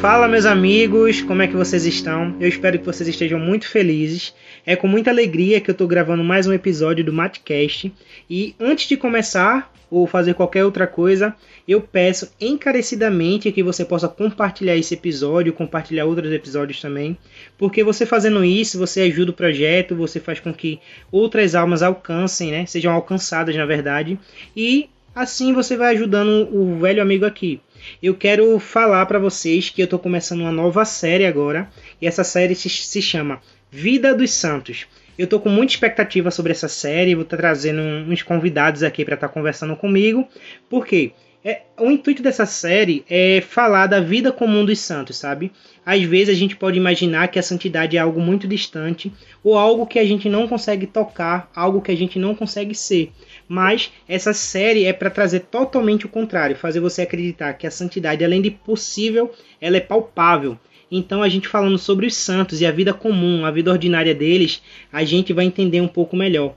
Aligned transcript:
Fala, 0.00 0.26
meus 0.26 0.46
amigos, 0.46 1.20
como 1.20 1.42
é 1.42 1.46
que 1.46 1.54
vocês 1.54 1.84
estão? 1.84 2.34
Eu 2.40 2.48
espero 2.48 2.78
que 2.78 2.86
vocês 2.86 3.06
estejam 3.06 3.38
muito 3.38 3.68
felizes. 3.68 4.34
É 4.64 4.74
com 4.74 4.88
muita 4.88 5.10
alegria 5.10 5.60
que 5.60 5.70
eu 5.70 5.74
estou 5.74 5.86
gravando 5.86 6.24
mais 6.24 6.46
um 6.46 6.54
episódio 6.54 7.04
do 7.04 7.12
Matcast. 7.12 7.92
E 8.28 8.54
antes 8.58 8.88
de 8.88 8.96
começar 8.96 9.70
ou 9.90 10.06
fazer 10.06 10.32
qualquer 10.32 10.64
outra 10.64 10.86
coisa, 10.86 11.36
eu 11.68 11.82
peço 11.82 12.32
encarecidamente 12.40 13.52
que 13.52 13.62
você 13.62 13.84
possa 13.84 14.08
compartilhar 14.08 14.74
esse 14.74 14.94
episódio, 14.94 15.52
compartilhar 15.52 16.06
outros 16.06 16.32
episódios 16.32 16.80
também, 16.80 17.14
porque 17.58 17.84
você 17.84 18.06
fazendo 18.06 18.42
isso, 18.42 18.78
você 18.78 19.02
ajuda 19.02 19.32
o 19.32 19.34
projeto, 19.34 19.94
você 19.94 20.18
faz 20.18 20.40
com 20.40 20.54
que 20.54 20.80
outras 21.12 21.54
almas 21.54 21.82
alcancem, 21.82 22.50
né? 22.50 22.64
Sejam 22.64 22.94
alcançadas, 22.94 23.54
na 23.54 23.66
verdade. 23.66 24.18
E 24.56 24.88
assim 25.14 25.52
você 25.52 25.76
vai 25.76 25.94
ajudando 25.94 26.48
o 26.50 26.78
velho 26.78 27.02
amigo 27.02 27.26
aqui. 27.26 27.60
Eu 28.02 28.14
quero 28.14 28.58
falar 28.58 29.04
para 29.06 29.18
vocês 29.18 29.70
que 29.70 29.82
eu 29.82 29.84
estou 29.84 29.98
começando 29.98 30.40
uma 30.40 30.52
nova 30.52 30.84
série 30.84 31.26
agora, 31.26 31.70
e 32.00 32.06
essa 32.06 32.24
série 32.24 32.54
se, 32.54 32.68
se 32.68 33.02
chama 33.02 33.40
Vida 33.70 34.14
dos 34.14 34.32
Santos. 34.32 34.86
Eu 35.18 35.24
estou 35.24 35.40
com 35.40 35.48
muita 35.48 35.72
expectativa 35.72 36.30
sobre 36.30 36.52
essa 36.52 36.68
série, 36.68 37.14
vou 37.14 37.24
estar 37.24 37.36
tá 37.36 37.42
trazendo 37.42 37.80
uns 37.80 38.22
convidados 38.22 38.82
aqui 38.82 39.04
para 39.04 39.14
estar 39.14 39.28
tá 39.28 39.34
conversando 39.34 39.76
comigo, 39.76 40.26
porque 40.68 41.12
é, 41.42 41.62
o 41.78 41.90
intuito 41.90 42.22
dessa 42.22 42.44
série 42.44 43.02
é 43.08 43.40
falar 43.40 43.86
da 43.86 43.98
vida 43.98 44.30
comum 44.30 44.64
dos 44.64 44.78
santos, 44.78 45.16
sabe? 45.16 45.50
Às 45.84 46.02
vezes 46.02 46.34
a 46.34 46.38
gente 46.38 46.54
pode 46.54 46.78
imaginar 46.78 47.28
que 47.28 47.38
a 47.38 47.42
santidade 47.42 47.96
é 47.96 48.00
algo 48.00 48.20
muito 48.20 48.46
distante 48.46 49.10
ou 49.42 49.56
algo 49.56 49.86
que 49.86 49.98
a 49.98 50.04
gente 50.04 50.28
não 50.28 50.46
consegue 50.46 50.86
tocar, 50.86 51.50
algo 51.54 51.80
que 51.80 51.90
a 51.90 51.96
gente 51.96 52.18
não 52.18 52.34
consegue 52.34 52.74
ser. 52.74 53.10
Mas 53.52 53.90
essa 54.08 54.32
série 54.32 54.84
é 54.84 54.92
para 54.92 55.10
trazer 55.10 55.40
totalmente 55.40 56.06
o 56.06 56.08
contrário, 56.08 56.54
fazer 56.54 56.78
você 56.78 57.02
acreditar 57.02 57.54
que 57.54 57.66
a 57.66 57.70
santidade, 57.70 58.24
além 58.24 58.40
de 58.40 58.48
possível, 58.48 59.34
ela 59.60 59.76
é 59.76 59.80
palpável. 59.80 60.56
Então 60.88 61.20
a 61.20 61.28
gente 61.28 61.48
falando 61.48 61.76
sobre 61.76 62.06
os 62.06 62.14
santos 62.14 62.60
e 62.60 62.66
a 62.66 62.70
vida 62.70 62.94
comum, 62.94 63.44
a 63.44 63.50
vida 63.50 63.72
ordinária 63.72 64.14
deles, 64.14 64.62
a 64.92 65.02
gente 65.02 65.32
vai 65.32 65.46
entender 65.46 65.80
um 65.80 65.88
pouco 65.88 66.14
melhor. 66.14 66.54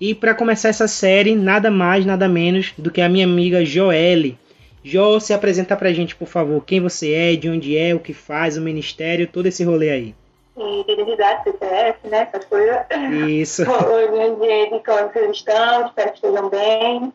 E 0.00 0.14
para 0.14 0.36
começar 0.36 0.68
essa 0.68 0.86
série, 0.86 1.34
nada 1.34 1.68
mais, 1.68 2.06
nada 2.06 2.28
menos 2.28 2.72
do 2.78 2.92
que 2.92 3.00
a 3.00 3.08
minha 3.08 3.26
amiga 3.26 3.64
Joelle. 3.64 4.38
Jo, 4.84 5.18
se 5.18 5.32
apresenta 5.32 5.76
pra 5.76 5.92
gente, 5.92 6.14
por 6.14 6.28
favor, 6.28 6.64
quem 6.64 6.78
você 6.78 7.10
é, 7.10 7.34
de 7.34 7.48
onde 7.48 7.76
é, 7.76 7.92
o 7.92 7.98
que 7.98 8.12
faz, 8.12 8.56
o 8.56 8.60
ministério, 8.60 9.26
todo 9.26 9.46
esse 9.46 9.64
rolê 9.64 9.90
aí 9.90 10.14
identidade, 10.56 11.44
CPF, 11.44 12.08
né? 12.08 12.28
Essas 12.32 12.44
coisas. 12.46 12.86
Isso. 13.28 13.62
Hoje 13.62 14.20
em 14.20 14.34
dia, 14.36 14.70
de 14.70 14.84
como 14.84 15.08
vocês 15.08 15.36
estão, 15.36 15.86
espero 15.86 16.10
que 16.10 16.16
estejam 16.16 16.48
bem. 16.48 17.12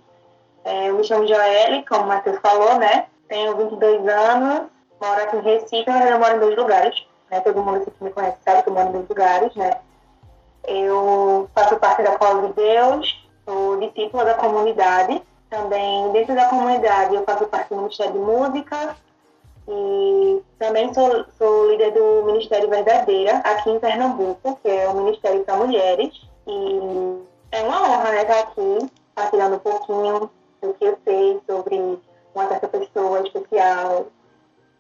É, 0.64 0.90
eu 0.90 0.96
me 0.96 1.04
chamo 1.04 1.28
Joelle, 1.28 1.86
como 1.86 2.04
o 2.04 2.08
Matheus 2.08 2.38
falou, 2.40 2.78
né? 2.78 3.06
Tenho 3.28 3.56
22 3.56 4.08
anos, 4.08 4.70
moro 5.02 5.22
aqui 5.24 5.38
em 5.38 5.42
Recife, 5.42 5.90
mas 5.90 6.10
eu 6.10 6.20
moro 6.20 6.36
em 6.36 6.40
dois 6.40 6.56
lugares. 6.56 7.06
Né? 7.32 7.40
Todo 7.40 7.64
mundo 7.64 7.86
que 7.86 8.04
me 8.04 8.12
conhece 8.12 8.38
sabe 8.46 8.64
que 8.64 8.70
eu 8.70 8.74
moro 8.74 8.90
em 8.90 8.92
dois 8.92 9.08
lugares, 9.08 9.56
né? 9.56 9.78
Eu 10.68 11.50
faço 11.56 11.78
parte 11.78 12.04
da 12.04 12.18
Cola 12.18 12.48
de 12.48 12.54
Deus, 12.54 13.28
sou 13.46 13.80
discípula 13.80 14.26
da 14.26 14.36
comunidade. 14.36 15.22
Também, 15.50 16.12
dentro 16.12 16.36
da 16.36 16.46
comunidade, 16.46 17.16
eu 17.16 17.24
faço 17.24 17.46
parte 17.48 17.70
do 17.70 17.78
Ministério 17.78 18.14
de 18.14 18.20
Música, 18.20 18.96
e 19.68 20.42
também 20.58 20.94
sou, 20.94 21.26
sou 21.38 21.72
líder 21.72 21.92
do 21.92 22.24
Ministério 22.26 22.70
Verdadeira 22.70 23.38
aqui 23.38 23.70
em 23.70 23.80
Pernambuco, 23.80 24.60
que 24.62 24.70
é 24.70 24.88
o 24.90 24.96
Ministério 24.96 25.44
para 25.44 25.58
Mulheres. 25.58 26.22
E 26.48 27.22
é 27.52 27.64
uma 27.64 27.84
honra 27.84 28.12
né, 28.12 28.22
estar 28.24 28.40
aqui 28.40 28.92
partilhando 29.14 29.56
um 29.56 29.60
pouquinho 29.60 30.32
do 30.62 30.74
que 30.74 30.86
eu 30.86 30.98
sei 31.04 31.40
sobre 31.48 32.00
uma 32.34 32.48
certa 32.48 32.68
pessoa 32.68 33.22
especial. 33.22 34.08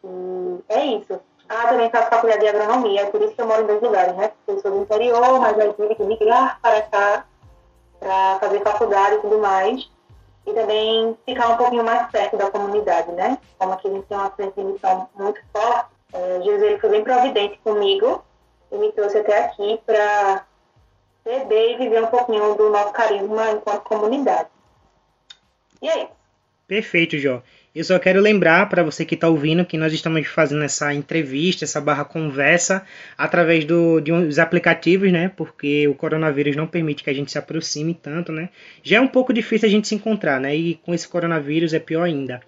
E 0.03 0.59
é 0.69 0.85
isso. 0.85 1.19
Ah, 1.47 1.67
também 1.67 1.89
faço 1.89 2.09
faculdade 2.09 2.41
de 2.41 2.47
agronomia, 2.47 3.01
é 3.01 3.05
por 3.07 3.21
isso 3.21 3.35
que 3.35 3.41
eu 3.41 3.47
moro 3.47 3.63
em 3.63 3.67
dois 3.67 3.81
lugares, 3.81 4.15
né? 4.15 4.29
Porque 4.29 4.51
eu 4.51 4.61
sou 4.61 4.71
do 4.71 4.83
interior, 4.83 5.39
mas 5.39 5.59
aí 5.59 5.73
tive 5.73 5.95
que 5.95 6.03
migrar 6.03 6.59
para 6.61 6.81
cá 6.83 7.25
para 7.99 8.39
fazer 8.39 8.61
faculdade 8.61 9.15
e 9.15 9.19
tudo 9.19 9.37
mais 9.37 9.89
e 10.45 10.53
também 10.53 11.17
ficar 11.25 11.49
um 11.49 11.57
pouquinho 11.57 11.83
mais 11.83 12.09
perto 12.11 12.37
da 12.37 12.49
comunidade, 12.49 13.11
né? 13.11 13.37
Como 13.57 13.73
aqui 13.73 13.87
a 13.87 13.91
gente 13.91 14.05
tem 14.07 14.17
uma 14.17 14.29
transmissão 14.29 15.09
muito 15.15 15.39
forte, 15.53 15.89
é, 16.13 16.41
Jesus 16.41 16.61
ele 16.63 16.79
foi 16.79 16.89
bem 16.89 17.03
providente 17.03 17.59
comigo 17.63 18.23
e 18.71 18.77
me 18.77 18.91
trouxe 18.91 19.19
até 19.19 19.45
aqui 19.45 19.79
para 19.85 20.45
beber 21.23 21.71
e 21.71 21.77
viver 21.77 22.03
um 22.03 22.07
pouquinho 22.07 22.55
do 22.55 22.69
nosso 22.69 22.91
carisma 22.91 23.51
enquanto 23.51 23.83
comunidade. 23.83 24.49
E 25.81 25.89
é 25.89 26.03
isso. 26.03 26.11
Perfeito, 26.67 27.17
Jó. 27.17 27.41
Eu 27.73 27.85
só 27.85 27.97
quero 27.97 28.19
lembrar 28.19 28.67
para 28.67 28.83
você 28.83 29.05
que 29.05 29.15
está 29.15 29.29
ouvindo 29.29 29.63
que 29.63 29.77
nós 29.77 29.93
estamos 29.93 30.27
fazendo 30.27 30.61
essa 30.61 30.93
entrevista, 30.93 31.63
essa 31.63 31.79
barra 31.79 32.03
conversa, 32.03 32.83
através 33.17 33.63
do, 33.63 34.01
de 34.01 34.11
uns 34.11 34.37
aplicativos, 34.37 35.09
né? 35.09 35.31
Porque 35.37 35.87
o 35.87 35.95
coronavírus 35.95 36.53
não 36.53 36.67
permite 36.67 37.01
que 37.01 37.09
a 37.09 37.13
gente 37.13 37.31
se 37.31 37.37
aproxime 37.37 37.93
tanto, 37.93 38.33
né? 38.33 38.49
Já 38.83 38.97
é 38.97 39.01
um 39.01 39.07
pouco 39.07 39.31
difícil 39.31 39.69
a 39.69 39.71
gente 39.71 39.87
se 39.87 39.95
encontrar, 39.95 40.37
né? 40.37 40.53
E 40.53 40.75
com 40.83 40.93
esse 40.93 41.07
coronavírus 41.07 41.73
é 41.73 41.79
pior 41.79 42.03
ainda. 42.03 42.41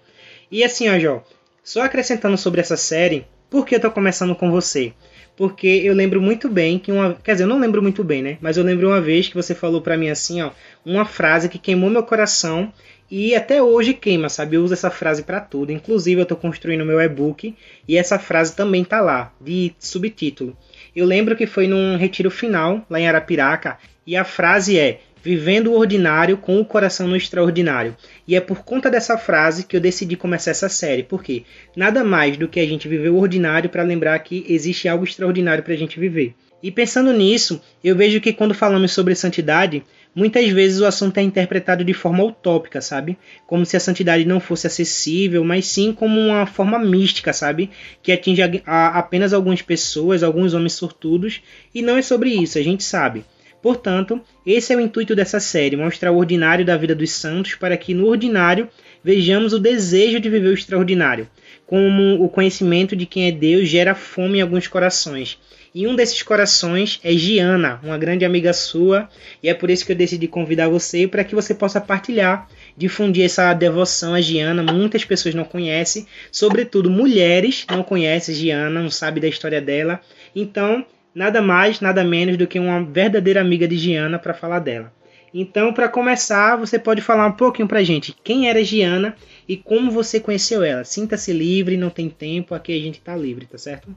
E 0.50 0.62
assim, 0.62 0.90
ó, 0.90 0.98
Jó, 0.98 1.24
só 1.62 1.80
acrescentando 1.80 2.36
sobre 2.36 2.60
essa 2.60 2.76
série, 2.76 3.26
por 3.48 3.64
que 3.64 3.76
eu 3.76 3.78
estou 3.78 3.90
começando 3.90 4.34
com 4.34 4.50
você? 4.50 4.92
Porque 5.36 5.66
eu 5.66 5.94
lembro 5.94 6.20
muito 6.20 6.48
bem 6.50 6.78
que 6.78 6.92
uma. 6.92 7.14
Quer 7.14 7.32
dizer, 7.32 7.44
eu 7.44 7.48
não 7.48 7.58
lembro 7.58 7.82
muito 7.82 8.04
bem, 8.04 8.22
né? 8.22 8.38
Mas 8.40 8.56
eu 8.56 8.62
lembro 8.62 8.88
uma 8.88 9.00
vez 9.00 9.28
que 9.28 9.34
você 9.34 9.54
falou 9.54 9.80
para 9.80 9.96
mim 9.96 10.08
assim, 10.08 10.42
ó, 10.42 10.50
uma 10.84 11.04
frase 11.04 11.48
que 11.48 11.58
queimou 11.58 11.88
meu 11.88 12.02
coração 12.02 12.72
e 13.10 13.34
até 13.34 13.62
hoje 13.62 13.94
queima, 13.94 14.28
sabe? 14.28 14.56
Eu 14.56 14.64
uso 14.64 14.74
essa 14.74 14.90
frase 14.90 15.22
para 15.22 15.40
tudo. 15.40 15.72
Inclusive, 15.72 16.20
eu 16.20 16.24
estou 16.24 16.36
construindo 16.36 16.84
meu 16.84 17.00
e-book 17.00 17.54
e 17.86 17.96
essa 17.96 18.18
frase 18.18 18.56
também 18.56 18.84
tá 18.84 19.00
lá, 19.00 19.32
de 19.40 19.74
subtítulo. 19.78 20.56
Eu 20.94 21.06
lembro 21.06 21.36
que 21.36 21.46
foi 21.46 21.66
num 21.66 21.96
retiro 21.96 22.30
final, 22.30 22.84
lá 22.88 22.98
em 22.98 23.06
Arapiraca, 23.06 23.78
e 24.06 24.16
a 24.16 24.24
frase 24.24 24.78
é: 24.78 25.00
Vivendo 25.22 25.72
o 25.72 25.78
ordinário 25.78 26.36
com 26.36 26.60
o 26.60 26.64
coração 26.64 27.08
no 27.08 27.16
extraordinário. 27.16 27.96
E 28.28 28.36
é 28.36 28.40
por 28.40 28.62
conta 28.62 28.90
dessa 28.90 29.16
frase 29.16 29.64
que 29.64 29.74
eu 29.74 29.80
decidi 29.80 30.16
começar 30.16 30.50
essa 30.50 30.68
série, 30.68 31.02
porque 31.02 31.44
nada 31.74 32.04
mais 32.04 32.36
do 32.36 32.46
que 32.46 32.60
a 32.60 32.66
gente 32.66 32.86
viver 32.88 33.08
o 33.08 33.16
ordinário 33.16 33.70
para 33.70 33.82
lembrar 33.82 34.18
que 34.18 34.44
existe 34.48 34.86
algo 34.86 35.04
extraordinário 35.04 35.64
para 35.64 35.72
a 35.72 35.76
gente 35.78 35.98
viver. 35.98 36.34
E 36.62 36.70
pensando 36.70 37.12
nisso, 37.12 37.60
eu 37.82 37.94
vejo 37.94 38.20
que 38.20 38.32
quando 38.32 38.54
falamos 38.54 38.92
sobre 38.92 39.14
santidade, 39.14 39.82
muitas 40.14 40.48
vezes 40.50 40.80
o 40.80 40.86
assunto 40.86 41.18
é 41.18 41.22
interpretado 41.22 41.84
de 41.84 41.92
forma 41.92 42.22
utópica, 42.22 42.80
sabe? 42.80 43.18
Como 43.46 43.66
se 43.66 43.76
a 43.76 43.80
santidade 43.80 44.24
não 44.24 44.38
fosse 44.38 44.66
acessível, 44.66 45.44
mas 45.44 45.66
sim 45.66 45.92
como 45.92 46.20
uma 46.20 46.46
forma 46.46 46.78
mística, 46.78 47.32
sabe? 47.32 47.70
Que 48.02 48.12
atinge 48.12 48.42
a, 48.42 48.50
a, 48.66 48.98
apenas 48.98 49.32
algumas 49.32 49.62
pessoas, 49.62 50.22
alguns 50.22 50.54
homens 50.54 50.74
sortudos, 50.74 51.42
e 51.74 51.82
não 51.82 51.96
é 51.96 52.02
sobre 52.02 52.30
isso, 52.30 52.58
a 52.58 52.62
gente 52.62 52.84
sabe. 52.84 53.24
Portanto, 53.60 54.20
esse 54.46 54.74
é 54.74 54.76
o 54.76 54.80
intuito 54.80 55.16
dessa 55.16 55.40
série, 55.40 55.74
mostrar 55.74 56.12
o 56.12 56.18
ordinário 56.18 56.66
da 56.66 56.76
vida 56.76 56.94
dos 56.94 57.10
santos 57.10 57.54
para 57.54 57.78
que 57.78 57.94
no 57.94 58.06
ordinário 58.06 58.68
vejamos 59.02 59.54
o 59.54 59.58
desejo 59.58 60.20
de 60.20 60.28
viver 60.28 60.48
o 60.48 60.54
extraordinário, 60.54 61.28
como 61.66 62.22
o 62.22 62.28
conhecimento 62.28 62.94
de 62.94 63.06
quem 63.06 63.26
é 63.26 63.32
Deus 63.32 63.66
gera 63.68 63.94
fome 63.94 64.38
em 64.38 64.42
alguns 64.42 64.68
corações 64.68 65.38
e 65.74 65.88
um 65.88 65.96
desses 65.96 66.22
corações 66.22 67.00
é 67.02 67.12
Giana, 67.14 67.80
uma 67.82 67.98
grande 67.98 68.24
amiga 68.24 68.52
sua, 68.52 69.08
e 69.42 69.48
é 69.48 69.54
por 69.54 69.68
isso 69.68 69.84
que 69.84 69.90
eu 69.90 69.96
decidi 69.96 70.28
convidar 70.28 70.68
você 70.68 71.08
para 71.08 71.24
que 71.24 71.34
você 71.34 71.52
possa 71.52 71.80
partilhar, 71.80 72.48
difundir 72.76 73.24
essa 73.24 73.52
devoção 73.52 74.14
a 74.14 74.20
Giana. 74.20 74.62
Muitas 74.62 75.04
pessoas 75.04 75.34
não 75.34 75.42
conhecem, 75.42 76.06
sobretudo 76.30 76.88
mulheres 76.88 77.66
não 77.68 77.82
conhecem 77.82 78.36
Giana, 78.36 78.80
não 78.80 78.88
sabem 78.88 79.20
da 79.20 79.26
história 79.26 79.60
dela. 79.60 80.00
Então, 80.34 80.86
nada 81.12 81.42
mais, 81.42 81.80
nada 81.80 82.04
menos 82.04 82.36
do 82.36 82.46
que 82.46 82.60
uma 82.60 82.84
verdadeira 82.84 83.40
amiga 83.40 83.66
de 83.66 83.76
Giana 83.76 84.16
para 84.16 84.32
falar 84.32 84.60
dela. 84.60 84.92
Então, 85.36 85.72
para 85.72 85.88
começar, 85.88 86.54
você 86.54 86.78
pode 86.78 87.00
falar 87.00 87.26
um 87.26 87.32
pouquinho 87.32 87.66
para 87.66 87.82
gente 87.82 88.14
quem 88.22 88.48
era 88.48 88.62
Giana 88.62 89.16
e 89.48 89.56
como 89.56 89.90
você 89.90 90.20
conheceu 90.20 90.62
ela. 90.62 90.84
Sinta-se 90.84 91.32
livre, 91.32 91.76
não 91.76 91.90
tem 91.90 92.08
tempo, 92.08 92.54
aqui 92.54 92.72
a 92.72 92.80
gente 92.80 93.00
está 93.00 93.16
livre, 93.16 93.44
tá 93.44 93.58
certo? 93.58 93.92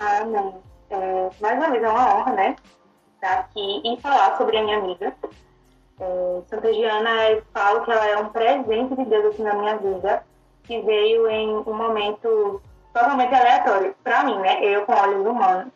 Ah, 0.00 0.24
não. 0.24 0.71
É, 0.92 1.30
mais 1.40 1.56
uma 1.56 1.70
vez 1.70 1.82
é 1.82 1.88
uma 1.88 2.16
honra, 2.16 2.32
né? 2.34 2.56
Estar 3.14 3.38
aqui 3.38 3.80
e 3.82 3.98
falar 4.02 4.36
sobre 4.36 4.58
a 4.58 4.62
minha 4.62 4.76
amiga. 4.76 5.14
É, 5.98 6.42
Santa 6.48 6.70
Giana, 6.70 7.30
eu 7.30 7.42
falo 7.50 7.82
que 7.82 7.90
ela 7.90 8.06
é 8.06 8.16
um 8.18 8.28
presente 8.28 8.94
de 8.94 9.04
Deus 9.06 9.32
aqui 9.32 9.42
na 9.42 9.54
minha 9.54 9.76
vida, 9.78 10.22
que 10.64 10.82
veio 10.82 11.30
em 11.30 11.48
um 11.48 11.72
momento 11.72 12.60
totalmente 12.92 13.34
aleatório. 13.34 13.94
Para 14.04 14.22
mim, 14.24 14.38
né? 14.40 14.62
Eu 14.62 14.84
com 14.84 14.92
olhos 14.92 15.26
humanos. 15.26 15.72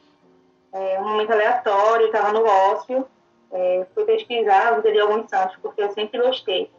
É, 0.71 1.01
um 1.01 1.09
momento 1.09 1.33
aleatório, 1.33 2.07
estava 2.07 2.33
no 2.35 2.45
ócio, 2.45 3.07
é, 3.53 3.87
fui 3.95 4.05
pesquisar 4.05 4.69
a 4.69 4.73
vida 4.73 4.93
de 4.93 5.01
alguns 5.01 5.31
santos, 5.31 5.57
porque 5.63 5.83
eu 5.83 5.93
sempre 5.93 6.21
gostei. 6.21 6.71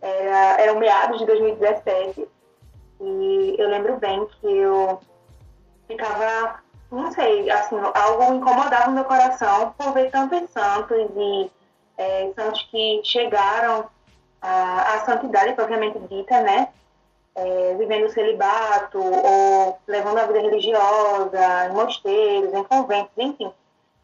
Era, 0.00 0.62
era 0.62 0.72
o 0.72 0.78
meados 0.78 1.18
de 1.18 1.26
2017, 1.26 2.26
e 3.00 3.56
eu 3.58 3.68
lembro 3.68 3.98
bem 3.98 4.26
que 4.40 4.46
eu 4.46 4.98
ficava 5.86 6.62
não 6.90 7.12
sei, 7.12 7.50
assim, 7.50 7.76
algo 7.94 8.34
incomodava 8.34 8.90
o 8.90 8.94
meu 8.94 9.04
coração 9.04 9.74
por 9.76 9.92
ver 9.92 10.10
tantos 10.10 10.48
santos 10.50 10.98
e 11.16 11.50
é, 11.96 12.32
santos 12.34 12.62
que 12.70 13.00
chegaram 13.04 13.86
à, 14.40 14.94
à 14.94 15.04
santidade 15.04 15.52
propriamente 15.54 15.98
dita, 16.00 16.40
né? 16.40 16.68
é, 17.38 17.74
vivendo 17.76 18.10
celibato, 18.10 18.98
ou 18.98 19.78
levando 19.86 20.18
a 20.18 20.26
vida 20.26 20.40
religiosa, 20.40 21.66
em 21.66 21.72
mosteiros, 21.72 22.52
em 22.52 22.64
conventos, 22.64 23.12
enfim. 23.16 23.52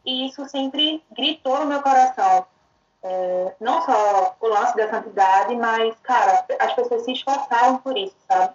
E 0.05 0.29
isso 0.29 0.49
sempre 0.49 1.03
gritou 1.13 1.59
no 1.61 1.67
meu 1.67 1.83
coração. 1.83 2.47
É, 3.03 3.55
não 3.61 3.83
só 3.83 4.37
o 4.41 4.47
lance 4.47 4.77
da 4.77 4.89
santidade, 4.89 5.55
mas, 5.57 5.95
cara, 6.03 6.45
as 6.59 6.73
pessoas 6.75 7.03
se 7.03 7.13
esforçavam 7.13 7.79
por 7.79 7.97
isso, 7.99 8.17
sabe? 8.29 8.55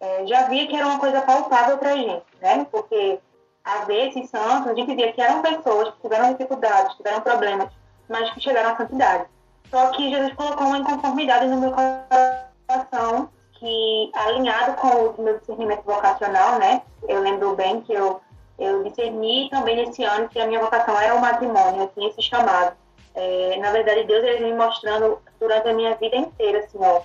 É, 0.00 0.26
já 0.26 0.48
via 0.48 0.66
que 0.66 0.76
era 0.76 0.86
uma 0.86 0.98
coisa 0.98 1.20
palpável 1.20 1.76
pra 1.78 1.96
gente, 1.96 2.24
né? 2.40 2.66
Porque, 2.70 3.20
às 3.68 3.86
vezes, 3.86 4.30
santos, 4.30 4.68
a 4.68 4.74
gente 4.74 4.94
via 4.94 5.12
que 5.12 5.20
eram 5.20 5.42
pessoas 5.42 5.90
que 5.94 6.02
tiveram 6.02 6.32
dificuldades, 6.32 6.96
tiveram 6.96 7.20
problemas, 7.20 7.68
mas 8.08 8.30
que 8.30 8.40
chegaram 8.40 8.70
à 8.70 8.76
santidade. 8.76 9.26
Só 9.70 9.90
que 9.90 10.10
Jesus 10.10 10.32
colocou 10.34 10.68
uma 10.68 10.78
inconformidade 10.78 11.46
no 11.46 11.60
meu 11.60 11.72
coração 11.72 13.28
que, 13.58 14.10
alinhado 14.14 14.74
com 14.74 14.88
o 14.88 15.22
meu 15.22 15.38
discernimento 15.38 15.82
vocacional, 15.84 16.58
né? 16.58 16.82
Eu 17.06 17.20
lembro 17.20 17.54
bem 17.54 17.82
que 17.82 17.92
eu, 17.92 18.20
eu 18.58 18.82
discerni 18.84 19.50
também 19.50 19.76
nesse 19.76 20.02
ano 20.04 20.28
que 20.28 20.40
a 20.40 20.46
minha 20.46 20.60
vocação 20.60 20.98
era 20.98 21.14
o 21.14 21.20
matrimônio, 21.20 21.82
eu 21.82 21.88
tinha 21.88 22.08
esse 22.08 22.22
chamado. 22.22 22.74
É, 23.14 23.56
na 23.58 23.70
verdade, 23.72 24.04
Deus 24.04 24.24
ele 24.24 24.46
me 24.46 24.54
mostrando 24.54 25.18
durante 25.40 25.68
a 25.68 25.74
minha 25.74 25.94
vida 25.96 26.16
inteira, 26.16 26.60
assim, 26.60 26.78
ó, 26.80 27.02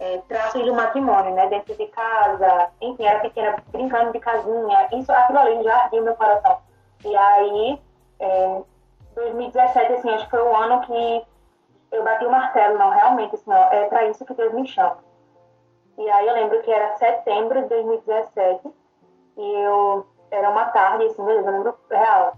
é, 0.00 0.18
traços 0.26 0.64
do 0.64 0.74
matrimônio, 0.74 1.34
né? 1.34 1.46
Dentro 1.48 1.74
de 1.76 1.86
casa, 1.88 2.70
enfim, 2.80 3.04
era 3.04 3.20
pequena, 3.20 3.56
brincando 3.70 4.12
de 4.12 4.18
casinha, 4.18 4.88
isso, 4.92 5.12
aquilo 5.12 5.38
ali 5.38 5.62
já 5.62 5.76
ardia 5.76 6.00
meu 6.00 6.16
coração. 6.16 6.58
E 7.04 7.14
aí, 7.14 7.80
é, 8.18 8.62
2017, 9.14 9.92
assim, 9.92 10.10
acho 10.10 10.24
que 10.24 10.30
foi 10.30 10.42
o 10.42 10.56
ano 10.56 10.80
que 10.80 11.26
eu 11.92 12.02
bati 12.02 12.24
o 12.24 12.30
martelo, 12.30 12.78
não, 12.78 12.90
realmente, 12.90 13.34
assim, 13.34 13.52
ó, 13.52 13.68
é 13.70 13.84
para 13.86 14.06
isso 14.06 14.24
que 14.24 14.32
Deus 14.32 14.54
me 14.54 14.66
chama. 14.66 14.98
E 15.98 16.08
aí 16.08 16.26
eu 16.26 16.34
lembro 16.34 16.62
que 16.62 16.72
era 16.72 16.96
setembro 16.96 17.60
de 17.62 17.68
2017 17.68 18.70
e 19.36 19.52
eu, 19.62 20.06
era 20.30 20.48
uma 20.48 20.64
tarde, 20.66 21.04
assim, 21.04 21.22
beleza, 21.22 21.48
eu 21.48 21.52
lembro 21.52 21.78
real. 21.90 22.32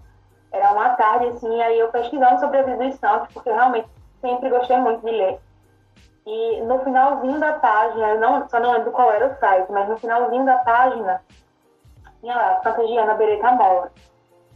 Era 0.51 0.71
uma 0.73 0.89
tarde, 0.95 1.27
assim, 1.27 1.61
aí 1.61 1.79
eu 1.79 1.89
pesquisando 1.89 2.41
sobre 2.41 2.59
a 2.59 2.63
vida 2.63 2.83
dos 2.83 2.95
santos, 2.95 3.33
porque 3.33 3.49
eu 3.49 3.55
realmente 3.55 3.87
sempre 4.19 4.49
gostei 4.49 4.77
muito 4.77 5.05
de 5.05 5.11
ler. 5.11 5.39
E 6.25 6.61
no 6.61 6.79
finalzinho 6.79 7.39
da 7.39 7.53
página, 7.53 8.09
eu 8.09 8.19
não, 8.19 8.47
só 8.47 8.59
não 8.59 8.71
lembro 8.71 8.91
qual 8.91 9.11
era 9.11 9.27
o 9.27 9.35
site, 9.39 9.71
mas 9.71 9.89
no 9.89 9.97
finalzinho 9.97 10.45
da 10.45 10.57
página, 10.59 11.21
tinha 12.21 12.35
lá, 12.35 12.61
Santa 12.63 12.87
Giana 12.87 13.13
Beretta 13.15 13.51
Mola. 13.51 13.91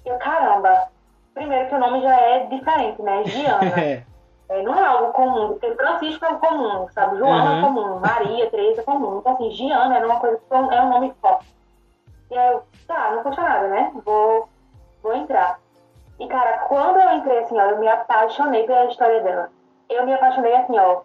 E 0.05 0.09
eu, 0.09 0.17
caramba, 0.17 0.87
primeiro 1.33 1.67
que 1.67 1.75
o 1.75 1.79
nome 1.79 2.01
já 2.01 2.15
é 2.15 2.45
diferente, 2.45 3.01
né? 3.01 3.23
Giana. 3.25 4.07
É, 4.49 4.61
não 4.61 4.73
é 4.79 4.85
algo 4.85 5.11
comum, 5.11 5.49
porque 5.49 5.75
Francisco 5.75 6.23
é 6.23 6.33
comum, 6.35 6.87
sabe? 6.93 7.17
Joana 7.17 7.51
uhum. 7.51 7.57
é 7.57 7.61
comum, 7.61 7.99
Maria, 7.99 8.49
Teresa 8.49 8.79
é 8.79 8.83
comum. 8.85 9.17
Então, 9.17 9.33
assim, 9.33 9.51
Giana 9.51 9.97
era 9.97 10.05
uma 10.05 10.21
coisa 10.21 10.37
que 10.37 10.55
é 10.55 10.57
um 10.57 10.89
nome 10.89 11.13
forte. 11.21 11.53
E 12.31 12.37
aí 12.37 12.53
eu, 12.53 12.63
tá, 12.87 13.11
não 13.11 13.23
custa 13.23 13.41
nada, 13.41 13.67
né? 13.67 13.91
Vou, 14.05 14.47
vou 15.03 15.13
entrar. 15.15 15.59
E, 16.19 16.27
cara, 16.27 16.59
quando 16.59 16.97
eu 16.97 17.11
entrei, 17.17 17.39
assim, 17.39 17.59
ó, 17.59 17.63
eu 17.63 17.79
me 17.79 17.87
apaixonei 17.87 18.65
pela 18.65 18.85
história 18.85 19.21
dela. 19.21 19.49
Eu 19.89 20.05
me 20.05 20.13
apaixonei, 20.13 20.55
assim, 20.55 20.79
ó, 20.79 21.01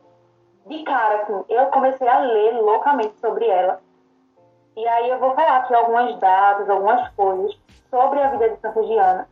de 0.67 0.83
cara, 0.85 1.23
assim, 1.23 1.45
eu 1.49 1.67
comecei 1.67 2.09
a 2.09 2.19
ler 2.21 2.61
loucamente 2.61 3.15
sobre 3.21 3.47
ela. 3.47 3.81
E 4.77 4.87
aí 4.87 5.11
eu 5.11 5.19
vou 5.19 5.35
falar 5.35 5.59
aqui 5.59 5.75
algumas 5.75 6.19
datas, 6.19 6.69
algumas 6.71 7.09
coisas 7.11 7.59
sobre 7.91 8.21
a 8.21 8.31
vida 8.31 8.51
de 8.51 8.57
Santa 8.61 8.83
Giana 8.85 9.29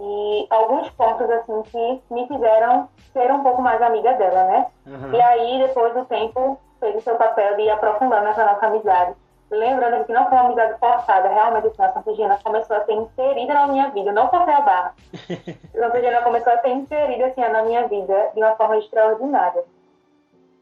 e 0.00 0.46
alguns 0.50 0.88
pontos 0.90 1.28
assim 1.28 1.62
que 1.62 2.14
me 2.14 2.26
fizeram 2.28 2.88
ser 3.12 3.30
um 3.32 3.42
pouco 3.42 3.60
mais 3.60 3.80
amiga 3.82 4.12
dela, 4.14 4.44
né? 4.44 4.66
Uhum. 4.86 5.12
E 5.12 5.20
aí 5.20 5.66
depois 5.66 5.92
do 5.94 6.04
tempo 6.04 6.58
fez 6.78 6.96
o 6.96 7.00
seu 7.00 7.16
papel 7.16 7.56
de 7.56 7.62
ir 7.62 7.70
aprofundando 7.70 8.28
essa 8.28 8.44
nossa 8.44 8.66
amizade. 8.66 9.14
Lembrando 9.50 10.04
que 10.04 10.12
não 10.12 10.28
foi 10.28 10.36
uma 10.36 10.46
amizade 10.46 10.78
forçada, 10.78 11.28
realmente 11.28 11.68
assim, 11.68 11.82
a 11.82 11.88
Santa 11.88 12.14
Gina 12.14 12.38
começou 12.44 12.76
a 12.76 12.84
ser 12.84 12.92
inserida 12.92 13.54
na 13.54 13.66
minha 13.66 13.88
vida, 13.88 14.12
não 14.12 14.28
foi 14.28 14.38
a 14.40 14.60
barra. 14.60 14.94
a 15.74 15.78
Santa 15.78 16.00
Gina 16.00 16.22
começou 16.22 16.52
a 16.52 16.58
ser 16.58 16.68
inserida 16.68 17.26
assim, 17.26 17.40
na 17.40 17.62
minha 17.62 17.88
vida 17.88 18.30
de 18.34 18.40
uma 18.40 18.54
forma 18.56 18.76
extraordinária. 18.76 19.64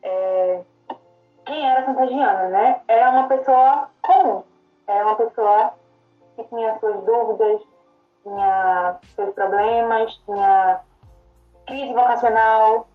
É... 0.07 0.61
Quem 1.45 1.69
era 1.69 1.85
Santa 1.85 2.07
Giana, 2.07 2.49
né? 2.49 2.81
Era 2.89 3.11
uma 3.11 3.29
pessoa 3.29 3.89
comum, 4.03 4.43
era 4.87 5.05
uma 5.05 5.17
pessoa 5.17 5.75
que 6.35 6.45
tinha 6.45 6.79
suas 6.79 7.05
dúvidas, 7.05 7.61
tinha 8.23 8.97
seus 9.15 9.35
problemas, 9.35 10.13
tinha 10.25 10.81
crise 11.67 11.93
vocacional. 11.93 12.87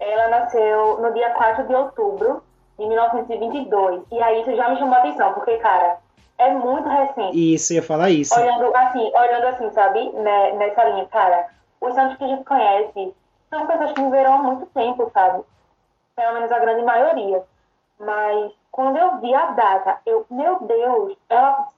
Ela 0.00 0.28
nasceu 0.28 1.00
no 1.00 1.12
dia 1.12 1.30
4 1.30 1.66
de 1.66 1.74
outubro 1.74 2.42
de 2.78 2.86
1922. 2.86 4.02
E 4.10 4.22
aí 4.22 4.40
isso 4.40 4.56
já 4.56 4.68
me 4.68 4.76
chamou 4.76 4.94
a 4.94 4.98
atenção, 4.98 5.32
porque, 5.34 5.56
cara, 5.58 5.98
é 6.38 6.50
muito 6.50 6.88
recente. 6.88 7.54
Isso, 7.54 7.72
ia 7.72 7.82
falar 7.82 8.10
isso. 8.10 8.38
Olhando 8.38 8.74
assim, 8.76 9.12
olhando 9.14 9.46
assim, 9.46 9.70
sabe, 9.70 10.10
né, 10.10 10.52
nessa 10.52 10.84
linha, 10.84 11.06
cara, 11.06 11.46
os 11.80 11.94
santos 11.94 12.16
que 12.16 12.24
a 12.24 12.28
gente 12.28 12.44
conhece 12.44 13.14
são 13.50 13.66
pessoas 13.66 13.92
que 13.92 14.02
viveram 14.02 14.34
há 14.34 14.38
muito 14.38 14.66
tempo, 14.66 15.10
sabe? 15.14 15.44
Pelo 16.16 16.34
menos 16.34 16.52
a 16.52 16.58
grande 16.58 16.82
maioria. 16.82 17.42
Mas 17.98 18.52
quando 18.70 18.96
eu 18.96 19.18
vi 19.18 19.34
a 19.34 19.46
data, 19.52 20.00
eu, 20.06 20.26
meu 20.30 20.60
Deus, 20.60 21.16
ela 21.28 21.68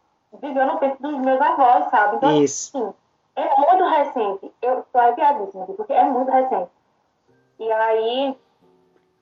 viveu 0.41 0.67
no 0.67 0.79
tempo 0.79 1.03
dos 1.03 1.19
meus 1.19 1.41
avós, 1.41 1.91
sabe? 1.91 2.17
Então, 2.17 2.43
Isso. 2.43 2.77
assim, 2.77 2.94
é 3.37 3.56
muito 3.56 3.85
recente. 3.85 4.53
Eu 4.62 4.85
tô 4.93 4.99
arrepiadíssima, 4.99 5.67
porque 5.67 5.93
é 5.93 6.05
muito 6.05 6.31
recente. 6.31 6.71
E 7.59 7.73
aí, 7.73 8.38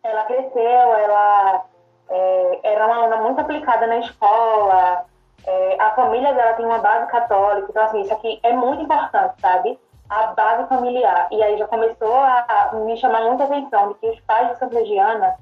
ela 0.03 0.25
cresceu, 0.25 0.63
ela 0.63 1.65
é, 2.09 2.61
era 2.63 2.87
uma 2.87 2.97
aluna 2.97 3.17
muito 3.19 3.41
aplicada 3.41 3.87
na 3.87 3.99
escola, 3.99 5.07
é, 5.47 5.77
a 5.81 5.91
família 5.91 6.33
dela 6.33 6.55
tem 6.55 6.65
uma 6.65 6.79
base 6.79 7.11
católica, 7.11 7.67
então, 7.69 7.85
assim, 7.85 8.01
isso 8.01 8.13
aqui 8.15 8.41
é 8.43 8.53
muito 8.53 8.83
importante, 8.83 9.41
sabe? 9.41 9.79
A 10.09 10.27
base 10.29 10.69
familiar. 10.69 11.29
E 11.31 11.43
aí 11.43 11.57
já 11.57 11.67
começou 11.67 12.15
a 12.15 12.71
me 12.85 12.97
chamar 12.97 13.23
muita 13.23 13.45
atenção 13.45 13.89
de 13.89 13.95
que 13.95 14.11
os 14.11 14.21
pais 14.21 14.51
de 14.51 14.59
Santa 14.59 14.85
Giana, 14.85 15.37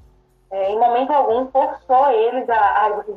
é, 0.51 0.71
em 0.71 0.79
momento 0.79 1.11
algum, 1.13 1.49
forçou 1.49 2.11
eles 2.11 2.49
a, 2.49 2.87
a 2.87 2.89
vocês 2.91 3.17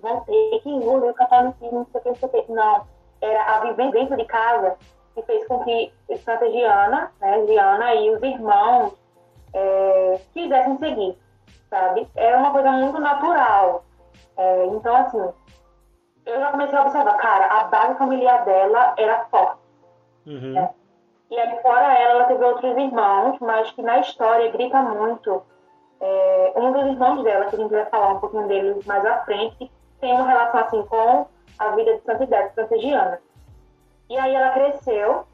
vão 0.00 0.20
ter 0.20 0.60
que 0.62 0.70
engolir 0.70 1.10
o 1.10 1.14
catolicismo, 1.14 1.80
não 1.80 1.86
sei 1.92 2.00
o 2.00 2.02
que, 2.02 2.08
não 2.08 2.16
sei 2.16 2.28
o 2.28 2.44
que. 2.44 2.52
Não, 2.52 2.86
era 3.20 3.56
a 3.56 3.60
vivência 3.60 3.92
dentro 3.92 4.16
de 4.16 4.24
casa 4.24 4.76
que 5.14 5.22
fez 5.22 5.46
com 5.46 5.62
que 5.64 5.92
Santa 6.24 6.50
Giana, 6.50 7.12
né, 7.20 7.46
Giana 7.46 7.94
e 7.94 8.10
os 8.10 8.22
irmãos 8.22 8.94
é, 9.52 10.20
quisessem 10.32 10.78
seguir, 10.78 11.18
sabe? 11.68 12.08
Era 12.14 12.38
uma 12.38 12.52
coisa 12.52 12.70
muito 12.70 12.98
natural. 13.00 13.84
É, 14.36 14.66
então, 14.66 14.96
assim, 14.96 15.28
eu 16.26 16.40
já 16.40 16.50
comecei 16.50 16.78
a 16.78 16.82
observar, 16.82 17.16
cara, 17.16 17.46
a 17.46 17.64
base 17.64 17.98
familiar 17.98 18.44
dela 18.44 18.94
era 18.96 19.24
forte. 19.26 19.59
Uhum. 20.30 20.52
Né? 20.52 20.70
E 21.30 21.38
aí, 21.38 21.62
fora 21.62 21.94
ela, 21.98 22.12
ela 22.12 22.24
teve 22.24 22.44
outros 22.44 22.76
irmãos, 22.76 23.38
mas 23.40 23.70
que 23.72 23.82
na 23.82 23.98
história 23.98 24.50
grita 24.50 24.80
muito. 24.82 25.42
É, 26.00 26.52
um 26.56 26.72
dos 26.72 26.86
irmãos 26.86 27.22
dela, 27.22 27.46
que 27.46 27.56
a 27.56 27.58
gente 27.58 27.70
vai 27.70 27.84
falar 27.86 28.14
um 28.14 28.20
pouquinho 28.20 28.48
dele 28.48 28.80
mais 28.86 29.04
à 29.04 29.18
frente, 29.18 29.70
tem 30.00 30.14
uma 30.14 30.26
relação 30.26 30.60
assim 30.60 30.82
com 30.86 31.26
a 31.58 31.68
vida 31.72 31.94
de 31.94 32.02
santidade 32.02 32.54
santigiana. 32.54 33.20
E 34.08 34.16
aí 34.16 34.34
ela 34.34 34.50
cresceu, 34.50 35.26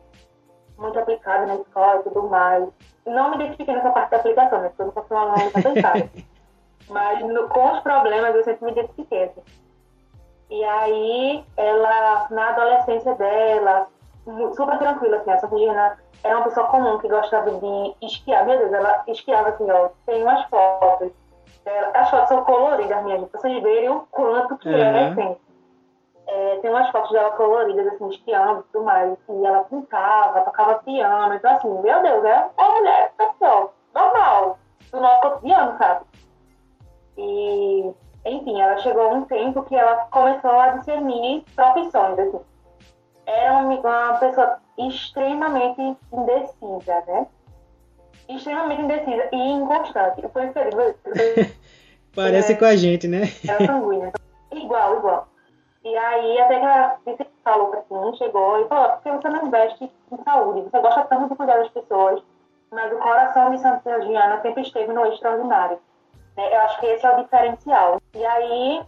muito 0.76 0.98
aplicada 0.98 1.46
na 1.46 1.54
escola 1.54 2.00
e 2.00 2.02
tudo 2.02 2.28
mais. 2.28 2.68
Não 3.06 3.30
me 3.30 3.36
identifiquei 3.36 3.74
nessa 3.74 3.90
parte 3.90 4.10
da 4.10 4.16
aplicação, 4.16 4.60
né? 4.60 4.68
Porque 4.68 4.82
eu 4.82 4.86
não 4.86 4.92
sou 4.92 5.16
uma 5.16 5.20
aluna 5.20 5.44
muito 5.44 5.58
aplicada. 5.58 6.10
Mas 6.88 7.26
no, 7.26 7.48
com 7.48 7.72
os 7.72 7.80
problemas 7.80 8.34
eu 8.34 8.44
sempre 8.44 8.64
me 8.66 8.72
identifiquei. 8.72 9.24
Assim. 9.24 9.42
E 10.50 10.64
aí 10.64 11.44
ela, 11.56 12.26
na 12.30 12.48
adolescência 12.50 13.14
dela, 13.14 13.86
super 14.54 14.78
tranquila, 14.78 15.18
assim, 15.18 15.30
a 15.30 15.38
Santagina 15.38 15.98
era 16.24 16.36
uma 16.36 16.44
pessoa 16.44 16.66
comum 16.66 16.98
que 16.98 17.08
gostava 17.08 17.50
de 17.50 17.94
esquiar. 18.02 18.44
Meu 18.44 18.58
Deus, 18.58 18.72
ela 18.72 19.04
esquiava 19.06 19.50
assim, 19.50 19.70
ó, 19.70 19.88
tem 20.04 20.22
umas 20.22 20.44
fotos. 20.48 21.12
As 21.94 22.10
fotos 22.10 22.28
são 22.28 22.44
coloridas, 22.44 23.02
minha 23.04 23.18
gente, 23.18 23.30
pra 23.30 23.40
vocês 23.40 23.62
verem 23.62 23.88
o 23.88 24.00
quanto 24.10 24.56
que 24.58 24.68
uhum. 24.68 24.76
é 24.76 25.08
recente. 25.08 25.40
É, 26.28 26.56
tem 26.56 26.70
umas 26.70 26.90
fotos 26.90 27.12
dela 27.12 27.30
coloridas, 27.30 27.86
assim, 27.86 28.08
esquiando 28.08 28.60
e 28.60 28.72
tudo 28.72 28.84
mais. 28.84 29.16
E 29.28 29.46
ela 29.46 29.64
pintava, 29.64 30.40
tocava 30.42 30.74
piano. 30.76 31.34
Então, 31.34 31.52
assim, 31.52 31.68
meu 31.68 32.02
Deus, 32.02 32.24
é 32.24 32.50
uma 32.58 32.70
mulher 32.74 33.12
pessoal, 33.16 33.74
normal, 33.94 34.58
do 34.90 35.00
nosso 35.00 35.20
cotidiano, 35.20 35.78
sabe? 35.78 36.04
E, 37.16 37.94
enfim, 38.24 38.60
ela 38.60 38.76
chegou 38.78 39.02
a 39.02 39.08
um 39.08 39.24
tempo 39.24 39.62
que 39.64 39.76
ela 39.76 40.06
começou 40.10 40.50
a 40.50 40.68
discernir 40.70 41.44
profissões, 41.54 42.18
assim. 42.18 42.40
Era 43.26 43.52
uma, 43.54 43.74
uma 43.74 44.18
pessoa 44.18 44.58
extremamente 44.78 45.96
indecisa, 46.12 47.02
né? 47.06 47.26
Extremamente 48.28 48.82
indecisa 48.82 49.28
e 49.32 49.36
inconstante. 49.36 50.22
Eu 50.22 50.30
fui 50.30 50.50
feliz. 50.52 51.56
Parece 52.14 52.52
é, 52.52 52.56
com 52.56 52.64
a 52.64 52.76
gente, 52.76 53.06
né? 53.06 53.22
Era 53.46 53.66
sanguínea. 53.66 54.12
Igual, 54.52 54.96
igual. 54.96 55.28
E 55.84 55.96
aí, 55.96 56.40
até 56.40 56.58
que 56.58 56.64
ela 56.64 56.98
falou 57.44 57.68
pra 57.68 58.00
mim, 58.00 58.16
chegou 58.16 58.60
e 58.60 58.68
falou: 58.68 58.90
por 58.90 59.02
que 59.02 59.10
você 59.12 59.28
não 59.28 59.46
investe 59.46 59.84
em 59.84 60.24
saúde? 60.24 60.62
Você 60.62 60.80
gosta 60.80 61.04
tanto 61.04 61.28
de 61.28 61.36
cuidar 61.36 61.58
das 61.58 61.68
pessoas, 61.68 62.22
mas 62.72 62.92
o 62.92 62.98
coração 62.98 63.50
de 63.50 63.60
Santa 63.60 64.00
Giana 64.02 64.40
sempre 64.40 64.62
esteve 64.62 64.92
no 64.92 65.06
extraordinário. 65.06 65.78
Né? 66.36 66.54
Eu 66.54 66.60
acho 66.62 66.80
que 66.80 66.86
esse 66.86 67.06
é 67.06 67.10
o 67.14 67.22
diferencial. 67.22 68.00
E 68.14 68.24
aí, 68.24 68.82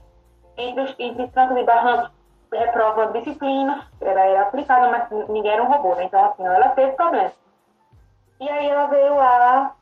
entre, 0.57 0.83
os, 0.83 0.95
entre 0.99 1.29
trancos 1.29 1.57
e 1.57 1.63
barrancos, 1.65 2.11
reprova 2.53 3.07
disciplina, 3.09 3.87
era, 4.01 4.25
era 4.25 4.43
aplicada, 4.43 4.89
mas 4.89 5.29
ninguém 5.29 5.53
era 5.53 5.63
um 5.63 5.71
robô, 5.71 5.95
né? 5.95 6.05
Então, 6.05 6.25
assim, 6.25 6.45
ela 6.45 6.69
teve 6.71 6.93
problema. 6.93 7.33
E 8.41 8.49
aí 8.49 8.69
ela 8.69 8.87
veio 8.87 9.21
a, 9.21 9.73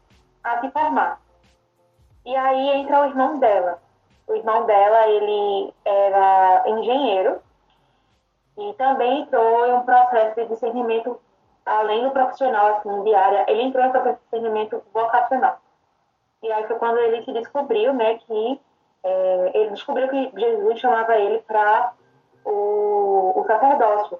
a 0.44 0.60
se 0.60 0.70
formar. 0.70 1.20
E 2.24 2.34
aí 2.34 2.80
entra 2.80 3.02
o 3.02 3.06
irmão 3.06 3.38
dela. 3.38 3.78
O 4.26 4.34
irmão 4.34 4.66
dela, 4.66 5.06
ele 5.08 5.72
era 5.84 6.64
engenheiro 6.66 7.40
e 8.58 8.72
também 8.74 9.20
entrou 9.20 9.66
em 9.66 9.74
um 9.74 9.82
processo 9.82 10.34
de 10.34 10.46
discernimento, 10.46 11.20
além 11.64 12.02
do 12.02 12.10
profissional, 12.10 12.76
assim, 12.76 13.02
de 13.04 13.14
área, 13.14 13.44
ele 13.48 13.62
entrou 13.62 13.84
em 13.84 13.88
um 13.88 13.92
processo 13.92 14.16
de 14.16 14.24
discernimento 14.24 14.82
vocacional. 14.92 15.60
E 16.42 16.50
aí 16.50 16.66
foi 16.66 16.76
quando 16.76 16.98
ele 16.98 17.22
se 17.22 17.32
descobriu, 17.32 17.92
né, 17.92 18.18
que 18.18 18.60
é, 19.04 19.50
ele 19.54 19.70
descobriu 19.70 20.08
que 20.08 20.32
Jesus 20.34 20.80
chamava 20.80 21.16
ele 21.16 21.38
para 21.40 21.92
o, 22.46 23.40
o 23.40 23.44
sacerdócio. 23.46 24.18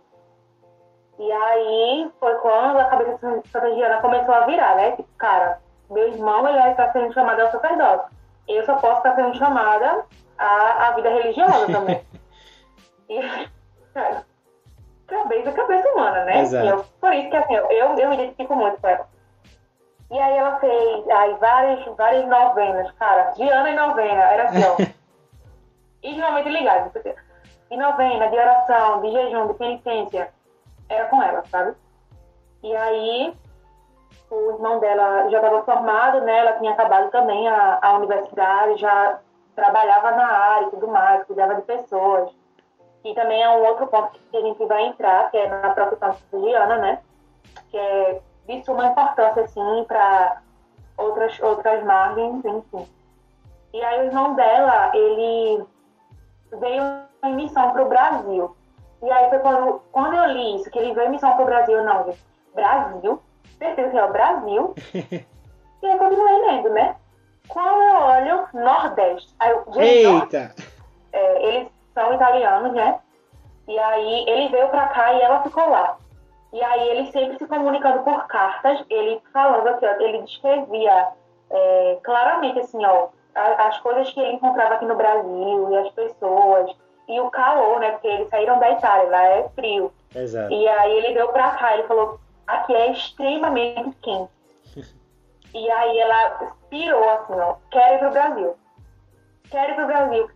E 1.19 1.33
aí 1.33 2.11
foi 2.21 2.35
quando 2.37 2.79
a 2.79 2.85
cabeça 2.85 3.41
de 3.41 3.49
Santa 3.49 3.75
Giana 3.75 4.03
começou 4.03 4.35
a 4.35 4.45
virar, 4.45 4.77
né? 4.77 4.93
Tipo, 4.93 5.09
cara, 5.17 5.61
meu 5.89 6.09
irmão 6.09 6.47
ele 6.47 6.59
está 6.71 6.93
sendo 6.93 7.15
chamado 7.15 7.41
ao 7.41 7.51
sacerdócio. 7.51 8.11
Eu 8.47 8.65
só 8.67 8.77
posso 8.77 8.99
estar 8.99 9.15
sendo 9.15 9.35
chamada 9.37 10.05
à, 10.37 10.89
à 10.89 10.91
vida 10.93 11.09
religiosa 11.09 11.67
também. 11.73 12.03
e, 13.09 13.21
cara, 13.95 14.27
cabeça, 15.07 15.53
cabeça 15.53 15.89
humana, 15.89 16.25
né? 16.25 16.43
Exato. 16.43 16.67
Eu, 16.67 16.85
por 17.01 17.15
isso 17.15 17.31
que 17.31 17.37
assim, 17.37 17.55
eu, 17.55 17.71
eu 17.71 18.09
me 18.11 18.17
identifico 18.17 18.55
muito 18.55 18.81
com 18.81 18.89
ela. 18.89 19.09
E 20.11 20.19
aí 20.19 20.37
ela 20.37 20.61
fez 20.61 21.09
aí, 21.09 21.35
várias, 21.35 21.85
várias 21.97 22.29
novenas, 22.29 22.93
cara, 22.93 23.31
de 23.31 23.49
ano 23.49 23.69
em 23.69 23.75
novena, 23.75 24.23
era 24.23 24.45
assim, 24.45 24.63
ó. 24.65 24.77
intimamente 26.03 26.49
ligado. 26.49 26.93
De 27.71 27.77
novena, 27.77 28.29
de 28.29 28.37
oração, 28.37 29.01
de 29.03 29.11
jejum, 29.11 29.49
de 29.49 29.55
penitência, 29.55 30.33
era 30.89 31.07
com 31.07 31.23
ela, 31.23 31.45
sabe? 31.47 31.75
E 32.63 32.75
aí 32.75 33.35
o 34.31 34.51
irmão 34.53 34.79
dela 34.79 35.29
já 35.31 35.39
estava 35.39 35.63
formado, 35.63 36.21
né? 36.23 36.39
Ela 36.39 36.53
tinha 36.55 36.73
acabado 36.73 37.11
também 37.11 37.49
a, 37.49 37.79
a 37.83 37.97
universidade, 37.97 38.81
já 38.81 39.19
trabalhava 39.55 40.11
na 40.13 40.27
área 40.27 40.67
e 40.67 40.71
tudo 40.71 40.89
mais, 40.89 41.25
cuidava 41.25 41.55
de 41.55 41.63
pessoas. 41.63 42.31
E 43.05 43.15
também 43.15 43.43
é 43.43 43.49
um 43.49 43.65
outro 43.65 43.87
ponto 43.87 44.19
que 44.31 44.37
a 44.37 44.41
gente 44.41 44.65
vai 44.67 44.87
entrar, 44.87 45.31
que 45.31 45.37
é 45.37 45.49
na 45.49 45.71
profissão 45.71 46.13
siciliana, 46.15 46.77
né? 46.79 47.01
Que 47.71 47.79
é 47.79 48.21
de 48.47 48.65
suma 48.65 48.87
importância, 48.87 49.43
assim, 49.43 49.85
para 49.87 50.43
outras, 50.97 51.39
outras 51.41 51.83
margens, 51.85 52.45
enfim. 52.45 52.89
E 53.73 53.83
aí 53.83 54.01
o 54.01 54.05
irmão 54.07 54.35
dela, 54.35 54.91
ele 54.95 55.65
veio 56.53 56.83
missão 57.35 57.73
para 57.73 57.83
o 57.83 57.89
Brasil. 57.89 58.57
E 59.03 59.11
aí 59.11 59.29
foi 59.29 59.39
quando, 59.41 59.83
quando 59.93 60.15
eu 60.15 60.25
li 60.27 60.57
isso, 60.57 60.71
que 60.71 60.79
ele 60.79 60.95
veio 60.95 61.09
em 61.09 61.11
missão 61.11 61.33
para 61.33 61.43
o 61.43 61.47
Brasil, 61.47 61.85
não. 61.85 62.15
Brasil? 62.55 63.23
Certeza 63.59 63.91
que 63.91 63.99
é 63.99 64.05
o 64.05 64.13
Brasil. 64.13 64.75
e 64.95 65.87
aí 65.87 65.99
continuei 65.99 66.47
lendo, 66.47 66.71
né? 66.71 66.97
Quando 67.49 67.83
eu 67.83 68.03
olho 68.03 68.49
Nordeste, 68.55 69.35
aí 69.39 69.51
eu, 69.51 69.65
Eita! 69.81 70.55
É, 71.13 71.47
eles 71.47 71.69
são 71.95 72.13
italianos, 72.13 72.73
né? 72.73 72.99
E 73.69 73.79
aí 73.79 74.25
ele 74.29 74.49
veio 74.49 74.69
para 74.69 74.89
cá 74.89 75.13
e 75.13 75.21
ela 75.21 75.43
ficou 75.43 75.69
lá. 75.69 75.97
E 76.53 76.63
aí 76.63 76.89
ele 76.89 77.11
sempre 77.13 77.39
se 77.39 77.47
comunicando 77.47 78.03
por 78.03 78.27
cartas, 78.27 78.85
ele 78.89 79.21
falando 79.33 79.67
aqui, 79.69 79.87
ó, 79.87 79.91
ele 80.01 80.23
descrevia 80.23 81.09
é, 81.51 81.99
claramente 82.03 82.61
assim, 82.61 82.85
ó, 82.85 83.09
as 83.35 83.79
coisas 83.81 84.11
que 84.13 84.21
ele 84.21 84.33
encontrava 84.33 84.75
aqui 84.75 84.85
no 84.87 84.97
Brasil 84.97 85.71
e 85.71 85.77
as 85.77 85.91
pessoas 85.91 86.75
e 87.09 87.21
o 87.21 87.31
calor, 87.31 87.81
né? 87.81 87.93
Porque 87.93 88.09
eles 88.09 88.29
saíram 88.29 88.59
da 88.59 88.71
Itália, 88.71 89.11
lá 89.11 89.23
é 89.23 89.49
frio. 89.51 89.93
Exato. 90.15 90.53
E 90.53 90.69
aí 90.69 90.93
ele 90.99 91.15
veio 91.15 91.29
pra 91.29 91.51
cá, 91.53 91.75
ele 91.75 91.87
falou, 91.87 92.19
aqui 92.47 92.75
é 92.75 92.93
extremamente 92.93 93.97
quente. 94.03 94.31
e 95.55 95.71
aí 95.71 95.99
ela 95.99 96.53
pirou 96.69 97.09
assim, 97.11 97.35
ó, 97.35 97.55
quero 97.71 97.95
ir 97.95 97.99
pro 97.99 98.11
Brasil. 98.11 98.57
Quero 99.51 99.73
ir 99.73 99.75
pro 99.75 99.87
Brasil. 99.87 100.31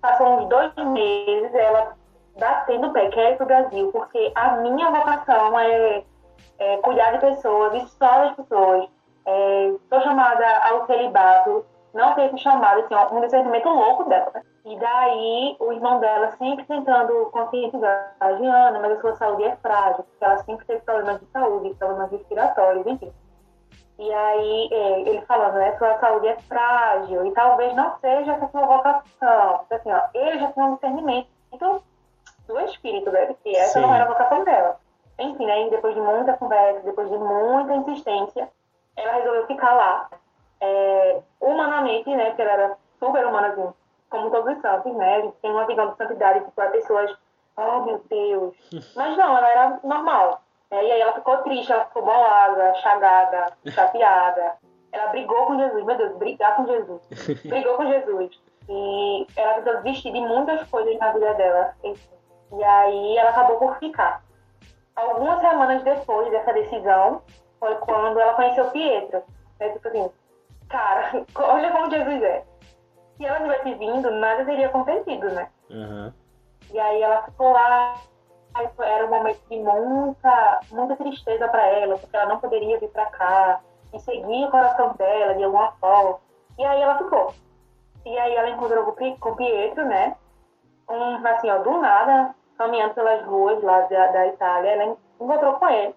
Passou 0.00 0.38
uns 0.38 0.48
dois 0.48 0.74
meses, 0.76 1.54
ela 1.54 1.94
batendo 2.38 2.88
o 2.88 2.92
pé, 2.92 3.08
quero 3.10 3.34
ir 3.34 3.36
pro 3.36 3.46
Brasil, 3.46 3.92
porque 3.92 4.32
a 4.34 4.56
minha 4.56 4.90
vocação 4.90 5.58
é, 5.58 6.02
é 6.58 6.76
cuidar 6.78 7.12
de 7.12 7.18
pessoas, 7.18 7.72
de 7.72 7.90
só 7.90 8.24
das 8.24 8.36
pessoas. 8.36 8.88
É, 9.26 9.72
sou 9.90 10.00
chamada 10.00 10.46
ao 10.66 10.86
celibato, 10.86 11.66
não 11.92 12.14
ter 12.14 12.34
chamado, 12.38 12.80
assim, 12.80 12.94
ó, 12.94 13.14
um 13.14 13.20
discernimento 13.20 13.68
louco 13.68 14.04
dela. 14.04 14.30
Né? 14.34 14.42
E 14.64 14.78
daí, 14.78 15.56
o 15.58 15.72
irmão 15.72 16.00
dela 16.00 16.30
sempre 16.32 16.64
tentando 16.66 17.30
conscientizar 17.32 18.14
a 18.20 18.32
Giana, 18.34 18.78
mas 18.78 18.92
a 18.92 19.00
sua 19.00 19.16
saúde 19.16 19.44
é 19.44 19.56
frágil, 19.56 20.04
porque 20.04 20.24
ela 20.24 20.38
sempre 20.38 20.66
teve 20.66 20.80
problemas 20.82 21.18
de 21.18 21.26
saúde, 21.26 21.74
problemas 21.74 22.10
respiratórios, 22.10 22.86
enfim. 22.86 23.12
E 23.98 24.12
aí, 24.12 24.68
é, 24.70 25.00
ele 25.00 25.20
falando, 25.22 25.54
né, 25.54 25.76
sua 25.78 25.98
saúde 25.98 26.28
é 26.28 26.36
frágil, 26.40 27.26
e 27.26 27.32
talvez 27.32 27.74
não 27.74 27.96
seja 28.00 28.32
essa 28.32 28.48
sua 28.48 28.66
vocação. 28.66 29.60
Então, 29.66 29.78
assim, 29.78 29.92
ó, 29.92 30.02
ele 30.14 30.38
já 30.38 30.52
tinha 30.52 30.66
um 30.66 30.74
discernimento 30.74 31.28
do 32.46 32.60
espírito, 32.60 33.10
né, 33.10 33.34
que 33.42 33.56
essa 33.56 33.74
Sim. 33.74 33.80
não 33.80 33.94
era 33.94 34.04
a 34.04 34.08
vocação 34.08 34.44
dela. 34.44 34.78
Enfim, 35.18 35.50
aí, 35.50 35.64
né, 35.64 35.70
depois 35.70 35.94
de 35.94 36.00
muita 36.00 36.36
conversa, 36.36 36.80
depois 36.80 37.08
de 37.08 37.16
muita 37.16 37.74
insistência, 37.76 38.48
ela 38.96 39.12
resolveu 39.12 39.46
ficar 39.46 39.72
lá. 39.74 40.08
É, 40.60 41.20
humanamente, 41.40 42.14
né, 42.14 42.26
porque 42.26 42.42
ela 42.42 42.52
era 42.52 42.76
super 42.98 43.26
humana, 43.26 43.48
assim, 43.48 43.72
como 44.10 44.30
todos 44.30 44.56
os 44.56 44.60
santos, 44.60 44.92
né? 44.94 45.16
A 45.16 45.20
gente 45.20 45.36
tem 45.40 45.50
uma 45.50 45.66
visão 45.66 45.90
de 45.90 45.96
santidade, 45.96 46.44
tipo, 46.44 46.60
as 46.60 46.70
pessoas, 46.72 47.16
oh 47.56 47.84
meu 47.84 48.02
Deus. 48.10 48.54
Mas 48.96 49.16
não, 49.16 49.38
ela 49.38 49.48
era 49.48 49.80
normal. 49.82 50.42
Né? 50.70 50.84
E 50.84 50.92
aí 50.92 51.00
ela 51.00 51.14
ficou 51.14 51.38
triste, 51.38 51.72
ela 51.72 51.86
ficou 51.86 52.04
bolada, 52.04 52.74
chagada, 52.74 53.52
chateada. 53.68 54.54
Ela 54.92 55.06
brigou 55.08 55.46
com 55.46 55.58
Jesus, 55.58 55.84
meu 55.84 55.96
Deus, 55.96 56.16
brigar 56.16 56.56
com 56.56 56.66
Jesus. 56.66 57.00
Brigou 57.46 57.76
com 57.76 57.86
Jesus. 57.86 58.40
E 58.68 59.26
ela 59.36 59.54
tentou 59.54 59.82
desistir 59.82 60.12
de 60.12 60.20
muitas 60.20 60.68
coisas 60.68 60.98
na 60.98 61.12
vida 61.12 61.32
dela. 61.34 61.74
E 61.84 62.64
aí 62.64 63.16
ela 63.16 63.30
acabou 63.30 63.56
por 63.58 63.78
ficar. 63.78 64.22
Algumas 64.96 65.40
semanas 65.40 65.82
depois 65.84 66.28
dessa 66.30 66.52
decisão, 66.52 67.22
foi 67.60 67.74
quando 67.76 68.18
ela 68.18 68.34
conheceu 68.34 68.70
Pietro. 68.70 69.22
É 69.60 69.68
tipo 69.68 69.86
assim, 69.86 70.10
cara, 70.68 71.24
olha 71.34 71.70
como 71.70 71.90
Jesus 71.90 72.22
é 72.22 72.44
se 73.20 73.26
ela 73.26 73.38
tivesse 73.38 73.74
vindo, 73.74 74.10
nada 74.12 74.46
teria 74.46 74.68
acontecido, 74.68 75.30
né? 75.32 75.50
Uhum. 75.68 76.10
E 76.72 76.80
aí 76.80 77.02
ela 77.02 77.22
ficou 77.24 77.52
lá, 77.52 78.00
era 78.78 79.04
um 79.04 79.10
momento 79.10 79.40
de 79.50 79.58
muita, 79.58 80.60
muita 80.72 80.96
tristeza 80.96 81.46
para 81.48 81.66
ela, 81.66 81.98
porque 81.98 82.16
ela 82.16 82.30
não 82.30 82.40
poderia 82.40 82.78
vir 82.78 82.88
para 82.88 83.04
cá 83.06 83.60
e 83.92 84.00
seguir 84.00 84.46
o 84.46 84.50
coração 84.50 84.94
dela 84.94 85.34
de 85.34 85.44
alguma 85.44 85.70
forma. 85.72 86.18
E 86.58 86.64
aí 86.64 86.80
ela 86.80 86.96
ficou. 86.96 87.34
E 88.06 88.18
aí 88.18 88.34
ela 88.34 88.48
encontrou 88.48 88.84
com 88.86 89.30
o 89.30 89.36
Pietro, 89.36 89.84
né? 89.84 90.16
Um, 90.88 91.26
assim, 91.26 91.50
ó, 91.50 91.58
do 91.58 91.78
nada, 91.78 92.34
caminhando 92.56 92.94
pelas 92.94 93.22
ruas 93.26 93.62
lá 93.62 93.82
da, 93.82 94.06
da 94.06 94.26
Itália, 94.28 94.70
ela 94.70 94.96
encontrou 95.20 95.54
com 95.54 95.68
ele. 95.68 95.94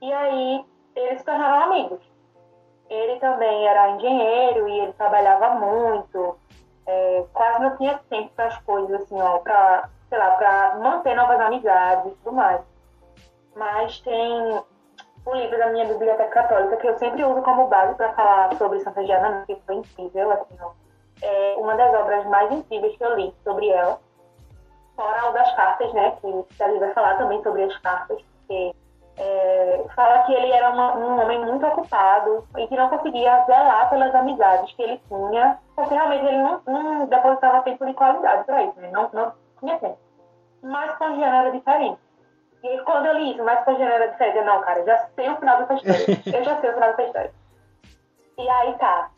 E 0.00 0.12
aí 0.12 0.64
eles 0.96 1.18
se 1.20 1.24
tornaram 1.24 1.70
amigos 1.70 2.11
ele 2.92 3.18
também 3.18 3.66
era 3.66 3.90
engenheiro 3.90 4.68
e 4.68 4.80
ele 4.80 4.92
trabalhava 4.92 5.54
muito, 5.54 6.36
é, 6.86 7.24
quase 7.32 7.60
não 7.62 7.76
tinha 7.76 8.00
tempo 8.10 8.30
para 8.36 8.46
as 8.46 8.58
coisas, 8.58 9.02
assim, 9.02 9.20
ó, 9.20 9.38
para, 9.38 9.88
sei 10.08 10.18
lá, 10.18 10.32
para 10.32 10.76
manter 10.76 11.14
novas 11.14 11.40
amizades 11.40 12.12
e 12.12 12.16
tudo 12.16 12.32
mais. 12.36 12.60
Mas 13.56 13.98
tem 14.00 14.62
o 15.24 15.34
livro 15.34 15.58
da 15.58 15.68
minha 15.68 15.86
biblioteca 15.86 16.28
católica 16.28 16.76
que 16.76 16.86
eu 16.88 16.98
sempre 16.98 17.24
uso 17.24 17.42
como 17.42 17.68
base 17.68 17.94
para 17.94 18.12
falar 18.12 18.54
sobre 18.56 18.80
Santa 18.80 19.04
Giana, 19.04 19.44
que 19.46 19.56
foi 19.66 19.76
incrível, 19.76 20.30
assim, 20.32 20.56
ó. 20.60 20.72
É 21.22 21.54
uma 21.56 21.76
das 21.76 21.94
obras 21.94 22.26
mais 22.26 22.50
incríveis 22.50 22.96
que 22.96 23.04
eu 23.04 23.16
li 23.16 23.34
sobre 23.44 23.68
ela. 23.68 24.00
Fora 24.96 25.30
o 25.30 25.32
das 25.32 25.54
cartas, 25.54 25.92
né, 25.94 26.16
que 26.20 26.62
a 26.62 26.78
vai 26.78 26.92
falar 26.92 27.16
também 27.16 27.42
sobre 27.42 27.62
as 27.62 27.76
cartas, 27.78 28.20
porque 28.20 28.74
é, 29.16 29.84
fala 29.94 30.22
que 30.24 30.32
ele 30.32 30.50
era 30.50 30.70
uma, 30.70 30.96
um 30.96 31.20
homem 31.20 31.44
muito 31.44 31.66
ocupado 31.66 32.46
e 32.56 32.66
que 32.66 32.76
não 32.76 32.88
conseguia 32.88 33.44
zelar 33.44 33.90
pelas 33.90 34.14
amizades 34.14 34.72
que 34.74 34.82
ele 34.82 35.00
tinha, 35.08 35.58
porque 35.76 35.94
realmente 35.94 36.24
ele 36.24 36.38
não, 36.38 36.60
não 36.66 37.06
depositava 37.06 37.62
tempo 37.62 37.84
de 37.84 37.94
qualidade 37.94 38.44
para 38.44 38.64
isso, 38.64 38.80
né? 38.80 38.90
não, 38.90 39.10
não 39.12 39.32
tinha 39.60 39.78
tempo. 39.78 39.98
Mas 40.62 40.96
com 40.96 41.14
Giana 41.14 41.42
era 41.42 41.50
diferente. 41.50 42.00
E 42.62 42.78
quando 42.82 43.06
eu 43.06 43.14
li 43.14 43.32
isso, 43.32 43.44
mas 43.44 43.64
com 43.64 43.74
Giana 43.74 43.94
era 43.94 44.08
diferente, 44.08 44.38
eu, 44.38 44.44
não, 44.44 44.60
cara, 44.62 44.80
eu 44.80 44.86
já 44.86 44.98
sei 45.14 45.28
o 45.28 45.36
final 45.36 45.58
dessa 45.58 45.74
história. 45.74 46.22
eu 46.38 46.44
já 46.44 46.60
sei 46.60 46.70
o 46.70 46.74
final 46.74 46.88
dessa 46.90 47.02
história. 47.02 47.32
E 48.38 48.48
aí 48.48 48.78
tá. 48.78 49.10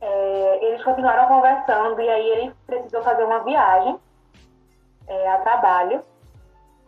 É, 0.00 0.58
eles 0.62 0.84
continuaram 0.84 1.26
conversando 1.26 2.00
e 2.00 2.08
aí 2.08 2.28
ele 2.28 2.54
precisou 2.66 3.02
fazer 3.02 3.24
uma 3.24 3.40
viagem 3.40 3.98
é, 5.08 5.28
a 5.28 5.38
trabalho 5.38 6.02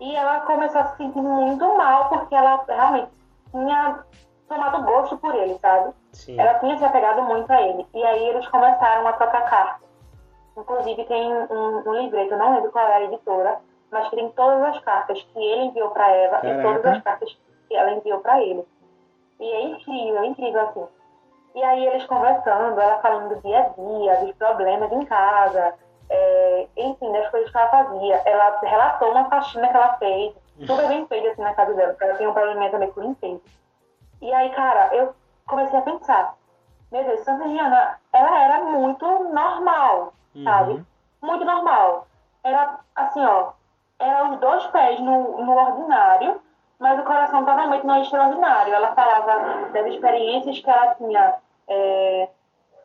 e 0.00 0.14
ela 0.14 0.40
começou 0.40 0.80
a 0.80 0.84
se 0.86 0.96
sentir 0.96 1.20
muito 1.20 1.76
mal, 1.76 2.08
porque 2.08 2.34
ela 2.34 2.64
realmente 2.68 3.10
tinha 3.50 4.04
tomado 4.48 4.84
gosto 4.84 5.16
por 5.18 5.34
ele, 5.34 5.58
sabe? 5.58 5.92
Sim. 6.12 6.38
Ela 6.38 6.54
tinha 6.58 6.78
se 6.78 6.84
apegado 6.84 7.22
muito 7.22 7.50
a 7.52 7.60
ele. 7.62 7.86
E 7.94 8.04
aí 8.04 8.28
eles 8.28 8.46
começaram 8.48 9.06
a 9.06 9.12
trocar 9.12 9.48
cartas. 9.48 9.88
Inclusive 10.56 11.04
tem 11.04 11.32
um, 11.32 11.88
um 11.88 11.92
livreto, 11.94 12.36
não 12.36 12.54
lembro 12.54 12.72
qual 12.72 12.86
é 12.86 12.96
a 12.96 13.04
editora, 13.04 13.58
mas 13.90 14.08
que 14.08 14.16
tem 14.16 14.28
todas 14.30 14.62
as 14.62 14.78
cartas 14.80 15.22
que 15.22 15.38
ele 15.38 15.66
enviou 15.66 15.90
para 15.90 16.10
Eva 16.10 16.40
Caraca. 16.40 16.60
e 16.60 16.62
todas 16.62 16.84
as 16.84 17.02
cartas 17.02 17.38
que 17.68 17.74
ela 17.74 17.92
enviou 17.92 18.20
para 18.20 18.42
ele. 18.42 18.64
E 19.40 19.50
é 19.50 19.62
incrível, 19.62 20.24
incrível 20.24 20.60
assim. 20.62 20.86
E 21.54 21.62
aí 21.62 21.86
eles 21.86 22.04
conversando, 22.04 22.80
ela 22.80 22.98
falando 22.98 23.34
do 23.34 23.40
dia 23.42 23.58
a 23.58 23.68
dia, 23.68 24.24
dos 24.24 24.34
problemas 24.36 24.92
em 24.92 25.04
casa, 25.04 25.74
é, 26.10 26.66
enfim, 26.76 27.12
das 27.12 27.30
coisas 27.30 27.50
que 27.50 27.56
ela 27.56 27.68
fazia. 27.68 28.22
Ela 28.24 28.58
relatou 28.62 29.10
uma 29.10 29.28
faxina 29.28 29.68
que 29.68 29.76
ela 29.76 29.92
fez, 29.94 30.34
super 30.66 30.88
bem 30.88 31.06
feita 31.06 31.28
assim 31.28 31.42
na 31.42 31.54
casa 31.54 31.74
dela, 31.74 31.90
porque 31.90 32.04
ela 32.04 32.16
tinha 32.16 32.30
um 32.30 32.34
probleminha 32.34 32.70
também 32.70 32.90
com 32.90 33.00
limpeza. 33.00 33.42
E 34.20 34.32
aí, 34.32 34.50
cara, 34.50 34.94
eu 34.94 35.14
comecei 35.46 35.78
a 35.78 35.82
pensar, 35.82 36.34
meu 36.90 37.04
Deus, 37.04 37.20
Santa 37.20 37.48
Diana, 37.48 37.98
ela 38.12 38.42
era 38.42 38.64
muito 38.64 39.06
normal, 39.32 40.12
sabe? 40.42 40.72
Uhum. 40.72 40.84
Muito 41.22 41.44
normal. 41.44 42.06
Era 42.42 42.80
assim, 42.94 43.24
ó, 43.24 43.52
era 43.98 44.30
os 44.30 44.38
dois 44.38 44.64
pés 44.66 45.00
no, 45.00 45.44
no 45.44 45.56
ordinário, 45.56 46.40
mas 46.78 46.98
o 46.98 47.04
coração 47.04 47.44
totalmente 47.44 47.84
no 47.86 48.00
extraordinário. 48.00 48.74
Ela 48.74 48.94
falava 48.94 49.68
das 49.72 49.86
experiências 49.86 50.58
que 50.60 50.70
ela 50.70 50.94
tinha 50.94 51.34
é, 51.68 52.28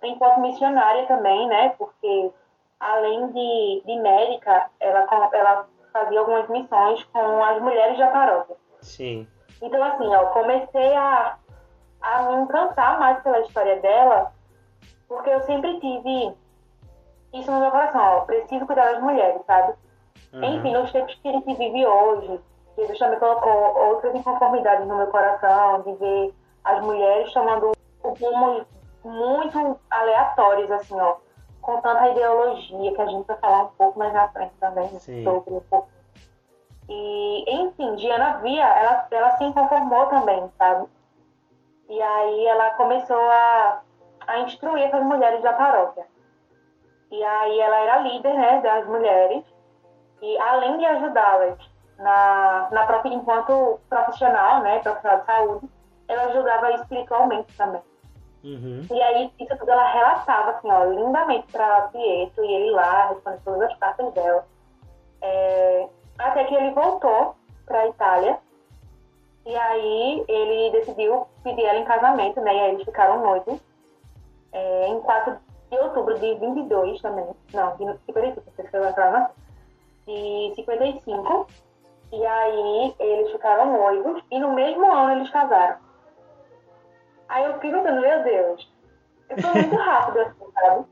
enquanto 0.03 0.39
missionária 0.39 1.05
também, 1.05 1.47
né? 1.47 1.69
Porque 1.77 2.31
além 2.83 3.31
de, 3.31 3.83
de 3.85 3.99
médica, 3.99 4.69
ela, 4.79 5.07
ela 5.33 5.67
fazia 5.91 6.19
algumas 6.19 6.47
missões 6.49 7.03
com 7.05 7.43
as 7.43 7.61
mulheres 7.61 7.97
da 7.97 8.07
paróquia. 8.07 8.55
Sim. 8.81 9.27
Então, 9.61 9.81
assim, 9.81 10.13
ó, 10.13 10.25
comecei 10.27 10.93
a, 10.95 11.37
a 12.01 12.23
me 12.23 12.43
encantar 12.43 12.99
mais 12.99 13.21
pela 13.23 13.39
história 13.39 13.79
dela, 13.79 14.33
porque 15.07 15.29
eu 15.29 15.41
sempre 15.43 15.79
tive 15.79 16.33
isso 17.33 17.49
no 17.49 17.61
meu 17.61 17.71
coração, 17.71 18.01
ó, 18.01 18.21
preciso 18.21 18.65
cuidar 18.65 18.91
das 18.91 19.01
mulheres, 19.01 19.41
sabe? 19.47 19.73
Uhum. 20.33 20.43
Enfim, 20.43 20.73
nos 20.73 20.91
tempos 20.91 21.15
que 21.15 21.29
a 21.29 21.31
gente 21.31 21.53
vive 21.55 21.85
hoje, 21.85 22.39
Jesus 22.77 22.99
também 22.99 23.19
colocou 23.19 23.77
outras 23.77 24.13
inconformidades 24.13 24.87
no 24.87 24.97
meu 24.97 25.07
coração, 25.07 25.81
de 25.83 25.93
ver 25.93 26.33
as 26.65 26.83
mulheres 26.83 27.31
tomando 27.31 27.71
rumos 28.03 28.65
muito 29.03 29.79
aleatórios, 29.89 30.69
assim, 30.71 30.99
ó, 30.99 31.15
com 31.63 31.81
tanta 31.81 32.09
ideologia, 32.09 32.93
que 32.93 33.01
a 33.01 33.05
gente 33.07 33.25
vai 33.25 33.37
falar 33.37 33.63
um 33.63 33.69
pouco 33.69 33.97
mais 33.97 34.13
na 34.13 34.27
frente 34.27 34.53
também 34.59 34.87
Sim. 34.99 35.23
sobre 35.23 35.53
um 35.55 35.61
pouco. 35.61 35.89
E, 36.87 37.45
enfim, 37.47 37.95
Diana 37.95 38.37
via, 38.39 38.65
ela, 38.65 39.07
ela 39.09 39.31
se 39.37 39.43
inconformou 39.45 40.05
também, 40.07 40.51
sabe? 40.57 40.87
E 41.89 42.01
aí 42.01 42.45
ela 42.45 42.71
começou 42.71 43.17
a, 43.17 43.81
a 44.27 44.39
instruir 44.39 44.83
essas 44.83 45.03
mulheres 45.03 45.41
da 45.41 45.53
paróquia. 45.53 46.05
E 47.09 47.23
aí 47.23 47.59
ela 47.59 47.77
era 47.77 47.99
líder, 47.99 48.33
né, 48.33 48.61
das 48.61 48.85
mulheres. 48.87 49.43
E 50.21 50.37
além 50.39 50.77
de 50.77 50.85
ajudá-las 50.85 51.57
na, 51.97 52.67
na 52.71 52.85
própria, 52.85 53.13
enquanto 53.13 53.79
profissional, 53.89 54.61
né, 54.61 54.79
profissional 54.79 55.19
de 55.19 55.25
saúde, 55.25 55.69
ela 56.07 56.23
ajudava 56.23 56.71
espiritualmente 56.73 57.55
também. 57.55 57.81
Uhum. 58.43 58.85
E 58.91 59.01
aí, 59.01 59.31
isso 59.39 59.57
tudo 59.57 59.71
ela 59.71 59.89
relatava, 59.91 60.51
assim, 60.51 60.69
ó, 60.69 60.83
lindamente 60.85 61.47
para 61.51 61.83
Pietro, 61.83 62.43
e 62.43 62.53
ele 62.53 62.71
lá, 62.71 63.07
respondendo 63.07 63.41
todas 63.45 63.71
as 63.71 63.77
cartas 63.77 64.13
dela. 64.13 64.45
É, 65.21 65.87
até 66.19 66.43
que 66.43 66.53
ele 66.53 66.71
voltou 66.71 67.35
para 67.65 67.79
a 67.79 67.87
Itália, 67.87 68.37
e 69.45 69.55
aí 69.55 70.25
ele 70.27 70.71
decidiu 70.71 71.25
pedir 71.43 71.63
ela 71.63 71.79
em 71.79 71.85
casamento, 71.85 72.41
né, 72.41 72.53
e 72.53 72.59
aí 72.59 72.71
eles 72.73 72.85
ficaram 72.85 73.21
noivos, 73.21 73.59
é, 74.51 74.87
em 74.87 74.99
4 74.99 75.37
de 75.71 75.77
outubro 75.77 76.19
de 76.19 76.35
22 76.35 77.01
também, 77.01 77.29
não, 77.53 77.75
de 77.77 77.97
55, 78.05 78.41
você 78.41 78.61
escreveu 78.61 78.89
a 78.89 78.93
prova, 78.93 79.31
de 80.05 80.53
55, 80.55 81.47
e 82.11 82.25
aí 82.25 82.95
eles 82.99 83.31
ficaram 83.31 83.71
noivos, 83.71 84.21
e 84.29 84.39
no 84.39 84.53
mesmo 84.53 84.91
ano 84.91 85.13
eles 85.13 85.29
casaram. 85.29 85.77
Aí 87.29 87.45
eu 87.45 87.53
fiquei 87.55 87.71
pensando, 87.71 88.01
meu 88.01 88.23
Deus, 88.23 88.73
eu 89.29 89.41
sou 89.41 89.53
muito 89.53 89.75
rápido 89.75 90.19
assim, 90.19 90.51
sabe? 90.53 90.85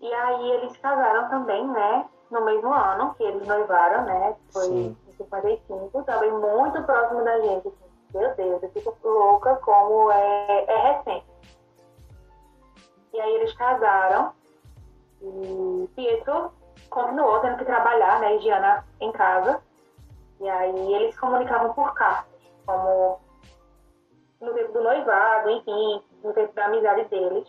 E 0.00 0.12
aí 0.12 0.50
eles 0.52 0.76
casaram 0.78 1.28
também, 1.28 1.66
né? 1.68 2.06
No 2.30 2.44
mesmo 2.44 2.72
ano 2.72 3.14
que 3.14 3.22
eles 3.22 3.46
noivaram, 3.46 4.04
né? 4.04 4.34
Foi 4.52 4.64
Sim. 4.64 4.96
em 5.08 5.12
55, 5.12 6.02
também 6.02 6.32
muito 6.32 6.82
próximo 6.82 7.22
da 7.24 7.40
gente. 7.40 7.68
assim. 7.68 7.84
Meu 8.14 8.34
Deus, 8.34 8.62
eu 8.62 8.70
fico 8.70 8.96
louca 9.02 9.56
como 9.56 10.10
é, 10.10 10.64
é 10.68 10.92
recente. 10.92 11.26
E 13.12 13.20
aí 13.20 13.34
eles 13.34 13.52
casaram 13.54 14.32
e 15.22 15.88
Pietro 15.94 16.52
continuou 16.90 17.40
tendo 17.40 17.58
que 17.58 17.64
trabalhar, 17.64 18.20
né? 18.20 18.36
E 18.36 18.40
Giana 18.40 18.84
em 19.00 19.10
casa. 19.12 19.60
E 20.40 20.48
aí 20.48 20.94
eles 20.94 21.18
comunicavam 21.18 21.72
por 21.72 21.94
cartas, 21.94 22.40
como 22.66 23.20
no 24.44 24.52
tempo 24.54 24.72
do 24.72 24.82
noivado, 24.82 25.50
enfim, 25.50 26.02
no 26.22 26.32
tempo 26.32 26.52
da 26.54 26.66
amizade 26.66 27.04
deles. 27.06 27.48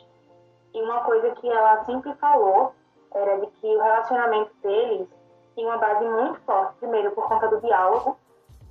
E 0.74 0.82
uma 0.82 1.02
coisa 1.02 1.30
que 1.32 1.50
ela 1.50 1.84
sempre 1.86 2.14
falou 2.16 2.74
era 3.14 3.38
de 3.40 3.48
que 3.48 3.68
o 3.68 3.82
relacionamento 3.82 4.52
deles 4.62 5.08
tinha 5.56 5.68
uma 5.68 5.78
base 5.78 6.04
muito 6.06 6.40
forte, 6.42 6.76
primeiro 6.80 7.12
por 7.12 7.28
conta 7.28 7.48
do 7.48 7.62
diálogo, 7.62 8.18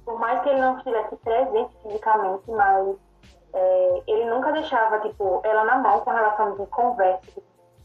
por 0.05 0.19
mais 0.19 0.41
que 0.43 0.51
ele 0.51 0.61
não 0.61 0.77
estivesse 0.77 1.17
presente 1.17 1.75
fisicamente, 1.83 2.51
mas 2.51 2.97
é, 3.55 4.03
ele 4.07 4.25
nunca 4.27 4.53
deixava, 4.53 4.99
tipo, 5.01 5.41
ela 5.45 5.65
na 5.65 5.77
mão 5.79 6.01
com 6.01 6.11
relação 6.11 6.57
de 6.57 6.67
conversa, 6.67 7.23
de 7.41 7.43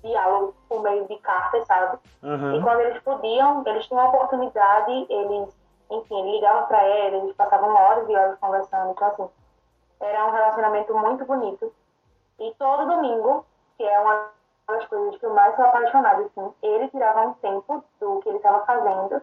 diálogo 0.10 0.54
por 0.67 0.82
meio 0.82 1.06
de 1.08 1.17
cartas, 1.19 1.65
sabe? 1.65 1.97
E 2.23 2.28
Uhum. 2.28 2.62
quando 2.62 2.80
eles 2.82 3.02
podiam, 3.04 3.63
eles 3.65 3.86
tinham 3.88 4.02
a 4.04 4.10
oportunidade, 4.10 5.06
eles, 5.10 5.58
enfim, 5.91 6.19
ele 6.19 6.32
ligava 6.32 6.63
pra 6.67 6.84
ela, 6.84 7.17
eles 7.17 7.36
passavam 7.38 7.73
horas 7.73 8.10
e 8.10 8.15
horas 8.15 8.38
conversando, 8.39 8.91
então 8.91 9.08
assim, 9.08 9.30
era 10.01 10.25
um 10.25 10.31
relacionamento 10.31 10.93
muito 10.95 11.25
bonito. 11.25 11.73
E 12.39 12.53
todo 12.57 12.88
domingo, 12.88 13.45
que 13.77 13.83
é 13.83 13.99
uma 13.99 14.27
das 14.67 14.85
coisas 14.85 15.17
que 15.19 15.25
eu 15.25 15.33
mais 15.33 15.55
sou 15.55 15.65
apaixonada, 15.65 16.21
assim, 16.23 16.53
ele 16.62 16.88
tirava 16.89 17.21
um 17.21 17.33
tempo 17.35 17.83
do 17.99 18.19
que 18.21 18.29
ele 18.29 18.38
estava 18.38 18.65
fazendo 18.65 19.21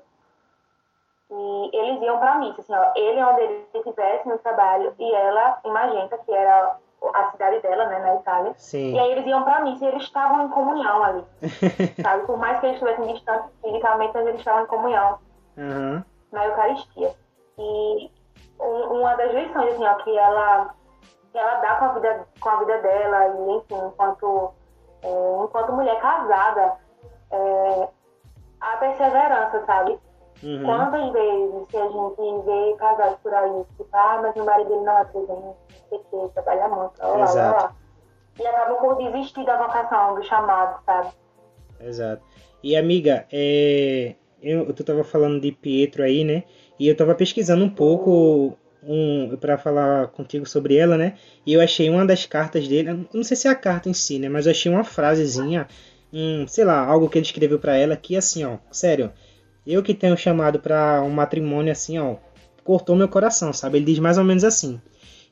e 1.30 1.70
eles 1.76 2.02
iam 2.02 2.18
pra 2.18 2.36
missa, 2.36 2.60
assim, 2.60 2.74
ó, 2.74 2.92
ele 2.94 3.22
onde 3.22 3.40
ele 3.40 3.66
estivesse 3.74 4.28
no 4.28 4.38
trabalho 4.38 4.94
e 4.98 5.12
ela 5.14 5.58
em 5.64 5.70
Magenta, 5.72 6.18
que 6.18 6.32
era 6.32 6.76
a 7.14 7.30
cidade 7.32 7.60
dela, 7.60 7.86
né, 7.86 7.98
na 7.98 8.14
Itália. 8.16 8.54
Sim. 8.56 8.94
E 8.94 8.98
aí 8.98 9.12
eles 9.12 9.26
iam 9.26 9.42
pra 9.42 9.60
missa 9.60 9.84
e 9.84 9.88
eles 9.88 10.02
estavam 10.04 10.44
em 10.46 10.48
comunhão 10.48 11.02
ali, 11.02 11.24
sabe? 12.02 12.26
Por 12.26 12.38
mais 12.38 12.58
que 12.60 12.66
eles 12.66 12.76
estivessem 12.80 13.12
distantes 13.14 13.50
fisicamente, 13.62 14.12
mas 14.14 14.26
eles 14.26 14.38
estavam 14.40 14.62
em 14.62 14.66
comunhão 14.66 15.18
Uhum. 15.56 16.02
na 16.32 16.44
Eucaristia. 16.46 17.14
E 17.58 18.10
uma 18.58 19.14
das 19.16 19.32
lições 19.32 19.74
assim, 19.74 19.84
ó, 19.84 19.94
que 19.96 20.16
ela 20.18 20.74
que 21.32 21.38
ela 21.38 21.54
dá 21.60 21.74
com 21.76 21.84
a 21.84 21.88
vida 21.94 22.26
com 22.40 22.48
a 22.48 22.58
vida 22.60 22.78
dela 22.82 23.26
e 23.28 23.56
enfim 23.56 23.86
enquanto 23.86 24.50
é, 25.02 25.44
enquanto 25.44 25.72
mulher 25.72 25.98
casada 26.00 26.74
é, 27.30 27.88
a 28.60 28.76
perseverança 28.78 29.64
sabe 29.66 29.98
Uhum. 30.42 30.64
quantas 30.66 31.12
vezes 31.12 31.66
que 31.68 31.76
a 31.78 31.88
gente 31.88 32.44
vê 32.44 32.76
casados 32.76 33.16
por 33.22 33.32
aí 33.32 33.64
tipo 33.70 33.88
ah 33.94 34.18
mas 34.20 34.36
o 34.36 34.44
marido 34.44 34.68
dele 34.68 34.82
não 34.82 34.98
é 34.98 35.04
presente 35.06 35.30
não 35.32 35.56
sei 35.88 35.98
o 36.12 36.28
que 36.28 36.34
trabalha 36.34 36.68
muito 36.68 37.00
lá, 37.00 37.08
lá, 37.08 37.24
Exato. 37.24 37.62
lá. 37.64 37.74
e 38.38 38.46
acabam 38.46 38.76
por 38.76 38.96
desistir 38.96 39.46
da 39.46 39.56
vocação 39.56 40.14
do 40.14 40.22
chamado 40.24 40.78
sabe 40.84 41.08
Exato. 41.80 42.22
E 42.62 42.76
amiga, 42.76 43.26
é, 43.32 44.14
eu, 44.42 44.72
tu 44.74 44.82
tava 44.84 45.04
falando 45.04 45.40
de 45.40 45.52
Pietro 45.52 46.02
aí, 46.02 46.24
né? 46.24 46.44
E 46.78 46.88
eu 46.88 46.96
tava 46.96 47.14
pesquisando 47.14 47.64
um 47.64 47.70
pouco 47.70 48.56
um, 48.82 49.36
para 49.36 49.58
falar 49.58 50.08
contigo 50.08 50.46
sobre 50.46 50.76
ela, 50.76 50.96
né? 50.96 51.14
E 51.44 51.52
eu 51.52 51.60
achei 51.60 51.90
uma 51.90 52.06
das 52.06 52.26
cartas 52.26 52.68
dele, 52.68 53.06
não 53.12 53.24
sei 53.24 53.36
se 53.36 53.48
é 53.48 53.50
a 53.50 53.54
carta 53.54 53.88
em 53.88 53.94
si, 53.94 54.18
né? 54.18 54.28
Mas 54.28 54.46
eu 54.46 54.52
achei 54.52 54.70
uma 54.70 54.84
frasezinha, 54.84 55.66
um, 56.12 56.46
sei 56.46 56.64
lá, 56.64 56.84
algo 56.84 57.08
que 57.08 57.18
ele 57.18 57.26
escreveu 57.26 57.58
para 57.58 57.76
ela 57.76 57.96
que 57.96 58.16
assim, 58.16 58.44
ó, 58.44 58.58
sério, 58.70 59.12
eu 59.66 59.82
que 59.82 59.94
tenho 59.94 60.16
chamado 60.16 60.60
para 60.60 61.02
um 61.02 61.10
matrimônio 61.10 61.72
assim, 61.72 61.98
ó, 61.98 62.16
cortou 62.62 62.94
meu 62.94 63.08
coração, 63.08 63.52
sabe? 63.52 63.78
Ele 63.78 63.86
diz 63.86 63.98
mais 63.98 64.18
ou 64.18 64.24
menos 64.24 64.44
assim: 64.44 64.80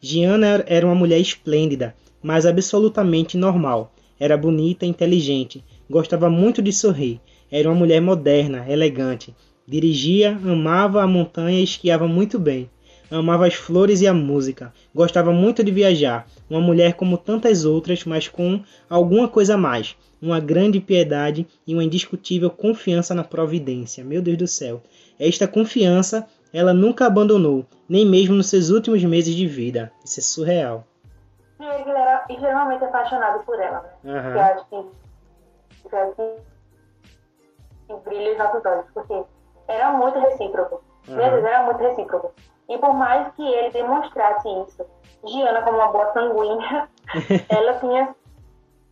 Giana 0.01 0.65
era 0.67 0.87
uma 0.87 0.95
mulher 0.95 1.21
esplêndida, 1.21 1.95
mas 2.23 2.47
absolutamente 2.47 3.37
normal. 3.37 3.93
Era 4.19 4.37
bonita 4.37 4.87
inteligente, 4.87 5.65
gostava 5.91 6.31
muito 6.31 6.63
de 6.63 6.73
sorrir. 6.73 7.21
Era 7.51 7.69
uma 7.69 7.75
mulher 7.75 8.01
moderna, 8.01 8.65
elegante. 8.69 9.35
Dirigia, 9.67 10.31
amava 10.31 11.03
a 11.03 11.07
montanha 11.07 11.59
e 11.59 11.65
esquiava 11.65 12.07
muito 12.07 12.39
bem. 12.39 12.71
Amava 13.11 13.47
as 13.47 13.55
flores 13.55 14.01
e 14.01 14.07
a 14.07 14.15
música. 14.15 14.73
Gostava 14.95 15.33
muito 15.33 15.63
de 15.63 15.71
viajar. 15.71 16.27
Uma 16.51 16.61
mulher 16.61 16.95
como 16.95 17.17
tantas 17.17 17.65
outras, 17.65 18.05
mas 18.05 18.29
com 18.29 18.63
alguma 18.89 19.29
coisa 19.29 19.55
a 19.55 19.59
mais. 19.59 19.97
Uma 20.21 20.41
grande 20.41 20.81
piedade 20.81 21.47
e 21.67 21.75
uma 21.75 21.85
indiscutível 21.85 22.51
confiança 22.51 23.15
na 23.15 23.25
providência. 23.25 24.05
Meu 24.05 24.21
Deus 24.21 24.39
do 24.39 24.47
céu. 24.47 24.83
Esta 25.19 25.47
confiança 25.47 26.27
ela 26.53 26.73
nunca 26.73 27.07
abandonou, 27.07 27.67
nem 27.89 28.07
mesmo 28.07 28.35
nos 28.35 28.49
seus 28.49 28.71
últimos 28.71 29.03
meses 29.05 29.35
de 29.35 29.47
vida. 29.47 29.91
Isso 30.05 30.21
é 30.21 30.23
surreal. 30.23 30.87
Primeiro 31.57 31.85
que 31.85 31.91
ele 31.91 31.99
era 31.99 32.25
extremamente 32.29 32.85
apaixonado 32.85 33.45
por 33.45 33.59
ela, 33.61 33.83
né? 34.05 34.13
Aham. 34.13 34.33
Que 34.33 34.39
acho 34.39 34.67
que, 34.69 34.77
que, 35.91 36.33
que 37.89 38.09
brilha 38.09 38.33
os 38.33 38.39
nossos 38.39 38.65
olhos, 38.65 38.87
porque 38.95 39.25
era 39.69 39.91
muito 39.93 40.19
recíproco. 40.19 40.83
Meu. 41.07 41.17
Deus, 41.17 41.45
era 41.45 41.63
muito 41.65 41.79
recíproco. 41.79 42.33
E 42.69 42.79
por 42.79 42.95
mais 42.95 43.33
que 43.35 43.47
ele 43.47 43.71
demonstrasse 43.71 44.49
isso, 44.63 44.87
Giana 45.25 45.63
como 45.63 45.79
uma 45.79 45.89
boa 45.89 46.13
sanguínea, 46.13 46.89
ela 47.49 47.75
tinha, 47.75 48.15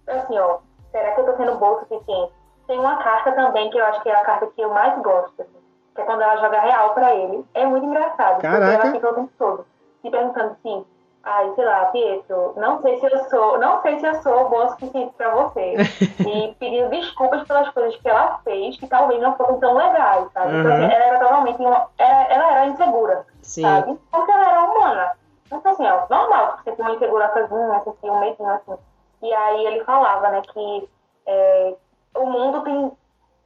assim, 0.07 0.39
ó, 0.39 0.59
será 0.91 1.13
que 1.13 1.21
eu 1.21 1.27
tô 1.27 1.37
sendo 1.37 1.57
boa 1.57 1.77
o 1.77 1.81
suficiente? 1.81 2.33
Tem 2.67 2.79
uma 2.79 3.03
carta 3.03 3.33
também 3.33 3.71
que 3.71 3.79
eu 3.79 3.85
acho 3.87 4.03
que 4.03 4.09
é 4.09 4.15
a 4.15 4.25
carta 4.25 4.47
que 4.47 4.61
eu 4.61 4.71
mais 4.71 5.01
gosto, 5.03 5.41
assim, 5.41 5.59
que 5.95 6.01
é 6.01 6.05
quando 6.05 6.23
ela 6.23 6.37
joga 6.37 6.61
real 6.61 6.95
pra 6.95 7.15
ele. 7.15 7.45
É 7.55 7.65
muito 7.65 7.87
engraçado, 7.87 8.35
porque 8.35 8.47
Caraca. 8.47 8.73
ela 8.73 8.93
fica 8.93 9.11
o 9.11 9.15
tempo 9.15 9.33
todo 9.39 9.67
se 10.03 10.11
perguntando 10.11 10.53
assim, 10.53 10.85
ai, 11.25 11.53
sei 11.55 11.65
lá, 11.65 11.87
Pietro, 11.87 12.53
não 12.57 12.81
sei 12.83 12.99
se 12.99 13.07
eu 13.07 13.25
sou, 13.31 13.59
não 13.59 13.81
sei 13.83 13.99
se 14.01 14.07
eu 14.07 14.15
sou 14.23 14.49
boa 14.49 14.67
o 14.67 14.69
suficiente 14.71 15.13
pra 15.17 15.31
você. 15.35 15.75
e 16.27 16.55
pedindo 16.59 16.91
desculpas 16.91 17.47
pelas 17.47 17.69
coisas 17.71 17.97
que 17.97 18.09
ela 18.09 18.39
fez, 18.45 18.77
que 18.79 18.87
talvez 18.87 19.21
não 19.21 19.37
fossem 19.37 19.59
tão 19.61 19.75
legais, 19.75 20.31
sabe? 20.33 20.57
Então, 20.59 20.71
Uhum. 20.73 20.83
ela 20.91 21.05
era 21.05 21.19
totalmente, 21.21 21.61
uma, 21.61 21.89
ela, 21.99 22.23
ela 22.25 22.53
era 22.53 22.67
insegura 22.67 23.27
Sim. 23.43 23.63
sabe? 23.63 23.99
Porque 24.11 24.31
ela 24.31 24.49
era 24.51 24.63
humana. 24.65 25.13
Então, 25.53 25.73
assim, 25.73 25.87
ó, 25.87 26.07
normal, 26.09 26.57
você 26.65 26.73
tem 26.73 26.85
uma 26.85 26.95
insegurançazinha, 26.95 27.83
você 27.85 27.93
tem 28.01 28.11
um 28.11 28.21
medinho, 28.21 28.51
assim. 28.51 28.75
E 29.23 29.33
aí 29.35 29.67
ele 29.67 29.85
falava, 29.85 30.29
né, 30.31 30.43
que 30.53 30.89
é, 31.27 31.75
o 32.17 32.27
mundo 32.27 32.63
tem, 32.63 32.91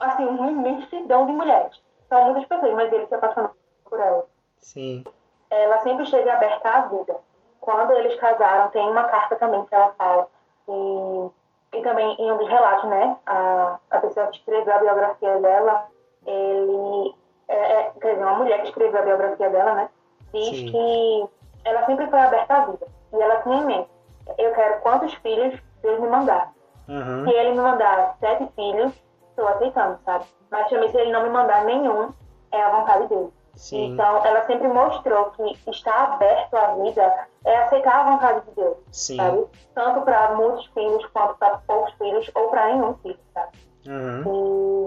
assim, 0.01 0.25
uma 0.25 0.51
imensidão 0.51 1.27
de 1.27 1.33
mulheres. 1.33 1.81
São 2.09 2.25
muitas 2.27 2.45
pessoas, 2.47 2.73
mas 2.75 2.93
ele 2.93 3.07
se 3.09 3.15
apaixonou 3.15 3.51
por 3.85 3.99
ela. 3.99 4.25
Sim. 4.61 5.05
Ela 5.51 5.79
sempre 5.81 6.05
esteve 6.05 6.31
aberta 6.31 6.69
à 6.69 6.81
vida. 6.83 7.17
Quando 7.67 7.93
eles 7.95 8.15
casaram, 8.21 8.71
tem 8.71 8.89
uma 8.89 9.03
carta 9.05 9.35
também 9.35 9.65
que 9.67 9.75
ela 9.75 9.93
fala. 9.99 10.29
E, 10.69 11.31
e 11.77 11.83
também 11.83 12.15
em 12.17 12.31
um 12.31 12.39
dos 12.39 12.49
relatos, 12.49 12.89
né, 12.89 13.17
a, 13.27 13.77
a 13.91 13.99
pessoa 13.99 14.29
que 14.29 14.39
escreveu 14.39 14.73
a 14.73 14.79
biografia 14.79 15.41
dela, 15.41 15.89
ele, 16.25 17.15
é, 17.49 17.57
é, 17.57 17.93
quer 18.01 18.13
dizer, 18.13 18.23
uma 18.23 18.37
mulher 18.37 18.63
que 18.63 18.69
escreveu 18.69 19.01
a 19.01 19.05
biografia 19.05 19.51
dela, 19.51 19.75
né, 19.75 19.89
diz 20.33 20.49
Sim. 20.51 20.71
que 20.71 21.29
ela 21.65 21.85
sempre 21.87 22.07
foi 22.07 22.21
aberta 22.21 22.55
à 22.55 22.67
vida. 22.67 22.87
E 23.13 23.21
ela 23.21 23.43
tinha 23.43 23.57
em 23.57 23.65
mente, 23.67 23.91
eu 24.39 24.53
quero 24.55 24.81
quantos 24.83 25.13
filhos 25.15 25.61
Deus 25.83 25.99
me 25.99 26.07
mandar. 26.07 26.53
Aham. 26.89 27.25
Se 27.25 27.35
ele 27.35 27.51
me 27.51 27.61
mandar 27.61 28.17
sete 28.21 28.49
filhos, 28.55 28.93
estou 29.31 29.49
aceitando, 29.49 29.99
sabe? 30.05 30.25
Mas 30.53 30.69
também 30.69 30.89
se 30.93 30.99
ele 30.99 31.11
não 31.11 31.25
me 31.25 31.31
mandar 31.31 31.65
nenhum, 31.65 32.13
é 32.53 32.63
a 32.63 32.71
vontade 32.71 33.09
dele. 33.09 33.33
Sim. 33.57 33.95
Então, 33.95 34.25
ela 34.25 34.47
sempre 34.47 34.69
mostrou 34.69 35.31
que 35.31 35.71
estar 35.71 36.13
aberto 36.13 36.55
à 36.55 36.75
vida 36.75 37.27
é 37.45 37.57
aceitar 37.59 38.01
a 38.01 38.11
vontade 38.11 38.43
de 38.47 38.51
Deus, 38.55 38.77
Sim. 38.93 39.17
sabe? 39.17 39.47
Tanto 39.75 40.03
para 40.03 40.35
muitos 40.35 40.67
filhos 40.67 41.07
quanto 41.07 41.35
para 41.39 41.59
poucos 41.67 41.93
filhos 41.95 42.31
ou 42.35 42.49
para 42.49 42.67
nenhum 42.67 42.95
filho, 42.99 43.19
sabe? 43.33 43.59
Aham. 43.89 44.25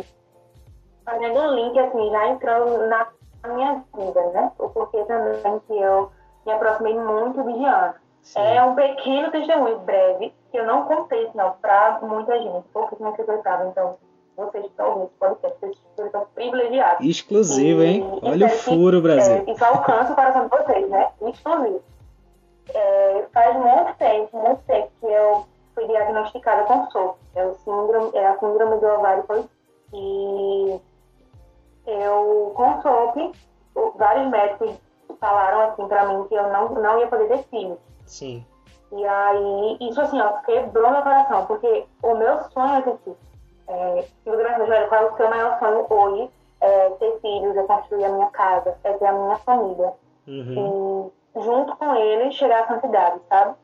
E 0.01 0.05
fazendo 1.03 1.39
um 1.39 1.53
link, 1.55 1.79
assim, 1.79 2.11
já 2.11 2.27
entrando 2.27 2.87
na 2.87 3.07
minha 3.47 3.83
vida, 3.95 4.21
né? 4.27 4.51
O 4.59 4.69
porquê 4.69 5.03
também 5.05 5.59
que 5.67 5.77
eu 5.77 6.11
me 6.45 6.51
aproximei 6.51 6.93
muito 6.93 7.43
de 7.43 7.53
Diana. 7.53 7.95
Sim. 8.21 8.39
É 8.39 8.63
um 8.63 8.75
pequeno 8.75 9.31
testemunho 9.31 9.79
breve, 9.79 10.33
que 10.51 10.57
eu 10.59 10.65
não 10.65 10.85
contei, 10.85 11.29
não, 11.33 11.53
pra 11.53 11.99
muita 12.01 12.37
gente, 12.37 12.67
pouquíssimas 12.69 13.15
pessoas 13.15 13.41
sabem. 13.41 13.69
Então, 13.69 13.97
vocês 14.39 14.63
que 14.63 14.69
estão 14.69 14.87
ouvindo 14.89 15.05
esse 15.05 15.15
podcast, 15.15 15.59
vocês 15.59 16.05
estão 16.07 16.25
privilegiados. 16.33 17.05
Exclusivo, 17.05 17.83
hein? 17.83 18.19
E 18.23 18.29
Olha 18.29 18.47
o 18.47 18.49
que, 18.49 18.55
furo, 18.55 19.01
Brasil. 19.01 19.43
É, 19.45 19.51
isso 19.51 19.65
alcança 19.65 20.13
o 20.13 20.15
coração 20.15 20.43
de 20.43 20.49
vocês, 20.49 20.89
né? 20.89 21.09
Exclusivo. 21.21 21.83
É, 22.73 23.25
faz 23.33 23.55
muito 23.55 23.97
tempo, 23.97 24.37
muito 24.37 24.61
tempo 24.63 24.91
que 24.99 25.05
eu 25.05 25.45
fui 25.75 25.87
diagnosticada 25.87 26.63
com 26.63 26.89
SOP. 26.89 27.17
É, 27.35 27.45
o 27.45 27.55
síndrome, 27.55 28.11
é 28.13 28.27
a 28.27 28.39
síndrome 28.39 28.79
do 28.79 28.87
ovário 28.87 29.23
policístico. 29.23 29.59
E 29.91 30.81
eu, 31.87 32.53
com 32.55 32.81
SOP, 32.81 33.31
vários 33.95 34.29
médicos 34.29 34.75
falaram 35.19 35.61
assim 35.61 35.87
pra 35.87 36.07
mim 36.07 36.27
que 36.27 36.35
eu 36.35 36.49
não, 36.49 36.69
não 36.69 36.99
ia 36.99 37.07
poder 37.07 37.27
ter 37.27 37.43
filhos. 37.49 37.77
Sim. 38.05 38.45
E 38.91 39.05
aí, 39.05 39.77
isso 39.81 40.01
assim, 40.01 40.19
ó, 40.19 40.33
quebrou 40.41 40.91
meu 40.91 41.01
coração, 41.01 41.45
porque 41.45 41.85
o 42.01 42.15
meu 42.15 42.39
sonho 42.49 42.75
é 42.75 42.81
ter 42.81 42.97
filhos. 43.03 43.28
É, 43.69 44.05
você 44.25 44.43
vai 44.43 44.65
ver 44.65 44.89
qual 44.89 45.03
é 45.03 45.11
o 45.11 45.15
seu 45.15 45.29
maior 45.29 45.59
sonho 45.59 45.85
hoje, 45.89 46.29
é 46.61 46.89
ter 46.91 47.19
filhos, 47.21 47.55
é 47.55 47.63
construir 47.63 48.05
a 48.05 48.09
minha 48.09 48.27
casa, 48.27 48.75
é 48.83 48.93
ter 48.93 49.05
a 49.05 49.13
minha 49.13 49.37
família. 49.37 49.93
Uhum. 50.27 51.11
E 51.35 51.39
junto 51.41 51.75
com 51.77 51.95
ele 51.95 52.31
chegar 52.31 52.63
à 52.63 52.67
santidade, 52.67 53.19
sabe? 53.29 53.55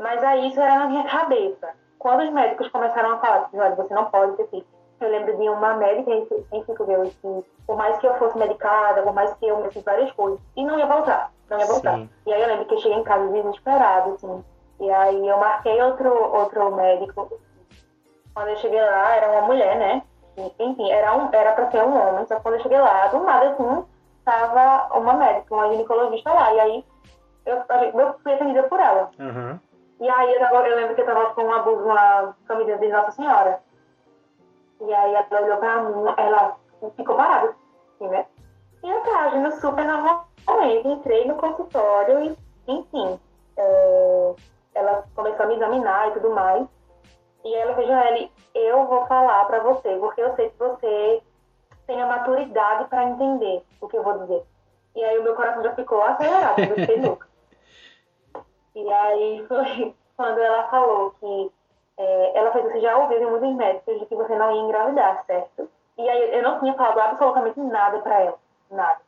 Mas 0.00 0.22
aí 0.22 0.48
isso 0.48 0.60
era 0.60 0.78
na 0.78 0.86
minha 0.86 1.04
cabeça. 1.04 1.70
Quando 1.98 2.22
os 2.22 2.30
médicos 2.30 2.68
começaram 2.68 3.12
a 3.12 3.18
falar 3.18 3.50
olha, 3.52 3.74
você 3.74 3.92
não 3.94 4.06
pode 4.06 4.36
ter 4.36 4.46
filhos. 4.48 4.66
Eu 5.00 5.10
lembro 5.10 5.34
de 5.34 5.48
uma 5.48 5.74
médica 5.74 6.10
em 6.12 6.26
viu, 6.26 7.02
que 7.02 7.44
por 7.66 7.76
mais 7.76 7.96
que 7.98 8.06
eu 8.06 8.14
fosse 8.16 8.36
medicada, 8.36 9.02
por 9.02 9.14
mais 9.14 9.32
que 9.34 9.46
eu 9.46 9.56
me 9.62 9.70
fiz 9.70 9.82
várias 9.82 10.12
coisas, 10.12 10.38
e 10.54 10.62
não 10.62 10.78
ia 10.78 10.86
voltar, 10.86 11.32
não 11.48 11.58
ia 11.58 11.66
voltar. 11.66 11.96
Sim. 11.96 12.10
E 12.26 12.32
aí 12.32 12.42
eu 12.42 12.48
lembro 12.48 12.66
que 12.66 12.74
eu 12.74 12.78
cheguei 12.78 12.98
em 12.98 13.04
casa 13.04 13.26
desesperada, 13.28 14.10
assim. 14.10 14.44
E 14.78 14.90
aí 14.90 15.26
eu 15.26 15.38
marquei 15.38 15.80
outro, 15.80 16.12
outro 16.34 16.74
médico. 16.76 17.32
Quando 18.40 18.48
eu 18.52 18.56
cheguei 18.56 18.80
lá, 18.80 19.16
era 19.16 19.30
uma 19.32 19.42
mulher, 19.42 19.76
né? 19.76 20.02
Enfim, 20.58 20.90
era, 20.90 21.14
um, 21.14 21.28
era 21.30 21.52
pra 21.52 21.70
ser 21.70 21.84
um 21.84 21.94
homem, 21.94 22.26
só 22.26 22.36
que 22.36 22.42
quando 22.42 22.54
eu 22.54 22.62
cheguei 22.62 22.80
lá, 22.80 23.06
do 23.08 23.18
nada, 23.20 23.50
assim, 23.50 23.84
tava 24.24 24.98
uma 24.98 25.12
médica, 25.12 25.54
uma 25.54 25.68
ginecologista 25.70 26.32
lá. 26.32 26.50
E 26.54 26.60
aí 26.60 26.84
eu, 27.44 27.56
eu 27.98 28.14
fui 28.22 28.32
atendida 28.32 28.62
por 28.62 28.80
ela. 28.80 29.10
Aham. 29.20 29.60
E 30.00 30.08
aí 30.08 30.32
eu, 30.32 30.40
tava- 30.40 30.66
eu 30.66 30.74
lembro 30.74 30.94
que 30.94 31.02
eu 31.02 31.04
tava 31.06 31.34
com 31.34 31.42
uma 31.42 31.62
uma 31.62 32.34
camisa 32.48 32.78
de 32.78 32.88
Nossa 32.88 33.10
Senhora. 33.10 33.60
E 34.80 34.90
aí 34.94 35.14
ela 35.14 35.42
olhou 35.42 35.58
pra 35.58 35.82
mim, 35.82 36.04
ela 36.16 36.56
ficou 36.96 37.16
parada, 37.16 37.54
assim, 37.94 38.08
né? 38.08 38.24
E 38.82 38.88
eu 38.90 39.00
tava 39.02 39.18
agindo 39.26 39.50
super 39.60 39.84
normalmente, 39.84 40.88
entrei 40.88 41.28
no 41.28 41.34
consultório 41.34 42.20
e, 42.22 42.38
enfim, 42.72 43.20
é, 43.58 44.32
ela 44.76 45.04
começou 45.14 45.44
a 45.44 45.48
me 45.48 45.56
examinar 45.56 46.08
e 46.08 46.12
tudo 46.12 46.30
mais. 46.30 46.66
E 47.44 47.54
ela 47.54 47.74
fez, 47.74 47.86
Joelle, 47.86 48.32
eu 48.54 48.86
vou 48.86 49.06
falar 49.06 49.44
pra 49.46 49.60
você, 49.60 49.96
porque 49.96 50.20
eu 50.20 50.34
sei 50.36 50.50
que 50.50 50.58
você 50.58 51.22
tem 51.86 52.00
a 52.00 52.06
maturidade 52.06 52.88
pra 52.88 53.04
entender 53.04 53.62
o 53.80 53.88
que 53.88 53.96
eu 53.96 54.02
vou 54.02 54.18
dizer. 54.18 54.42
E 54.94 55.02
aí 55.02 55.18
o 55.18 55.22
meu 55.22 55.34
coração 55.34 55.62
já 55.62 55.74
ficou 55.74 56.02
acelerado, 56.02 56.60
eu 56.60 56.74
fiquei 56.74 57.00
louca. 57.02 57.26
E 58.74 58.92
aí 58.92 59.46
foi 59.46 59.94
quando 60.16 60.38
ela 60.38 60.68
falou 60.68 61.12
que 61.12 61.52
é, 61.96 62.38
ela 62.38 62.50
fez, 62.52 62.64
você 62.64 62.80
já 62.80 62.96
ouviu 62.96 63.18
de 63.18 63.26
muitos 63.26 63.54
médicos 63.54 63.98
de 64.00 64.06
que 64.06 64.14
você 64.14 64.34
não 64.34 64.54
ia 64.54 64.62
engravidar, 64.62 65.24
certo? 65.24 65.68
E 65.98 66.08
aí 66.08 66.34
eu 66.34 66.42
não 66.42 66.60
tinha 66.60 66.74
falado 66.74 66.98
absolutamente 66.98 67.60
nada 67.60 67.98
pra 68.00 68.20
ela, 68.20 68.38
nada. 68.70 69.00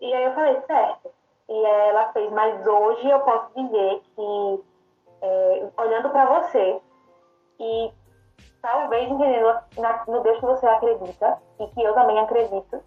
E 0.00 0.12
aí 0.12 0.24
eu 0.24 0.34
falei, 0.34 0.60
certo. 0.66 1.10
E 1.48 1.64
ela 1.64 2.12
fez, 2.12 2.30
mas 2.32 2.66
hoje 2.66 3.08
eu 3.08 3.20
posso 3.20 3.50
dizer 3.54 4.02
que, 4.14 4.64
é, 5.22 5.68
olhando 5.78 6.10
pra 6.10 6.40
você, 6.40 6.80
e 7.60 7.92
talvez 8.62 9.10
entendendo 9.10 9.58
no 10.08 10.20
Deus 10.20 10.40
que 10.40 10.46
você 10.46 10.66
acredita, 10.66 11.38
e 11.60 11.66
que 11.68 11.82
eu 11.82 11.94
também 11.94 12.18
acredito, 12.18 12.82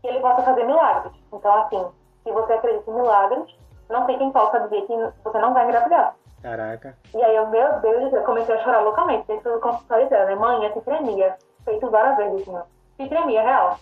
que 0.00 0.08
ele 0.08 0.20
possa 0.20 0.42
fazer 0.42 0.64
milagres. 0.64 1.12
Então, 1.32 1.54
assim, 1.62 1.86
se 2.24 2.32
você 2.32 2.52
acredita 2.52 2.90
em 2.90 2.94
milagres, 2.94 3.56
não 3.88 4.04
tem 4.06 4.18
quem 4.18 4.30
possa 4.32 4.60
dizer 4.60 4.82
que 4.82 4.94
você 5.24 5.38
não 5.38 5.54
vai 5.54 5.64
engravidar. 5.64 6.16
Caraca. 6.42 6.96
E 7.14 7.22
aí, 7.22 7.36
eu, 7.36 7.46
meu 7.48 7.80
Deus 7.80 8.12
eu 8.12 8.22
comecei 8.24 8.54
a 8.54 8.62
chorar 8.62 8.80
loucamente 8.80 9.26
dentro 9.26 9.52
do 9.52 9.60
consultório 9.60 10.08
dela, 10.08 10.26
né? 10.26 10.34
Manhã 10.34 10.72
se 10.72 10.80
tremia, 10.82 11.36
feito 11.64 11.90
várias 11.90 12.16
vezes, 12.16 12.42
assim, 12.42 12.56
ó. 12.56 12.62
Se 12.96 13.08
tremia, 13.08 13.42
real. 13.42 13.78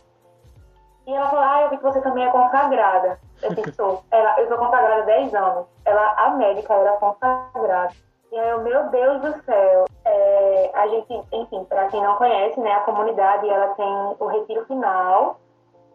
E 1.06 1.14
ela 1.14 1.28
falou, 1.28 1.44
ah, 1.44 1.62
eu 1.62 1.70
vi 1.70 1.76
que 1.76 1.82
você 1.82 2.00
também 2.00 2.24
é 2.24 2.30
consagrada. 2.30 3.18
Eu 3.42 3.54
disse, 3.54 3.72
sou. 3.72 4.02
Ela, 4.10 4.40
eu 4.40 4.48
sou 4.48 4.56
consagrada 4.56 5.02
há 5.02 5.06
10 5.06 5.34
anos. 5.34 5.66
Ela, 5.84 6.14
a 6.16 6.30
médica, 6.30 6.72
era 6.72 6.92
consagrada. 6.92 7.92
E 8.32 8.38
aí, 8.38 8.48
eu, 8.50 8.62
meu 8.62 8.88
Deus 8.88 9.20
do 9.20 9.42
céu. 9.44 9.84
É, 10.04 10.70
a 10.74 10.86
gente, 10.88 11.12
enfim, 11.32 11.64
pra 11.64 11.88
quem 11.88 12.02
não 12.02 12.16
conhece, 12.16 12.58
né, 12.60 12.72
a 12.72 12.80
comunidade, 12.80 13.48
ela 13.48 13.68
tem 13.74 14.16
o 14.18 14.26
retiro 14.26 14.64
final 14.66 15.40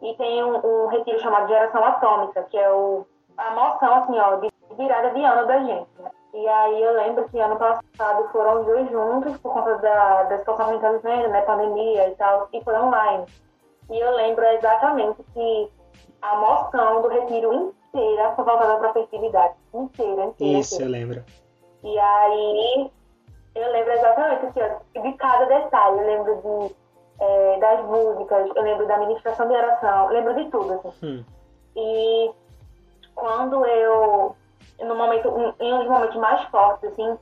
e 0.01 0.13
tem 0.15 0.43
um, 0.43 0.55
um 0.65 0.87
retiro 0.87 1.19
chamado 1.19 1.47
Geração 1.47 1.83
Atômica, 1.83 2.43
que 2.43 2.57
é 2.57 2.71
o, 2.71 3.05
a 3.37 3.51
moção, 3.51 3.93
assim, 3.95 4.17
ó, 4.17 4.35
de 4.37 4.49
virada 4.75 5.11
de 5.11 5.23
ano 5.23 5.47
da 5.47 5.59
gente, 5.59 5.89
né? 5.99 6.11
E 6.33 6.47
aí 6.47 6.83
eu 6.83 6.93
lembro 6.93 7.27
que 7.29 7.39
ano 7.39 7.57
passado 7.57 8.29
foram 8.31 8.59
os 8.59 8.65
dois 8.65 8.89
juntos 8.91 9.35
por 9.37 9.51
conta 9.51 9.77
da, 9.79 10.23
da 10.23 10.37
situação 10.37 10.65
que 10.65 10.71
a 10.71 10.73
gente 10.73 11.01
tá 11.03 11.09
vivendo, 11.09 11.29
né, 11.29 11.41
pandemia 11.41 12.07
e 12.07 12.15
tal, 12.15 12.47
e 12.53 12.63
foi 12.63 12.77
online. 12.79 13.25
E 13.89 13.99
eu 13.99 14.11
lembro 14.15 14.45
exatamente 14.45 15.23
que 15.33 15.69
a 16.21 16.35
moção 16.35 17.01
do 17.01 17.07
retiro 17.07 17.53
inteira 17.53 18.31
foi 18.35 18.45
voltada 18.45 18.77
para 18.77 18.89
a 18.89 18.93
fertilidade. 18.93 19.55
Inteira, 19.73 20.25
inteira. 20.25 20.59
Isso, 20.59 20.75
eu 20.75 20.87
inteira. 20.87 20.91
lembro. 20.91 21.23
E 21.83 21.99
aí 21.99 22.91
eu 23.55 23.71
lembro 23.71 23.91
exatamente 23.93 24.45
assim, 24.45 25.01
de 25.01 25.13
cada 25.13 25.45
detalhe. 25.45 25.99
Eu 25.99 26.05
lembro 26.05 26.35
de, 26.35 26.75
é, 27.19 27.59
das 27.59 27.85
músicas, 27.85 28.49
eu 28.55 28.61
lembro 28.63 28.87
da 28.87 28.97
ministração 28.97 29.47
de 29.47 29.53
oração, 29.53 30.07
lembro 30.07 30.33
de 30.35 30.49
tudo, 30.49 30.73
assim. 30.73 30.93
Hum. 31.03 31.25
E 31.75 32.31
quando 33.15 33.65
eu, 33.65 34.35
no 34.79 34.95
momento, 34.95 35.55
em 35.59 35.73
um 35.73 35.79
dos 35.79 35.87
momentos 35.87 36.15
mais 36.17 36.41
fortes, 36.45 36.91
assim, 36.91 37.17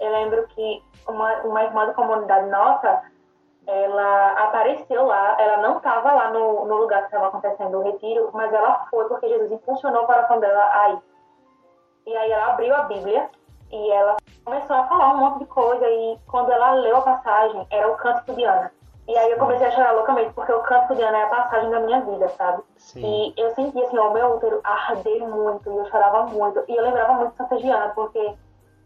eu 0.00 0.10
lembro 0.10 0.46
que 0.48 0.82
uma, 1.08 1.32
uma 1.42 1.64
irmã 1.64 1.86
da 1.86 1.94
comunidade 1.94 2.48
nossa, 2.48 3.02
ela 3.66 4.32
apareceu 4.44 5.06
lá, 5.06 5.40
ela 5.40 5.58
não 5.58 5.76
estava 5.76 6.12
lá 6.12 6.30
no, 6.30 6.64
no 6.64 6.76
lugar 6.78 7.00
que 7.00 7.06
estava 7.06 7.28
acontecendo 7.28 7.78
o 7.78 7.82
retiro, 7.82 8.30
mas 8.32 8.52
ela 8.52 8.86
foi 8.90 9.06
porque 9.08 9.28
Jesus 9.28 9.52
impulsionou 9.52 10.02
o 10.02 10.06
coração 10.06 10.40
dela 10.40 10.68
aí. 10.72 10.98
E 12.06 12.16
aí 12.16 12.30
ela 12.32 12.52
abriu 12.52 12.74
a 12.74 12.82
Bíblia 12.82 13.30
e 13.72 13.90
ela 13.90 14.16
começou 14.44 14.76
a 14.76 14.86
falar 14.86 15.14
um 15.14 15.18
monte 15.18 15.38
de 15.40 15.46
coisa 15.46 15.88
e 15.88 16.18
quando 16.26 16.52
ela 16.52 16.72
leu 16.72 16.96
a 16.96 17.02
passagem, 17.02 17.66
era 17.70 17.90
o 17.90 17.96
Cântico 17.96 18.34
de 18.34 18.44
Ana. 18.44 18.70
E 19.08 19.18
aí 19.18 19.30
eu 19.32 19.38
comecei 19.38 19.66
a 19.66 19.70
chorar 19.72 19.92
loucamente, 19.92 20.32
porque 20.32 20.52
o 20.52 20.62
Cântico 20.62 20.94
de 20.94 21.02
Ana 21.02 21.18
é 21.18 21.22
a 21.24 21.28
passagem 21.28 21.70
da 21.70 21.80
minha 21.80 22.00
vida, 22.02 22.28
sabe? 22.28 22.62
Sim. 22.76 23.00
E 23.04 23.40
eu 23.40 23.50
sentia 23.54 23.84
assim, 23.84 23.98
o 23.98 24.12
meu 24.12 24.36
útero 24.36 24.60
arder 24.62 25.26
muito 25.26 25.70
e 25.70 25.76
eu 25.76 25.86
chorava 25.86 26.24
muito. 26.26 26.62
E 26.68 26.76
eu 26.76 26.84
lembrava 26.84 27.14
muito 27.14 27.32
de 27.32 27.36
Santa 27.38 27.58
Giana, 27.58 27.92
porque, 27.94 28.34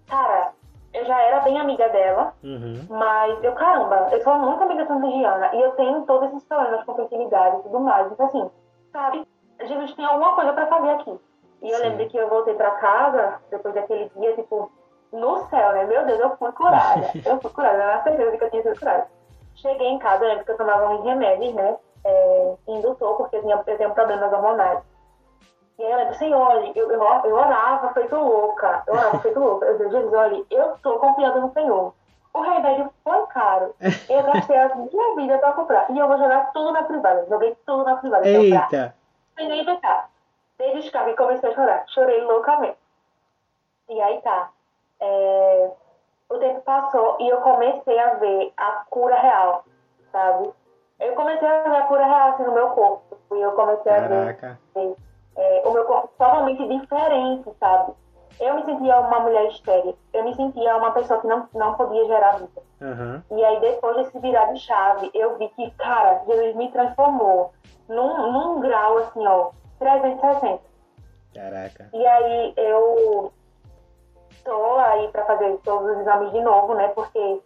cara, 0.09 0.53
eu 0.95 1.05
já 1.05 1.21
era 1.21 1.41
bem 1.41 1.61
amiga 1.61 1.89
dela, 1.91 2.33
uhum. 2.43 2.87
mas 2.89 3.45
eu, 3.45 3.53
caramba, 3.53 4.09
eu 4.11 4.23
sou 4.23 4.39
muito 4.39 4.63
amiga 4.63 4.85
da 4.85 4.95
Santa 4.95 5.11
Giana 5.11 5.55
e 5.55 5.61
eu 5.61 5.73
tenho 5.73 6.03
todos 6.07 6.29
esses 6.31 6.45
problemas 6.45 6.85
com 6.85 6.95
fertilidade 6.95 7.59
e 7.59 7.63
tudo 7.65 7.81
mais. 7.81 8.11
Então, 8.11 8.27
assim, 8.27 8.51
sabe, 8.91 9.29
Jesus 9.65 9.93
tem 9.93 10.05
alguma 10.07 10.35
coisa 10.35 10.53
pra 10.55 10.67
fazer 10.67 10.91
aqui. 10.91 11.21
E 11.63 11.71
eu 11.71 11.77
Sim. 11.77 11.83
lembro 11.83 12.09
que 12.09 12.17
eu 12.17 12.29
voltei 12.29 12.55
pra 12.55 12.71
casa, 12.73 13.41
depois 13.51 13.75
daquele 13.75 14.11
dia, 14.17 14.35
tipo, 14.35 14.71
no 15.17 15.49
céu, 15.49 15.73
né? 15.73 15.85
Meu 15.85 16.05
Deus, 16.07 16.21
eu 16.21 16.37
fui 16.37 16.53
curada. 16.53 17.11
eu 17.25 17.41
fui 17.41 17.51
curada, 17.51 17.77
eu 17.77 17.83
era 17.83 18.03
certeza 18.03 18.37
que 18.37 18.45
eu 18.45 18.51
tinha 18.51 18.63
sido 18.63 18.79
curada. 18.79 19.07
Cheguei 19.57 19.89
em 19.89 19.99
casa, 19.99 20.25
eu 20.25 20.29
lembro 20.29 20.45
que 20.45 20.51
eu 20.51 20.57
tomava 20.57 20.91
uns 20.91 21.05
remédios, 21.05 21.55
né? 21.55 21.77
É, 22.05 22.55
indutor, 22.69 23.17
porque 23.17 23.37
eu, 23.37 23.43
tinha, 23.43 23.63
eu 23.67 23.79
tenho 23.79 23.95
problemas 23.95 24.33
hormonais. 24.33 24.81
E 25.79 25.85
aí 25.85 25.91
ela 25.91 26.05
disse, 26.05 26.33
olha, 26.33 26.73
eu, 26.75 26.91
eu, 26.91 27.03
eu 27.03 27.35
orava 27.35 27.93
feito 27.93 28.17
louca, 28.17 28.83
eu 28.87 28.95
orava 28.95 29.19
feito 29.19 29.39
louca. 29.39 29.67
Eu 29.67 29.79
disse, 29.79 29.91
Jesus, 29.91 30.13
olha, 30.13 30.45
eu 30.51 30.75
estou 30.75 30.99
confiando 30.99 31.41
no 31.41 31.53
Senhor. 31.53 31.93
O 32.33 32.41
remédio 32.43 32.91
foi 33.03 33.27
caro. 33.29 33.75
Eu 33.81 34.23
gastei 34.23 34.59
a 34.59 34.75
minha 34.75 35.17
vida 35.17 35.39
para 35.39 35.53
comprar. 35.53 35.91
E 35.91 35.99
eu 35.99 36.07
vou 36.07 36.19
jogar 36.19 36.53
tudo 36.53 36.71
na 36.73 36.83
privada. 36.83 37.27
Joguei 37.29 37.57
tudo 37.65 37.85
na 37.85 37.97
privada. 37.97 38.29
Eita! 38.29 38.95
Sem 39.37 39.49
nem 39.49 39.65
pensar. 39.65 40.11
Dei 40.59 40.75
descarga 40.75 41.11
e 41.11 41.17
comecei 41.17 41.51
a 41.51 41.55
chorar. 41.55 41.85
Chorei 41.89 42.23
loucamente. 42.23 42.77
E 43.89 44.01
aí 44.01 44.21
tá. 44.21 44.51
É... 45.01 45.71
O 46.29 46.39
tempo 46.39 46.61
passou 46.63 47.17
e 47.21 47.29
eu 47.29 47.41
comecei 47.41 47.99
a 47.99 48.15
ver 48.15 48.53
a 48.57 48.85
cura 48.91 49.15
real, 49.15 49.65
sabe? 50.11 50.51
Eu 50.99 51.15
comecei 51.15 51.47
a 51.47 51.63
ver 51.63 51.77
a 51.77 51.87
cura 51.87 52.05
real 52.05 52.31
assim, 52.31 52.43
no 52.43 52.53
meu 52.53 52.71
corpo. 52.71 53.17
E 53.33 53.41
eu 53.41 53.53
comecei 53.53 53.93
Caraca. 53.93 54.59
a 54.75 54.79
ver 54.79 54.97
é, 55.37 55.63
o 55.67 55.73
meu 55.73 55.85
corpo 55.85 56.09
totalmente 56.19 56.67
diferente, 56.67 57.49
sabe? 57.61 57.93
Eu 58.41 58.55
me 58.55 58.65
sentia 58.65 59.01
uma 59.01 59.21
mulher 59.21 59.47
estéril. 59.49 59.97
Eu 60.13 60.25
me 60.25 60.35
sentia 60.35 60.77
uma 60.77 60.91
pessoa 60.93 61.21
que 61.21 61.27
não, 61.27 61.49
não 61.55 61.75
podia 61.75 62.05
gerar 62.07 62.39
vida. 62.39 62.63
Uhum. 62.81 63.23
E 63.39 63.45
aí, 63.45 63.61
depois 63.61 63.97
desse 63.97 64.19
virar 64.19 64.53
de 64.53 64.61
chave, 64.61 65.11
eu 65.15 65.39
vi 65.39 65.49
que, 65.51 65.71
cara, 65.73 66.23
Jesus 66.27 66.55
me 66.57 66.71
transformou 66.71 67.53
num, 67.89 68.33
num 68.33 68.61
grau, 68.61 68.99
assim, 68.99 69.27
ó, 69.27 69.51
360. 69.79 70.61
Caraca. 71.35 71.89
E 71.93 72.07
aí, 72.07 72.55
eu 72.57 73.33
tô 74.47 74.79
aí 74.79 75.09
pra 75.09 75.25
fazer 75.25 75.59
todos 75.65 75.91
os 75.91 75.99
exames 75.99 76.33
de 76.33 76.41
novo, 76.41 76.75
né? 76.75 76.89
Porque 76.89 77.43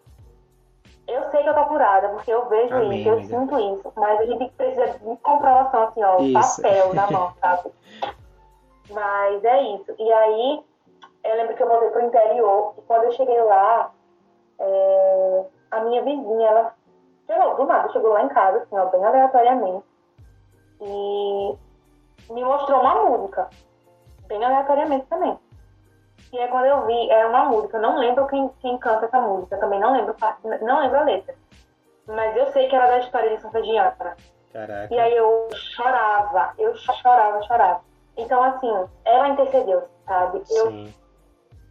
eu 1.08 1.30
sei 1.30 1.42
que 1.42 1.48
eu 1.48 1.54
tô 1.54 1.64
curada, 1.64 2.08
porque 2.10 2.30
eu 2.30 2.46
vejo 2.48 2.74
Amém, 2.74 3.00
isso, 3.00 3.08
eu 3.08 3.14
amiga. 3.14 3.28
sinto 3.28 3.58
isso, 3.58 3.92
mas 3.96 4.20
a 4.20 4.26
gente 4.26 4.48
precisa 4.52 4.86
de 4.98 5.16
comprovação, 5.16 5.84
assim, 5.84 6.04
ó, 6.04 6.18
isso. 6.20 6.62
papel 6.62 6.94
na 6.94 7.10
mão, 7.10 7.32
sabe? 7.40 7.72
mas 8.90 9.44
é 9.44 9.62
isso. 9.62 9.94
E 9.98 10.12
aí, 10.12 10.64
eu 11.24 11.36
lembro 11.36 11.56
que 11.56 11.62
eu 11.62 11.68
voltei 11.68 11.90
pro 11.90 12.06
interior, 12.06 12.74
e 12.78 12.82
quando 12.82 13.04
eu 13.04 13.12
cheguei 13.12 13.40
lá, 13.42 13.90
é, 14.58 15.44
a 15.70 15.80
minha 15.80 16.02
vizinha, 16.02 16.48
ela 16.48 16.74
chegou 17.26 17.54
do 17.56 17.64
nada, 17.64 17.92
chegou 17.92 18.12
lá 18.12 18.22
em 18.22 18.28
casa, 18.28 18.58
assim, 18.58 18.78
ó, 18.78 18.86
bem 18.86 19.04
aleatoriamente, 19.04 19.84
e 20.80 21.56
me 22.30 22.44
mostrou 22.44 22.80
uma 22.80 22.94
música, 23.06 23.48
bem 24.28 24.44
aleatoriamente 24.44 25.06
também. 25.06 25.38
E 26.32 26.38
aí 26.38 26.48
quando 26.48 26.66
eu 26.66 26.86
vi, 26.86 27.10
era 27.10 27.28
uma 27.28 27.46
música, 27.46 27.76
eu 27.76 27.82
não 27.82 27.98
lembro 27.98 28.26
quem, 28.28 28.48
quem 28.60 28.78
canta 28.78 29.06
essa 29.06 29.20
música, 29.20 29.58
também 29.58 29.80
não 29.80 29.92
lembro, 29.92 30.14
não 30.62 30.80
lembro 30.80 30.98
a 30.98 31.02
letra. 31.02 31.34
Mas 32.06 32.36
eu 32.36 32.46
sei 32.52 32.68
que 32.68 32.74
era 32.74 32.86
da 32.86 32.98
história 32.98 33.34
de 33.34 33.42
Santa 33.42 33.62
Diana. 33.62 34.16
Caraca. 34.52 34.92
E 34.92 34.98
aí 34.98 35.16
eu 35.16 35.48
chorava, 35.54 36.52
eu 36.58 36.74
chorava, 36.76 37.42
chorava. 37.42 37.80
Então, 38.16 38.42
assim, 38.42 38.70
ela 39.04 39.28
intercedeu, 39.28 39.84
sabe? 40.06 40.40
Sim. 40.44 40.92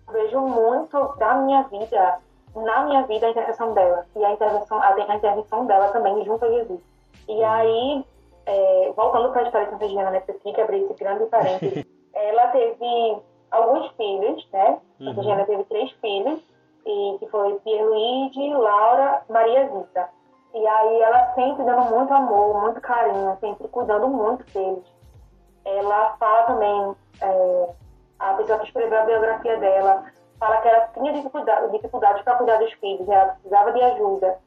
Eu 0.08 0.14
vejo 0.14 0.40
muito 0.40 1.16
da 1.18 1.36
minha 1.36 1.64
vida, 1.64 2.20
na 2.56 2.84
minha 2.84 3.04
vida, 3.04 3.28
a 3.28 3.30
intercessão 3.32 3.74
dela. 3.74 4.06
E 4.16 4.24
a 4.24 4.32
intervenção, 4.32 4.82
a, 4.82 4.94
a 4.94 5.16
intervenção 5.16 5.66
dela 5.66 5.90
também 5.90 6.24
junto 6.24 6.46
a 6.46 6.50
Jesus. 6.50 6.82
E 7.28 7.44
aí, 7.44 8.06
é, 8.46 8.94
voltando 8.96 9.32
para 9.32 9.42
a 9.42 9.46
história 9.46 9.68
de 9.68 9.74
Santa 9.74 9.88
Diana, 9.88 10.12
né? 10.12 10.20
Preciso 10.22 10.54
que 10.54 10.62
abrir 10.62 10.84
esse 10.84 10.94
grande 10.94 11.26
parênteses. 11.26 11.86
ela 12.14 12.48
teve 12.48 13.22
alguns 13.52 13.92
filhos, 13.92 14.48
né? 14.52 14.80
Uhum. 15.00 15.10
A 15.10 15.14
Regina 15.14 15.46
teve 15.46 15.64
três 15.66 15.92
filhos, 15.94 16.42
e 16.86 17.18
que 17.20 17.28
foi 17.28 17.54
Pierluigi, 17.60 18.54
Laura, 18.54 19.22
Maria 19.30 19.68
Zita. 19.68 20.10
E 20.54 20.68
aí 20.68 21.02
ela 21.02 21.34
sempre 21.34 21.64
dando 21.64 21.92
muito 21.92 22.14
amor, 22.14 22.62
muito 22.62 22.82
carinho, 22.82 23.38
sempre 23.40 23.68
cuidando 23.68 24.08
muito 24.08 24.44
deles. 24.52 24.84
Ela 25.66 26.16
fala 26.18 26.44
também, 26.44 26.96
é, 27.22 27.70
a 28.20 28.34
pessoa 28.34 28.60
que 28.60 28.66
escreveu 28.66 29.00
a 29.00 29.06
biografia 29.06 29.58
dela, 29.58 30.06
fala 30.40 30.58
que 30.58 30.68
ela 30.68 30.88
tinha 30.94 31.14
dificuldade, 31.14 31.72
dificuldades 31.72 32.24
para 32.24 32.36
cuidar 32.36 32.58
dos 32.58 32.72
filhos, 32.74 33.08
ela 33.08 33.34
precisava 33.34 33.72
de 33.72 33.82
ajuda. 33.84 34.38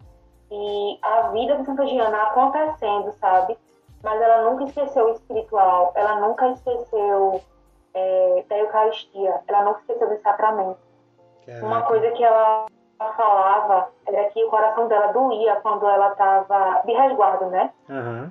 E 0.51 0.99
a 1.03 1.29
vida 1.29 1.57
de 1.57 1.65
Santa 1.65 1.87
Giana 1.87 2.23
acontecendo, 2.25 3.13
sabe? 3.21 3.57
Mas 4.03 4.21
ela 4.21 4.51
nunca 4.51 4.65
esqueceu 4.65 5.07
o 5.07 5.13
espiritual, 5.13 5.93
ela 5.95 6.21
nunca 6.21 6.49
esqueceu 6.49 7.41
é, 7.95 8.45
da 8.49 8.59
Eucaristia. 8.59 9.41
Ela 9.47 9.65
não 9.65 9.73
esqueceu 9.73 10.09
do 10.09 10.21
sacramento. 10.23 10.79
Caraca. 11.47 11.67
Uma 11.67 11.83
coisa 11.83 12.11
que 12.13 12.25
ela 12.25 12.67
falava 13.17 13.89
era 14.07 14.29
que 14.31 14.45
o 14.45 14.51
coração 14.51 14.87
dela 14.89 15.13
doía 15.13 15.57
quando 15.57 15.87
ela 15.87 16.11
estava 16.11 16.83
de 16.85 16.93
resguardo, 16.93 17.47
né? 17.47 17.73
Uhum. 17.89 18.31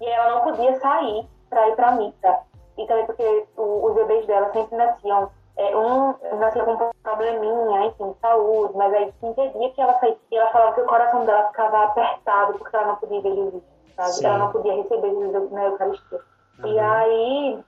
E 0.00 0.08
ela 0.08 0.34
não 0.34 0.40
podia 0.42 0.78
sair 0.80 1.26
para 1.50 1.68
ir 1.68 1.76
para 1.76 1.88
a 1.88 1.92
missa. 1.92 2.38
E 2.78 2.86
também 2.86 3.06
porque 3.06 3.46
o, 3.56 3.86
os 3.86 3.94
bebês 3.94 4.26
dela 4.26 4.50
sempre 4.52 4.76
nasciam. 4.76 5.30
É, 5.54 5.76
um 5.76 6.14
nascia 6.38 6.64
com 6.64 6.72
um 6.72 6.90
probleminha, 7.02 7.84
enfim, 7.84 8.14
saúde, 8.22 8.74
mas 8.74 8.94
aí 8.94 9.12
impedia 9.22 9.70
que 9.70 9.82
ela 9.82 9.98
saísse. 9.98 10.20
E 10.30 10.36
ela 10.36 10.50
falava 10.50 10.72
que 10.74 10.80
o 10.80 10.86
coração 10.86 11.26
dela 11.26 11.48
ficava 11.48 11.84
apertado 11.84 12.54
porque 12.54 12.74
ela 12.74 12.86
não 12.86 12.96
podia 12.96 13.20
ver 13.20 13.34
Jesus, 13.34 13.62
sabe? 13.94 14.12
Sim. 14.12 14.26
Ela 14.26 14.38
não 14.38 14.52
podia 14.52 14.74
receber 14.74 15.10
Jesus 15.10 15.50
na 15.52 15.64
Eucaristia. 15.64 16.20
Uhum. 16.58 16.68
E 16.68 16.78
aí, 16.78 17.64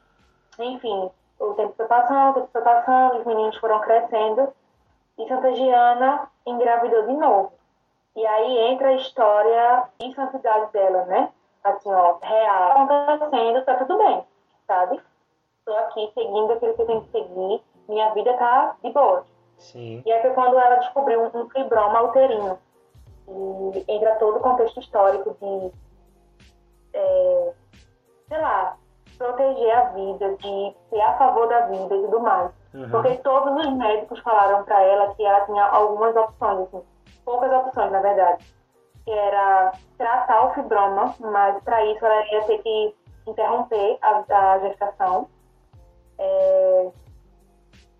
enfim, 0.60 1.10
o 1.38 1.54
tempo 1.54 1.74
foi 1.76 1.86
passando, 1.86 2.30
o 2.30 2.34
tempo 2.34 2.48
foi 2.52 2.62
passando, 2.62 3.18
os 3.18 3.26
meninos 3.26 3.56
foram 3.58 3.80
crescendo 3.80 4.52
e 5.18 5.28
Santa 5.28 5.54
Giana 5.54 6.28
engravidou 6.46 7.06
de 7.06 7.12
novo. 7.14 7.52
E 8.16 8.24
aí 8.26 8.58
entra 8.72 8.88
a 8.88 8.94
história 8.94 9.84
e 10.00 10.14
santidade 10.14 10.72
dela, 10.72 11.04
né? 11.06 11.30
Assim, 11.62 11.90
ó, 11.90 12.18
real, 12.22 12.82
acontecendo, 12.82 13.64
tá 13.64 13.74
tudo 13.76 13.98
bem, 13.98 14.24
sabe? 14.66 15.00
Tô 15.64 15.74
aqui 15.76 16.10
seguindo 16.14 16.52
aquilo 16.52 16.74
que 16.74 16.82
eu 16.82 16.86
tenho 16.86 17.00
que 17.02 17.10
seguir, 17.10 17.62
minha 17.88 18.12
vida 18.12 18.34
tá 18.34 18.76
de 18.82 18.90
boa. 18.90 19.24
Sim. 19.58 20.02
E 20.04 20.12
aí 20.12 20.20
foi 20.20 20.32
quando 20.32 20.58
ela 20.58 20.76
descobriu 20.76 21.22
um, 21.22 21.40
um 21.40 21.48
fibroma 21.48 22.02
uterino. 22.02 22.58
E 23.26 23.84
entra 23.88 24.16
todo 24.16 24.36
o 24.36 24.40
contexto 24.40 24.78
histórico 24.78 25.34
de, 25.40 25.72
é, 26.92 27.52
sei 28.28 28.38
lá, 28.38 28.76
proteger 29.16 29.70
a 29.76 29.84
vida, 29.90 30.36
de 30.36 30.76
ser 30.90 31.00
a 31.00 31.14
favor 31.14 31.48
da 31.48 31.66
vida 31.66 31.94
e 31.94 32.02
tudo 32.02 32.20
mais. 32.20 32.50
Uhum. 32.74 32.90
Porque 32.90 33.16
todos 33.18 33.66
os 33.66 33.72
médicos 33.74 34.18
falaram 34.20 34.64
para 34.64 34.82
ela 34.82 35.14
que 35.14 35.24
ela 35.24 35.40
tinha 35.42 35.64
algumas 35.64 36.14
opções, 36.16 36.68
assim, 36.68 36.82
poucas 37.24 37.52
opções, 37.52 37.92
na 37.92 38.00
verdade. 38.00 38.44
Que 39.04 39.10
era 39.10 39.72
tratar 39.98 40.46
o 40.46 40.54
fibroma, 40.54 41.14
mas 41.20 41.62
para 41.62 41.84
isso 41.84 42.04
ela 42.04 42.26
ia 42.32 42.42
ter 42.44 42.58
que 42.62 42.94
interromper 43.26 43.98
a, 44.02 44.24
a 44.28 44.58
gestação. 44.60 45.28
É, 46.18 46.90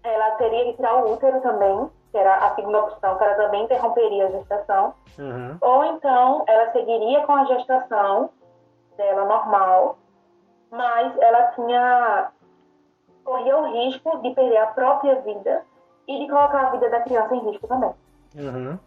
ela 0.03 0.31
teria 0.33 0.65
que 0.65 0.75
tirar 0.75 0.97
o 0.97 1.13
útero 1.13 1.41
também, 1.41 1.91
que 2.11 2.19
era 2.19 2.35
a 2.37 2.55
segunda 2.55 2.81
opção, 2.81 3.17
que 3.17 3.25
ela 3.25 3.35
também 3.35 3.65
interromperia 3.65 4.27
a 4.27 4.31
gestação. 4.31 4.95
Uhum. 5.19 5.57
Ou 5.61 5.85
então 5.85 6.45
ela 6.47 6.73
seguiria 6.73 7.27
com 7.27 7.33
a 7.33 7.45
gestação 7.45 8.31
dela 8.97 9.25
normal, 9.25 9.99
mas 10.77 11.17
ela 11.19 11.43
tinha 11.53 12.31
corria 13.25 13.57
o 13.57 13.73
risco 13.73 14.19
de 14.19 14.35
perder 14.35 14.59
a 14.59 14.67
própria 14.67 15.21
vida 15.23 15.65
e 16.07 16.19
de 16.19 16.29
colocar 16.29 16.67
a 16.67 16.71
vida 16.71 16.91
da 16.91 17.01
criança 17.01 17.35
em 17.35 17.51
risco 17.51 17.67
também. 17.67 17.95
Uhum. 18.37 18.79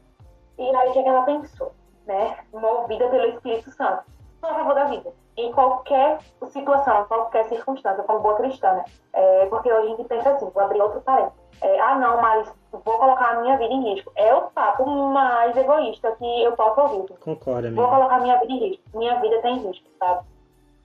E 0.60 0.76
aí 0.76 0.90
o 0.90 0.94
que, 0.94 1.00
é 1.00 1.08
ela 1.08 1.24
pensou, 1.24 1.72
né? 2.06 2.38
Movida 2.54 3.08
pelo 3.08 3.28
Espírito 3.30 3.72
Santo. 3.72 4.04
Sou 4.40 4.50
a 4.50 4.54
favor 4.54 4.76
da 4.76 4.86
vida. 4.86 5.12
em 5.36 5.52
qualquer 5.52 6.20
situação, 6.48 7.02
em 7.02 7.06
qualquer 7.06 7.46
circunstância, 7.46 8.04
como 8.04 8.20
boa 8.20 8.36
cristã, 8.38 8.74
né? 8.74 8.86
É, 9.14 9.46
porque 9.48 9.72
hoje 9.72 9.94
a 9.94 9.96
gente 9.96 10.08
pensa 10.08 10.32
assim, 10.32 10.50
vou 10.50 10.64
abrir 10.64 10.82
outro 10.82 11.02
parênteses. 11.02 11.38
É, 11.62 11.80
ah, 11.80 11.96
não, 11.96 12.22
mas 12.22 12.52
vou 12.72 12.98
colocar 12.98 13.32
a 13.32 13.42
minha 13.42 13.58
vida 13.58 13.74
em 13.74 13.94
risco. 13.94 14.12
É 14.16 14.34
o 14.34 14.42
papo 14.50 14.86
mais 14.86 15.56
egoísta 15.56 16.12
que 16.14 16.44
eu 16.44 16.52
posso 16.54 16.82
ouvir. 16.82 17.18
Concordo, 17.20 17.74
Vou 17.74 17.88
colocar 17.88 18.18
a 18.18 18.20
minha 18.20 18.38
vida 18.40 18.54
em 18.54 18.70
risco. 18.70 18.84
Minha 18.96 19.20
vida 19.20 19.42
tem 19.42 19.58
risco, 19.58 19.88
sabe? 20.00 20.26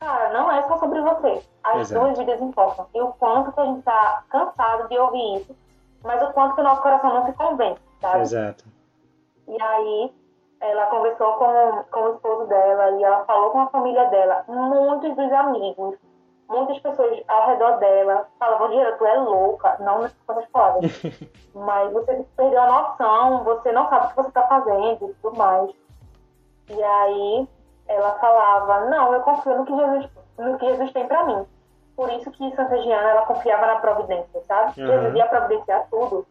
Cara, 0.05 0.33
não 0.33 0.51
é 0.51 0.63
só 0.63 0.77
sobre 0.79 1.01
você. 1.01 1.43
As 1.63 1.81
Exato. 1.91 2.05
duas 2.05 2.19
vidas 2.19 2.41
importam. 2.41 2.87
E 2.93 3.01
o 3.01 3.13
quanto 3.13 3.53
que 3.53 3.61
a 3.61 3.65
gente 3.65 3.83
tá 3.83 4.25
cansado 4.29 4.89
de 4.89 4.99
ouvir 4.99 5.37
isso, 5.37 5.57
mas 6.03 6.21
o 6.23 6.33
quanto 6.33 6.57
que 6.57 6.61
o 6.61 6.65
nosso 6.65 6.83
coração 6.83 7.15
não 7.15 7.27
se 7.27 7.33
convence, 7.35 7.81
sabe? 8.01 8.21
Exato. 8.23 8.65
E 9.47 9.63
aí, 9.63 10.13
ela 10.61 10.87
conversou 10.87 11.35
com, 11.35 11.85
com 11.91 12.01
o 12.01 12.15
esposo 12.15 12.47
dela 12.47 12.91
e 12.91 13.05
ela 13.05 13.25
falou 13.25 13.51
com 13.51 13.61
a 13.61 13.67
família 13.69 14.05
dela. 14.07 14.45
Muitos 14.49 15.15
dos 15.15 15.33
amigos, 15.33 15.97
muitas 16.49 16.79
pessoas 16.81 17.23
ao 17.29 17.47
redor 17.47 17.79
dela 17.79 18.27
falavam: 18.41 18.73
Gira, 18.73 18.97
tu 18.97 19.07
é 19.07 19.15
louca. 19.19 19.77
Não 19.79 20.03
nessas 20.03 20.47
palavras. 20.51 21.03
Mas 21.55 21.93
você 21.93 22.27
perdeu 22.37 22.61
a 22.61 22.67
noção, 22.67 23.45
você 23.45 23.71
não 23.71 23.89
sabe 23.89 24.07
o 24.07 24.09
que 24.09 24.17
você 24.17 24.29
está 24.29 24.47
fazendo 24.49 25.11
e 25.11 25.15
tudo 25.15 25.37
mais. 25.37 25.71
E 26.71 26.83
aí, 26.83 27.49
ela 27.93 28.19
falava: 28.19 28.87
Não, 28.87 29.13
eu 29.13 29.21
confio 29.21 29.59
no 29.59 29.65
que 29.65 29.75
Jesus, 29.75 30.11
no 30.39 30.59
que 30.59 30.67
Jesus 30.67 30.93
tem 30.93 31.07
para 31.07 31.25
mim. 31.25 31.47
Por 31.97 32.11
isso 32.13 32.31
que 32.31 32.57
Santa 32.57 32.83
Giana, 32.83 33.11
ela 33.11 33.27
confiava 33.27 33.67
na 33.67 33.77
providência, 33.77 34.43
sabe? 34.49 34.81
Uhum. 34.81 34.87
Jesus 34.87 35.15
ia 35.15 35.27
providenciar 35.27 35.87
tudo. 35.91 36.27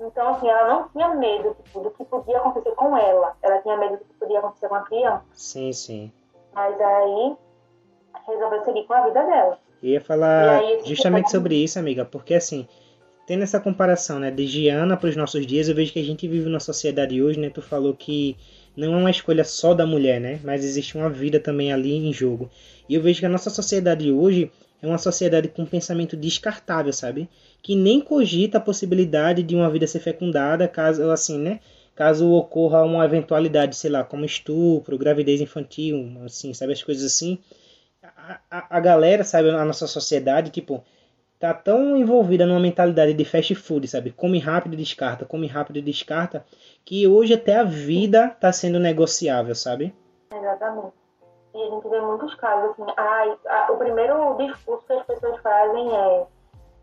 Então, 0.00 0.28
assim, 0.30 0.48
ela 0.48 0.66
não 0.68 0.88
tinha 0.88 1.14
medo 1.14 1.56
tipo, 1.62 1.80
do 1.80 1.90
que 1.90 2.04
podia 2.04 2.38
acontecer 2.38 2.74
com 2.74 2.96
ela. 2.96 3.36
Ela 3.42 3.58
tinha 3.60 3.76
medo 3.76 3.98
do 3.98 4.04
que 4.04 4.14
podia 4.14 4.38
acontecer 4.38 4.68
com 4.68 4.74
a 4.74 4.82
criança. 4.82 5.22
Sim, 5.34 5.72
sim. 5.72 6.12
Mas 6.54 6.80
aí, 6.80 7.36
resolveu 8.26 8.64
seguir 8.64 8.84
com 8.84 8.94
a 8.94 9.02
vida 9.02 9.22
dela. 9.22 9.58
Eu 9.82 9.90
ia 9.90 10.00
falar 10.00 10.58
aí, 10.58 10.82
justamente 10.84 11.30
sobre 11.30 11.54
isso, 11.54 11.78
amiga, 11.78 12.04
porque 12.04 12.34
assim, 12.34 12.66
tendo 13.26 13.42
essa 13.42 13.60
comparação, 13.60 14.18
né, 14.18 14.30
de 14.30 14.46
Giana 14.46 14.96
para 14.96 15.08
os 15.08 15.16
nossos 15.16 15.46
dias, 15.46 15.68
eu 15.68 15.74
vejo 15.74 15.92
que 15.92 16.00
a 16.00 16.04
gente 16.04 16.26
vive 16.28 16.48
numa 16.48 16.60
sociedade 16.60 17.22
hoje, 17.22 17.38
né, 17.38 17.48
tu 17.48 17.62
falou 17.62 17.94
que 17.94 18.36
não 18.76 18.94
é 18.94 18.96
uma 18.96 19.10
escolha 19.10 19.44
só 19.44 19.74
da 19.74 19.86
mulher, 19.86 20.20
né, 20.20 20.40
mas 20.44 20.64
existe 20.64 20.96
uma 20.96 21.10
vida 21.10 21.40
também 21.40 21.72
ali 21.72 21.94
em 21.94 22.12
jogo. 22.12 22.50
E 22.88 22.94
eu 22.94 23.02
vejo 23.02 23.20
que 23.20 23.26
a 23.26 23.30
nossa 23.30 23.50
sociedade 23.50 24.10
hoje 24.10 24.50
é 24.82 24.86
uma 24.86 24.98
sociedade 24.98 25.48
com 25.48 25.62
um 25.62 25.66
pensamento 25.66 26.16
descartável, 26.16 26.92
sabe? 26.92 27.28
Que 27.62 27.76
nem 27.76 28.00
cogita 28.00 28.58
a 28.58 28.60
possibilidade 28.60 29.42
de 29.42 29.54
uma 29.54 29.70
vida 29.70 29.86
ser 29.86 30.00
fecundada, 30.00 30.66
caso 30.66 31.10
assim, 31.10 31.38
né? 31.38 31.60
Caso 31.94 32.30
ocorra 32.32 32.82
uma 32.82 33.04
eventualidade, 33.04 33.76
sei 33.76 33.90
lá, 33.90 34.02
como 34.02 34.24
estupro, 34.24 34.96
gravidez 34.96 35.40
infantil, 35.40 36.10
assim, 36.24 36.54
sabe 36.54 36.72
as 36.72 36.82
coisas 36.82 37.04
assim. 37.04 37.38
A, 38.02 38.40
a, 38.50 38.76
a 38.78 38.80
galera, 38.80 39.22
sabe, 39.22 39.50
a 39.50 39.64
nossa 39.64 39.86
sociedade, 39.86 40.50
tipo, 40.50 40.82
tá 41.38 41.52
tão 41.52 41.96
envolvida 41.96 42.46
numa 42.46 42.60
mentalidade 42.60 43.12
de 43.12 43.24
fast 43.24 43.54
food, 43.54 43.86
sabe? 43.86 44.12
Come 44.12 44.38
rápido 44.38 44.74
e 44.74 44.76
descarta, 44.76 45.26
come 45.26 45.46
rápido 45.46 45.78
e 45.78 45.82
descarta, 45.82 46.44
que 46.90 47.06
hoje 47.06 47.34
até 47.34 47.56
a 47.56 47.62
vida 47.62 48.36
tá 48.40 48.50
sendo 48.52 48.80
negociável, 48.80 49.54
sabe? 49.54 49.94
Exatamente. 50.34 50.92
E 51.54 51.62
a 51.62 51.70
gente 51.70 51.88
vê 51.88 52.00
muitos 52.00 52.34
casos 52.34 52.70
assim, 52.72 52.84
ai, 52.96 53.38
a- 53.46 53.70
o 53.70 53.76
primeiro 53.76 54.34
discurso 54.38 54.84
que 54.88 54.92
as 54.94 55.06
pessoas 55.06 55.40
fazem 55.40 55.88
é 55.96 56.26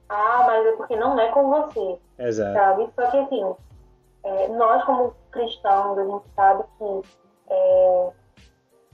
ah, 0.07 0.43
mas 0.47 0.65
é 0.65 0.71
porque 0.77 0.95
não 0.95 1.19
é 1.19 1.27
com 1.33 1.49
você, 1.49 1.99
Exato. 2.19 2.53
sabe? 2.53 2.89
Só 2.95 3.11
que 3.11 3.17
assim, 3.17 3.55
é, 4.23 4.47
nós 4.47 4.81
como 4.85 5.13
cristãos, 5.29 5.97
a 5.99 6.05
gente 6.05 6.23
sabe 6.37 6.63
que 6.77 7.01
é, 7.49 8.09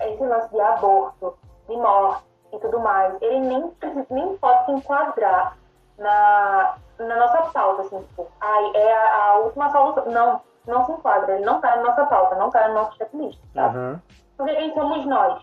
esse 0.07 0.23
lance 0.23 0.49
de 0.49 0.61
aborto, 0.61 1.37
de 1.69 1.75
morte 1.77 2.23
e 2.53 2.57
tudo 2.57 2.79
mais, 2.79 3.13
ele 3.21 3.39
nem, 3.39 3.71
nem 4.09 4.35
pode 4.37 4.65
se 4.65 4.71
enquadrar 4.71 5.59
na, 5.99 6.75
na 6.97 7.15
nossa 7.17 7.51
pauta, 7.51 7.83
assim, 7.83 8.01
tipo, 8.01 8.27
ai, 8.41 8.71
é 8.73 8.93
a, 8.95 9.25
a 9.25 9.37
última 9.41 9.71
solução. 9.71 10.05
Não, 10.11 10.41
não 10.67 10.85
se 10.85 10.91
enquadra, 10.91 11.35
ele 11.35 11.45
não 11.45 11.59
tá 11.61 11.75
na 11.75 11.83
nossa 11.83 12.05
pauta, 12.05 12.35
não 12.35 12.49
tá 12.49 12.67
no 12.67 12.73
nosso 12.75 12.97
checklist, 12.97 13.39
sabe? 13.53 13.77
Aham, 13.77 14.01
Porque 14.37 14.55
quem 14.55 14.73
somos 14.73 15.05
nós, 15.05 15.41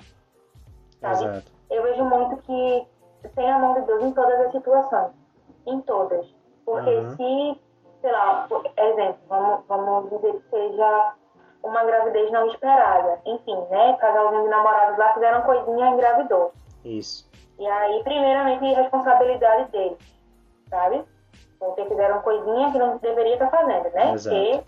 sabe? 1.01 1.25
exato. 1.25 1.53
Eu 1.71 1.83
vejo 1.83 2.05
muito 2.05 2.37
que 2.39 2.87
tem 3.35 3.51
a 3.51 3.59
mão 3.59 3.75
de 3.75 3.83
Deus 3.83 4.03
em 4.03 4.13
todas 4.13 4.41
as 4.41 4.53
situações. 4.53 5.11
Em 5.67 5.81
todas. 5.83 6.27
Porque 6.65 6.91
Uhum. 6.91 7.11
se, 7.17 7.61
sei 8.01 8.13
lá, 8.13 8.47
por 8.49 8.65
exemplo, 8.77 9.19
vamos, 9.29 9.61
vamos 9.69 10.11
dizer 10.11 10.33
que 10.33 10.51
seja 10.51 11.13
uma 11.63 11.85
gravidez 11.85 12.31
não 12.33 12.47
esperada. 12.47 13.21
Enfim, 13.27 13.57
né? 13.71 13.97
Casalzinho 14.01 14.43
de 14.45 14.49
namorados 14.49 14.99
lá 14.99 15.13
fizeram 15.15 15.43
coisinha 15.43 15.91
e 15.91 15.93
engravidou. 15.93 16.53
Isso. 16.85 17.31
E 17.59 17.67
aí, 17.67 18.03
primeiramente, 18.03 18.65
responsabilidade 18.73 19.71
deles, 19.71 19.99
sabe? 20.71 21.05
Porque 21.59 21.85
fizeram 21.85 22.23
coisinha 22.23 22.73
que 22.73 22.79
não 22.79 22.97
deveria 22.97 23.35
estar 23.35 23.51
fazendo, 23.51 23.91
né? 23.93 24.13
Exato. 24.15 24.35
Porque, 24.37 24.65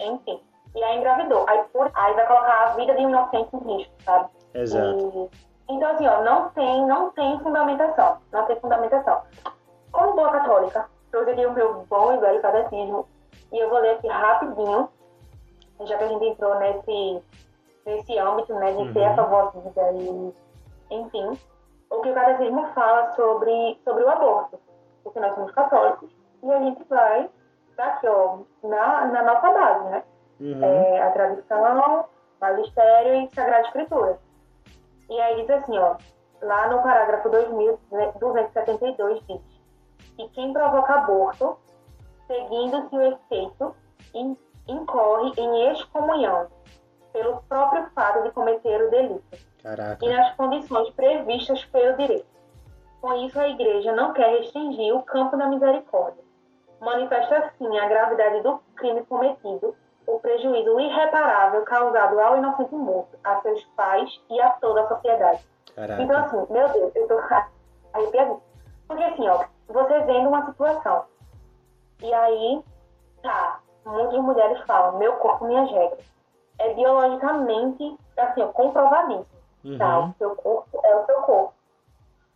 enfim. 0.00 0.40
E 0.74 0.82
aí 0.84 0.98
engravidou. 0.98 1.44
Aí, 1.48 1.62
por, 1.72 1.90
aí 1.94 2.14
vai 2.14 2.26
colocar 2.26 2.64
a 2.64 2.66
vida 2.74 2.94
de 2.94 3.06
um 3.06 3.08
inocente 3.08 3.48
em 3.56 3.76
risco, 3.78 3.92
sabe? 4.02 4.28
Exato. 4.54 5.30
E- 5.32 5.46
então, 5.68 5.90
assim, 5.90 6.06
ó, 6.06 6.22
não 6.22 6.48
tem, 6.50 6.86
não 6.86 7.10
tem 7.10 7.40
fundamentação. 7.40 8.18
Não 8.32 8.44
tem 8.46 8.56
fundamentação. 8.60 9.22
Como 9.90 10.12
boa 10.14 10.30
católica, 10.30 10.88
trouxe 11.10 11.30
aqui 11.30 11.44
o 11.46 11.52
meu 11.52 11.84
bom 11.88 12.12
e 12.12 12.18
velho 12.18 12.40
catecismo. 12.42 13.06
E 13.52 13.58
eu 13.58 13.68
vou 13.70 13.78
ler 13.80 13.92
aqui 13.96 14.06
rapidinho, 14.06 14.88
já 15.80 15.96
que 15.98 16.04
a 16.04 16.08
gente 16.08 16.24
entrou 16.26 16.54
nesse, 16.56 17.22
nesse 17.86 18.18
âmbito, 18.18 18.54
né, 18.54 18.72
de 18.72 18.78
Uhum. 18.98 19.04
essa 19.04 19.22
voz 19.24 19.50
vida 19.54 19.92
e, 19.92 20.34
enfim, 20.90 21.38
o 21.90 22.00
que 22.00 22.10
o 22.10 22.14
catecismo 22.14 22.66
fala 22.74 23.12
sobre, 23.14 23.80
sobre 23.84 24.04
o 24.04 24.08
aborto. 24.10 24.58
Porque 25.02 25.18
nós 25.20 25.34
somos 25.34 25.50
católicos 25.52 26.10
e 26.42 26.52
a 26.52 26.58
gente 26.60 26.84
vai 26.84 27.28
ó, 28.08 28.38
na, 28.62 29.04
na 29.06 29.22
nossa 29.22 29.50
base, 29.52 29.84
né? 29.90 30.02
Uhum. 30.40 30.64
é, 30.64 31.02
a 31.02 31.10
tradição, 31.12 32.04
magistério 32.40 33.14
e 33.22 33.34
sagrada 33.34 33.66
escritura. 33.66 34.18
E 35.08 35.20
aí 35.20 35.40
diz 35.42 35.50
assim, 35.50 35.78
ó, 35.78 35.96
lá 36.42 36.68
no 36.68 36.82
parágrafo 36.82 37.28
2272 37.30 39.20
diz 39.26 39.40
que 40.16 40.28
quem 40.30 40.52
provoca 40.52 40.94
aborto, 40.94 41.56
seguindo-se 42.26 42.96
o 42.96 43.02
efeito, 43.02 43.74
in- 44.14 44.36
incorre 44.68 45.32
em 45.38 45.72
excomunhão 45.72 46.48
pelo 47.12 47.40
próprio 47.48 47.86
fato 47.94 48.22
de 48.24 48.30
cometer 48.32 48.82
o 48.82 48.90
delito 48.90 49.24
Caraca. 49.62 50.04
e 50.04 50.08
nas 50.14 50.34
condições 50.36 50.90
previstas 50.90 51.64
pelo 51.66 51.96
direito. 51.96 52.26
Com 53.00 53.14
isso, 53.26 53.38
a 53.38 53.48
Igreja 53.48 53.92
não 53.92 54.12
quer 54.12 54.38
restringir 54.38 54.94
o 54.94 55.02
campo 55.02 55.36
da 55.36 55.46
misericórdia. 55.46 56.25
Manifesta 57.00 57.36
assim 57.38 57.78
a 57.78 57.88
gravidade 57.88 58.40
do 58.40 58.58
crime 58.74 59.04
cometido, 59.04 59.76
o 60.06 60.18
prejuízo 60.18 60.80
irreparável 60.80 61.62
causado 61.64 62.18
ao 62.18 62.38
inocente 62.38 62.74
morto, 62.74 63.18
a 63.22 63.38
seus 63.42 63.62
pais 63.76 64.08
e 64.30 64.40
a 64.40 64.48
toda 64.52 64.80
a 64.82 64.88
sociedade. 64.88 65.44
Então, 65.72 65.86
Caraca. 66.06 66.20
assim, 66.20 66.46
meu 66.52 66.68
Deus, 66.70 66.96
eu 66.96 67.06
tô 67.06 67.18
arrepiadinha. 67.92 68.38
Porque, 68.88 69.02
assim, 69.02 69.28
ó, 69.28 69.44
você 69.68 70.00
vendo 70.04 70.28
uma 70.30 70.46
situação, 70.46 71.04
e 72.02 72.14
aí, 72.14 72.62
tá, 73.22 73.60
muitas 73.84 74.18
mulheres 74.20 74.58
falam, 74.62 74.96
meu 74.98 75.12
corpo, 75.16 75.44
minhas 75.44 75.70
regras. 75.70 76.04
É 76.58 76.72
biologicamente, 76.72 77.98
assim, 78.16 78.42
ó, 78.42 78.46
comprovadíssimo. 78.48 79.26
Tá, 79.78 79.98
Uhum. 79.98 80.08
o 80.10 80.14
seu 80.16 80.36
corpo 80.36 80.80
é 80.82 80.96
o 80.96 81.04
seu 81.06 81.20
corpo. 81.22 81.52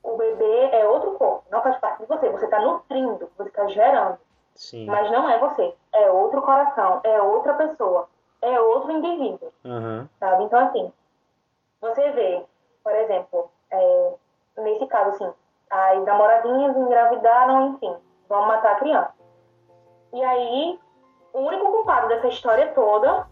O 0.03 0.17
bebê 0.17 0.69
é 0.73 0.85
outro 0.87 1.13
corpo, 1.13 1.45
não 1.51 1.63
faz 1.63 1.79
parte 1.79 2.01
de 2.01 2.07
você. 2.07 2.29
Você 2.29 2.45
está 2.45 2.61
nutrindo, 2.61 3.31
você 3.39 3.49
está 3.49 3.67
gerando, 3.69 4.19
Sim. 4.55 4.87
mas 4.87 5.11
não 5.11 5.29
é 5.29 5.39
você. 5.39 5.75
É 5.93 6.11
outro 6.11 6.43
coração, 6.43 7.01
é 7.05 7.21
outra 7.23 7.55
pessoa, 7.55 8.09
é 8.43 8.61
outro 8.61 8.93
indivíduo, 8.93 9.53
Aham. 9.65 10.09
sabe? 10.19 10.45
Então, 10.45 10.59
assim, 10.67 10.93
você 11.81 12.11
vê, 12.11 12.45
por 12.85 12.95
exemplo, 12.95 13.51
é, 13.71 14.13
nesse 14.59 14.87
caso, 14.87 15.11
assim, 15.11 15.33
as 15.71 16.05
namoradinhas 16.05 16.77
engravidaram, 16.77 17.69
enfim, 17.69 17.95
vão 18.29 18.47
matar 18.47 18.73
a 18.73 18.79
criança. 18.81 19.15
E 20.13 20.23
aí, 20.25 20.79
o 21.33 21.41
único 21.41 21.71
culpado 21.71 22.09
dessa 22.09 22.29
história 22.29 22.73
toda 22.75 23.27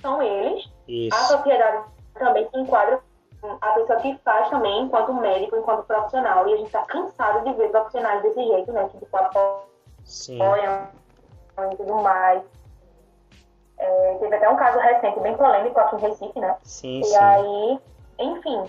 são 0.00 0.22
eles, 0.22 0.64
a 0.66 0.90
Isso. 0.90 1.28
sociedade 1.28 1.84
também 2.14 2.48
se 2.48 2.58
enquadra 2.58 3.00
a 3.60 3.72
pessoa 3.72 4.00
que 4.00 4.16
faz 4.24 4.48
também, 4.48 4.82
enquanto 4.82 5.12
médico, 5.12 5.56
enquanto 5.56 5.84
profissional, 5.84 6.48
e 6.48 6.54
a 6.54 6.56
gente 6.56 6.70
tá 6.70 6.82
cansado 6.84 7.44
de 7.44 7.52
ver 7.54 7.70
profissionais 7.70 8.22
desse 8.22 8.42
jeito, 8.42 8.72
né? 8.72 8.88
Que 8.88 8.98
tipo, 8.98 9.16
Sim. 10.04 10.38
e 11.72 11.76
tudo 11.76 11.94
mais. 11.96 12.42
É, 13.78 14.14
teve 14.20 14.34
até 14.36 14.48
um 14.48 14.56
caso 14.56 14.78
recente, 14.78 15.18
bem 15.20 15.36
polêmico 15.36 15.78
aqui 15.80 15.96
em 15.96 16.00
Recife, 16.00 16.38
né? 16.40 16.56
Sim, 16.62 17.00
E 17.00 17.04
sim. 17.04 17.16
aí, 17.16 17.80
enfim, 18.20 18.64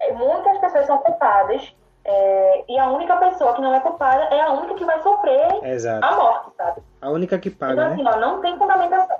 é, 0.00 0.12
muitas 0.12 0.58
pessoas 0.58 0.86
são 0.86 0.98
culpadas, 0.98 1.74
é, 2.04 2.64
e 2.68 2.78
a 2.78 2.90
única 2.90 3.16
pessoa 3.16 3.54
que 3.54 3.62
não 3.62 3.74
é 3.74 3.80
culpada 3.80 4.24
é 4.24 4.40
a 4.40 4.50
única 4.52 4.74
que 4.74 4.84
vai 4.84 5.00
sofrer 5.02 5.64
Exato. 5.64 6.04
a 6.04 6.16
morte, 6.16 6.50
sabe? 6.56 6.82
A 7.00 7.08
única 7.10 7.38
que 7.38 7.48
Então, 7.48 7.68
paga, 7.68 7.86
assim, 7.88 8.02
né? 8.02 8.10
ó, 8.14 8.16
não 8.18 8.40
tem 8.40 8.58
fundamentação. 8.58 9.16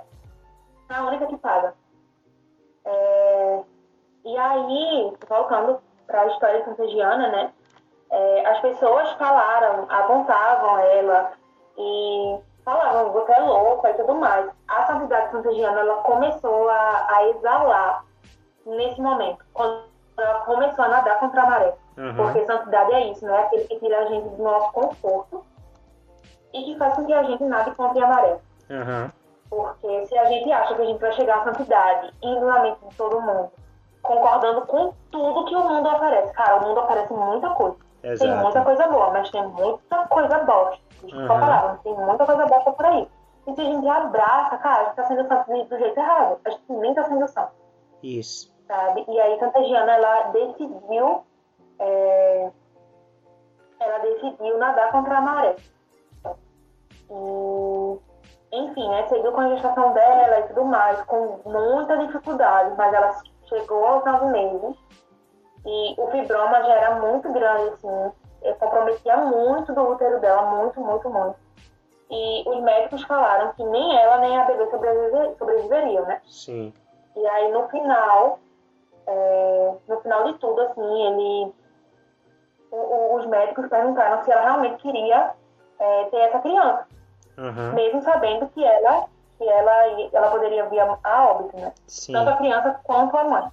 É 0.89 0.93
a 0.95 1.03
única 1.05 1.25
que 1.25 1.37
paga. 1.37 1.73
É, 2.85 3.59
E 4.25 4.37
aí, 4.37 5.13
voltando 5.27 5.81
para 6.07 6.21
a 6.21 6.27
história 6.27 6.59
de 6.59 6.65
Santa 6.65 6.87
Giana, 6.89 7.27
né? 7.29 7.51
É, 8.11 8.45
as 8.47 8.59
pessoas 8.61 9.11
falaram, 9.13 9.85
apontavam 9.89 10.77
ela 10.79 11.31
e 11.77 12.39
falavam, 12.63 13.11
você 13.11 13.31
é 13.31 13.39
louca 13.39 13.89
e 13.89 13.93
tudo 13.95 14.15
mais. 14.15 14.49
A 14.67 14.85
santidade 14.87 15.25
de 15.25 15.31
Santa 15.31 15.53
Giana, 15.53 15.79
ela 15.79 15.95
começou 15.97 16.69
a, 16.69 17.07
a 17.09 17.27
exalar 17.29 18.05
nesse 18.65 19.01
momento, 19.01 19.43
quando 19.53 19.83
ela 20.17 20.39
começou 20.41 20.85
a 20.85 20.89
nadar 20.89 21.19
contra 21.19 21.41
a 21.41 21.49
maré. 21.49 21.75
Uhum. 21.97 22.15
Porque 22.15 22.45
santidade 22.45 22.93
é 22.93 23.11
isso, 23.11 23.25
né? 23.25 23.37
Aquele 23.39 23.65
que 23.65 23.79
tira 23.79 23.99
a 23.99 24.05
gente 24.05 24.29
do 24.29 24.43
nosso 24.43 24.71
conforto 24.71 25.45
e 26.53 26.63
que 26.63 26.77
faz 26.77 26.95
com 26.95 27.05
que 27.05 27.13
a 27.13 27.23
gente 27.23 27.43
nade 27.43 27.71
contra 27.75 28.03
a 28.03 28.07
maré. 28.07 28.39
Uhum. 28.69 29.09
Porque 29.49 30.05
se 30.07 30.17
a 30.17 30.25
gente 30.25 30.51
acha 30.51 30.75
que 30.75 30.81
a 30.81 30.85
gente 30.85 30.99
vai 30.99 31.11
chegar 31.13 31.39
à 31.39 31.43
santidade 31.43 32.11
indo 32.21 32.45
na 32.45 32.63
mente 32.63 32.79
de 32.87 32.95
todo 32.95 33.21
mundo, 33.21 33.51
concordando 34.01 34.61
com 34.65 34.93
tudo 35.11 35.45
que 35.45 35.55
o 35.55 35.63
mundo 35.63 35.89
oferece. 35.89 36.33
Cara, 36.33 36.57
o 36.57 36.67
mundo 36.67 36.81
oferece 36.81 37.13
muita 37.13 37.49
coisa. 37.51 37.77
Exato. 38.03 38.31
Tem 38.31 38.41
muita 38.41 38.61
coisa 38.63 38.87
boa, 38.87 39.09
mas 39.11 39.29
tem 39.29 39.47
muita 39.47 40.07
coisa 40.07 40.39
bosta. 40.39 40.83
Desculpa 41.01 41.33
uhum. 41.33 41.39
palavra, 41.39 41.79
tem 41.83 41.93
muita 41.93 42.25
coisa 42.25 42.45
bosta 42.45 42.71
por 42.73 42.85
aí. 42.85 43.07
E 43.47 43.55
se 43.55 43.61
a 43.61 43.63
gente 43.63 43.87
abraça, 43.87 44.57
cara, 44.57 44.81
a 44.81 44.83
gente 44.85 44.95
tá 44.95 45.03
sendo 45.05 45.27
santo 45.27 45.65
do 45.65 45.77
jeito 45.77 45.99
errado. 45.99 46.39
A 46.45 46.49
gente 46.49 46.63
nem 46.69 46.93
tá 46.93 47.03
sendo 47.03 47.27
santo. 47.27 47.51
Isso. 48.01 48.53
Sabe? 48.67 49.05
E 49.07 49.19
aí 49.19 49.39
Santa 49.39 49.63
Giana, 49.63 49.93
ela 49.93 50.21
decidiu 50.31 51.23
é, 51.79 52.51
ela 53.79 53.99
decidiu 53.99 54.57
nadar 54.57 54.91
contra 54.91 55.17
a 55.17 55.21
maré. 55.21 55.55
E, 57.09 57.99
enfim, 58.51 58.87
né, 58.89 59.07
seguiu 59.07 59.31
com 59.31 59.41
a 59.41 59.49
gestação 59.49 59.93
dela 59.93 60.39
e 60.39 60.47
tudo 60.47 60.65
mais, 60.65 61.01
com 61.03 61.39
muita 61.45 61.97
dificuldade, 61.97 62.73
mas 62.77 62.93
ela 62.93 63.15
chegou 63.47 63.85
aos 63.85 64.05
nove 64.05 64.25
meses 64.27 64.77
e 65.65 65.95
o 65.97 66.07
fibroma 66.11 66.63
já 66.63 66.73
era 66.73 66.95
muito 66.95 67.31
grande, 67.31 67.69
assim, 67.69 68.11
comprometia 68.59 69.17
muito 69.17 69.73
do 69.73 69.81
útero 69.91 70.19
dela, 70.19 70.43
muito, 70.43 70.79
muito, 70.81 71.09
muito. 71.09 71.35
E 72.09 72.43
os 72.47 72.61
médicos 72.61 73.03
falaram 73.03 73.53
que 73.53 73.63
nem 73.63 73.97
ela 73.97 74.17
nem 74.17 74.37
a 74.37 74.45
bebê 74.45 74.69
sobreviver, 74.69 75.35
sobreviveriam, 75.37 76.05
né? 76.05 76.21
Sim. 76.27 76.73
E 77.15 77.27
aí 77.27 77.51
no 77.51 77.67
final, 77.69 78.39
é, 79.07 79.73
no 79.87 80.01
final 80.01 80.25
de 80.25 80.37
tudo, 80.39 80.61
assim, 80.61 81.07
ele 81.07 81.53
os 82.71 83.25
médicos 83.27 83.67
perguntaram 83.67 84.23
se 84.23 84.31
ela 84.31 84.41
realmente 84.41 84.81
queria 84.81 85.33
é, 85.77 86.05
ter 86.05 86.17
essa 86.17 86.39
criança, 86.39 86.87
uhum. 87.37 87.73
mesmo 87.73 88.01
sabendo 88.01 88.47
que 88.49 88.63
ela 88.63 89.05
que 89.37 89.47
ela 89.47 90.09
ela 90.11 90.31
poderia 90.31 90.65
vir 90.65 90.79
a, 90.79 90.97
a 91.03 91.31
óbito, 91.31 91.55
né? 91.57 91.71
Sim. 91.87 92.13
Tanto 92.13 92.29
a 92.29 92.37
criança 92.37 92.79
quanto 92.83 93.15
a 93.15 93.23
mãe. 93.23 93.51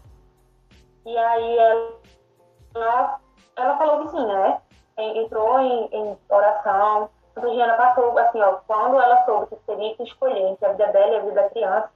E 1.10 1.18
aí 1.18 1.58
ela, 1.58 3.20
ela 3.56 3.78
falou 3.78 4.02
que 4.02 4.10
sim, 4.12 4.24
né? 4.24 4.60
Entrou 4.96 5.58
em, 5.58 5.88
em 5.92 6.18
oração. 6.28 7.10
A 7.34 7.40
Giana 7.40 7.74
passou, 7.74 8.16
assim, 8.16 8.40
ó, 8.40 8.58
quando 8.66 9.00
ela 9.00 9.24
soube 9.24 9.48
que 9.48 9.56
teria 9.66 9.96
que 9.96 10.04
escolher 10.04 10.40
entre 10.40 10.66
a 10.66 10.70
vida 10.70 10.86
dela 10.86 11.12
e 11.12 11.16
a 11.16 11.20
vida 11.20 11.34
da 11.34 11.50
criança, 11.50 11.90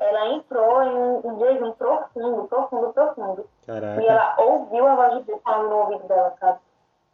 ela 0.00 0.28
entrou 0.30 0.82
em 0.82 0.96
um 1.24 1.38
jejum 1.38 1.72
profundo, 1.72 2.48
profundo, 2.48 2.92
profundo. 2.92 3.46
Caraca. 3.64 4.02
E 4.02 4.06
ela 4.06 4.34
ouviu 4.38 4.84
a 4.84 4.94
voz 4.96 5.18
de 5.18 5.22
Deus 5.24 5.40
falando 5.44 5.68
no 5.68 5.76
ouvido 5.76 6.08
dela, 6.08 6.34
sabe? 6.40 6.58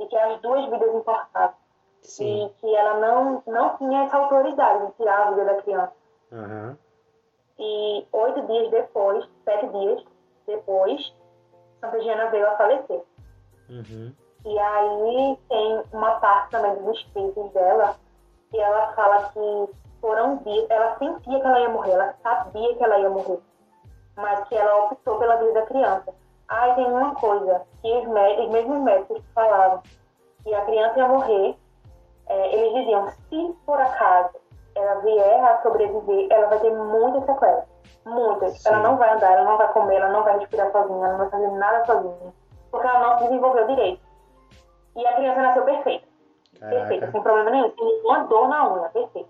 E 0.01 0.07
que 0.07 0.17
as 0.17 0.41
duas 0.41 0.65
vidas 0.71 0.95
importavam. 0.95 1.55
Sim. 2.01 2.47
E 2.47 2.49
que 2.61 2.75
ela 2.75 2.95
não, 2.99 3.43
não 3.47 3.77
tinha 3.77 4.05
essa 4.05 4.17
autoridade 4.17 4.87
de 4.87 4.93
tirar 4.93 5.27
a 5.27 5.31
vida 5.33 5.45
da 5.45 5.63
criança. 5.63 5.93
Uhum. 6.33 6.77
E 7.59 8.07
oito 8.11 8.43
dias 8.47 8.71
depois, 8.71 9.29
sete 9.45 9.67
dias 9.69 10.05
depois, 10.47 11.13
Santa 11.81 12.01
Giana 12.01 12.31
veio 12.31 12.47
a 12.49 12.57
falecer. 12.57 13.03
Uhum. 13.69 14.13
E 14.45 14.59
aí 14.59 15.39
tem 15.49 15.83
uma 15.93 16.21
parte 16.21 16.51
também 16.51 16.75
dos 16.77 16.99
espíritos 16.99 17.53
dela 17.53 17.97
que 18.51 18.59
ela 18.61 18.93
fala 18.93 19.31
que 19.31 19.75
foram 20.01 20.37
dias, 20.39 20.67
ela 20.71 20.97
sentia 20.99 21.41
que 21.41 21.47
ela 21.47 21.61
ia 21.61 21.69
morrer, 21.69 21.93
ela 21.93 22.15
sabia 22.23 22.75
que 22.77 22.85
ela 22.85 22.99
ia 22.99 23.11
morrer, 23.11 23.41
mas 24.15 24.49
que 24.49 24.55
ela 24.55 24.85
optou 24.85 25.19
pela 25.19 25.37
vida 25.37 25.53
da 25.53 25.67
criança. 25.67 26.15
Aí 26.49 26.75
tem 26.75 26.87
uma 26.87 27.15
coisa 27.17 27.63
que 27.83 27.93
os, 27.93 28.07
médicos, 28.09 28.47
os 28.47 28.53
mesmos 28.53 28.83
médicos 28.83 29.23
falavam 29.35 29.83
que 30.45 30.55
a 30.55 30.65
criança 30.65 30.99
ia 30.99 31.09
morrer, 31.09 31.57
é, 32.29 32.55
eles 32.55 32.75
diziam, 32.75 33.09
se 33.09 33.57
por 33.67 33.81
acaso 33.81 34.37
ela 34.77 35.01
vier 35.01 35.45
a 35.45 35.63
sobreviver, 35.63 36.29
ela 36.31 36.47
vai 36.49 36.61
ter 36.61 36.71
muitas 36.71 37.25
sequelas. 37.25 37.65
Muitas. 38.05 38.61
Sim. 38.63 38.69
Ela 38.69 38.79
não 38.81 38.97
vai 38.97 39.13
andar, 39.15 39.33
ela 39.33 39.45
não 39.45 39.59
vai 39.59 39.73
comer, 39.73 39.97
ela 39.97 40.09
não 40.09 40.23
vai 40.23 40.39
respirar 40.39 40.71
sozinha, 40.71 40.99
ela 40.99 41.13
não 41.13 41.19
vai 41.19 41.31
fazer 41.31 41.51
nada 41.53 41.85
sozinha. 41.85 42.35
Porque 42.71 42.87
ela 42.87 43.01
não 43.01 43.19
se 43.19 43.25
desenvolveu 43.25 43.67
direito. 43.67 44.03
E 44.97 45.07
a 45.07 45.15
criança 45.15 45.43
nasceu 45.43 45.65
perfeita. 45.65 46.07
Caraca. 46.59 46.77
Perfeita, 46.79 47.11
sem 47.11 47.23
problema 47.23 47.51
nenhum. 47.51 47.73
Sem 47.77 47.85
nenhuma 47.85 48.25
dor 48.25 48.49
na 48.49 48.73
unha, 48.73 48.89
perfeita. 48.89 49.29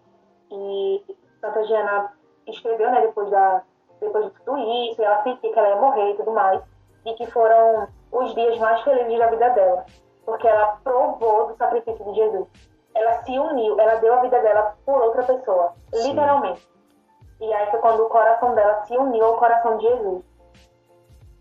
E 0.50 1.16
Santa 1.40 1.64
Giana 1.64 2.12
escreveu, 2.46 2.90
né, 2.90 3.00
depois, 3.00 3.30
da, 3.30 3.62
depois 4.00 4.26
de 4.26 4.30
tudo 4.40 4.59
isso, 4.59 5.02
ela 5.02 5.22
sentia 5.22 5.52
que 5.52 5.59
ela 5.59 5.68
ia 5.68 5.76
morrer 5.76 6.12
e 6.12 6.16
tudo 6.16 6.32
mais, 6.32 6.61
e 7.04 7.14
que 7.14 7.26
foram 7.30 7.88
os 8.12 8.34
dias 8.34 8.59
mais 8.59 8.80
felizes 8.82 9.18
da 9.18 9.26
vida 9.26 9.50
dela, 9.50 9.84
porque 10.24 10.46
ela 10.46 10.78
provou 10.82 11.48
do 11.48 11.57
sacrifício 11.57 12.04
de 12.04 12.14
Jesus. 12.14 12.48
Ela 12.94 13.22
se 13.24 13.38
uniu, 13.38 13.78
ela 13.78 13.96
deu 13.96 14.14
a 14.14 14.22
vida 14.22 14.40
dela 14.40 14.74
por 14.84 15.02
outra 15.02 15.22
pessoa, 15.24 15.74
Sim. 15.92 16.11
literalmente. 16.11 16.76
E 17.41 17.53
aí 17.53 17.70
foi 17.70 17.80
quando 17.80 18.01
o 18.05 18.09
coração 18.09 18.55
dela 18.55 18.84
se 18.87 18.97
uniu 18.97 19.24
ao 19.24 19.37
coração 19.37 19.78
de 19.78 19.87
Jesus. 19.87 20.24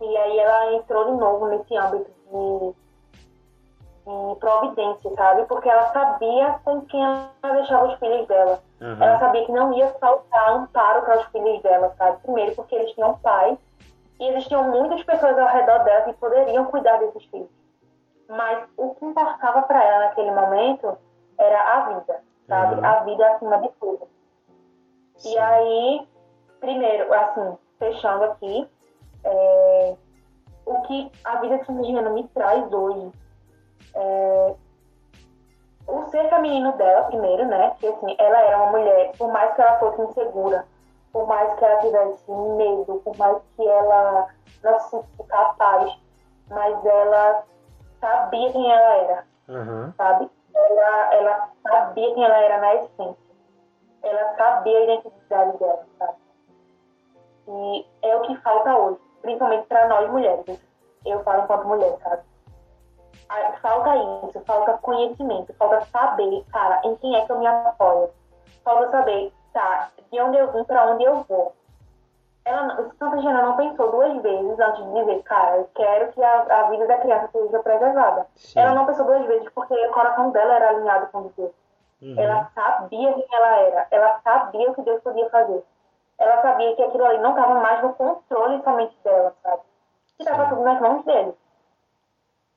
E 0.02 0.18
aí 0.18 0.40
ela 0.40 0.74
entrou 0.74 1.06
de 1.06 1.18
novo 1.18 1.48
nesse 1.48 1.76
âmbito 1.76 2.12
de 2.12 2.86
em 4.08 4.36
providência, 4.36 5.12
sabe? 5.16 5.46
Porque 5.46 5.68
ela 5.68 5.92
sabia 5.92 6.60
com 6.64 6.82
quem 6.82 7.04
ela 7.04 7.32
deixava 7.54 7.88
os 7.88 8.00
filhos 8.00 8.28
dela. 8.28 8.60
Uhum. 8.80 9.02
Ela 9.02 9.20
sabia 9.20 9.46
que 9.46 9.52
não 9.52 9.74
ia 9.74 9.88
faltar 10.00 10.52
amparo 10.52 11.02
para 11.02 11.20
os 11.20 11.26
filhos 11.28 11.62
dela, 11.64 11.94
sabe? 11.98 12.20
Primeiro 12.22 12.56
porque 12.56 12.76
eles 12.76 12.92
tinham 12.92 13.18
pai 13.20 13.58
e 14.20 14.28
existiam 14.30 14.64
muitas 14.66 15.04
pessoas 15.04 15.38
ao 15.38 15.48
redor 15.48 15.84
dela 15.84 16.02
que 16.04 16.14
poderiam 16.14 16.66
cuidar 16.66 16.98
desses 16.98 17.26
filhos. 17.26 17.50
Mas 18.30 18.68
o 18.78 18.94
que 18.96 19.06
importava 19.06 19.64
para 19.64 19.84
ela 19.84 20.06
naquele 20.06 20.32
momento 20.32 20.98
era 21.38 21.62
a 21.62 21.80
vida, 21.90 22.24
sabe? 22.48 22.76
Uhum. 22.76 22.86
A 22.86 23.00
vida 23.00 23.28
acima 23.28 23.58
de 23.60 23.70
tudo. 23.80 24.08
Sim. 25.18 25.34
E 25.34 25.38
aí, 25.38 26.08
primeiro, 26.60 27.14
assim, 27.14 27.58
fechando 27.80 28.26
aqui, 28.26 28.68
é, 29.24 29.96
o 30.66 30.82
que 30.82 31.12
a 31.24 31.38
vida 31.38 31.62
Giana 31.84 32.10
me 32.10 32.28
traz 32.30 32.72
hoje 32.72 33.12
é, 33.96 34.56
o 35.88 36.04
ser 36.06 36.30
feminino 36.30 36.74
dela, 36.74 37.04
primeiro, 37.06 37.46
né? 37.46 37.76
Que 37.80 37.88
assim, 37.88 38.16
ela 38.18 38.40
era 38.40 38.58
uma 38.58 38.72
mulher, 38.72 39.12
por 39.18 39.32
mais 39.32 39.54
que 39.54 39.62
ela 39.62 39.80
fosse 39.80 40.02
insegura, 40.02 40.66
por 41.12 41.28
mais 41.28 41.54
que 41.58 41.66
ela 41.66 41.80
tivesse 41.82 42.32
medo, 42.32 43.02
por 43.04 43.18
mais 43.18 43.38
que 43.56 43.68
ela 43.68 44.28
não 44.64 44.80
se 44.80 44.90
sentisse 44.90 45.24
capaz, 45.28 45.98
mas 46.50 46.86
ela 46.86 47.44
sabia 48.02 48.52
quem 48.52 48.72
ela 48.72 48.96
era, 48.98 49.24
uhum. 49.48 49.94
sabe? 49.96 50.30
Ela, 50.54 51.14
ela 51.14 51.50
sabia 51.62 52.14
quem 52.14 52.24
ela 52.24 52.38
era 52.38 52.58
na 52.60 52.76
essência. 52.76 53.25
Ela 54.06 54.36
sabia 54.36 54.78
a 54.78 54.84
identidade 54.84 55.58
dela, 55.58 55.86
sabe? 55.98 56.18
E 57.48 57.86
é 58.04 58.16
o 58.16 58.22
que 58.22 58.38
falta 58.38 58.76
hoje, 58.78 59.00
principalmente 59.22 59.68
para 59.68 59.88
nós 59.88 60.10
mulheres. 60.10 60.60
Eu 61.06 61.24
falo 61.24 61.44
enquanto 61.44 61.68
mulher, 61.68 61.98
sabe? 62.04 62.24
falta 63.62 63.96
isso, 64.28 64.40
falta 64.46 64.78
conhecimento, 64.80 65.54
falta 65.56 65.82
saber, 65.86 66.44
cara, 66.52 66.82
em 66.84 66.96
quem 66.96 67.16
é 67.16 67.26
que 67.26 67.32
eu 67.32 67.40
me 67.40 67.48
apoio. 67.48 68.10
Falta 68.64 68.92
saber, 68.92 69.34
tá, 69.54 69.90
de 70.12 70.22
onde 70.22 70.38
eu 70.38 70.52
vim, 70.52 70.64
para 70.64 70.92
onde 70.92 71.04
eu 71.04 71.24
vou. 71.24 71.54
Ela, 72.46 72.92
Santa 73.00 73.18
Gina 73.22 73.42
não 73.42 73.58
pensou 73.58 73.90
duas 73.90 74.22
vezes 74.22 74.60
antes 74.60 74.86
de 74.86 74.94
dizer, 74.94 75.24
cara, 75.24 75.58
eu 75.58 75.70
quero 75.74 76.12
que 76.12 76.24
a, 76.24 76.42
a 76.42 76.70
vida 76.70 76.86
da 76.86 77.00
criança 77.00 77.30
seja 77.32 77.60
preservada. 77.60 78.28
Sim. 78.36 78.60
Ela 78.60 78.76
não 78.76 78.86
pensou 78.86 79.06
duas 79.06 79.26
vezes 79.26 79.50
porque 79.50 79.74
o 79.74 79.92
coração 79.92 80.30
dela 80.30 80.54
era 80.54 80.70
alinhado 80.70 81.08
com 81.08 81.32
Deus. 81.36 81.52
Uhum. 82.02 82.16
Ela 82.18 82.50
sabia 82.54 83.14
quem 83.14 83.26
ela 83.32 83.60
era, 83.60 83.88
ela 83.92 84.20
sabia 84.24 84.70
o 84.70 84.76
que 84.76 84.82
Deus 84.82 85.02
podia 85.02 85.30
fazer. 85.30 85.64
Ela 86.18 86.42
sabia 86.42 86.76
que 86.76 86.84
aquilo 86.84 87.06
ali 87.06 87.18
não 87.20 87.32
estava 87.32 87.56
mais 87.56 87.82
no 87.82 87.94
controle 87.94 88.62
somente 88.64 88.96
dela, 89.04 89.34
sabe? 89.44 89.62
Que 90.18 90.24
estava 90.24 90.50
tudo 90.50 90.62
nas 90.62 90.80
mãos 90.80 91.04
dele. 91.06 91.34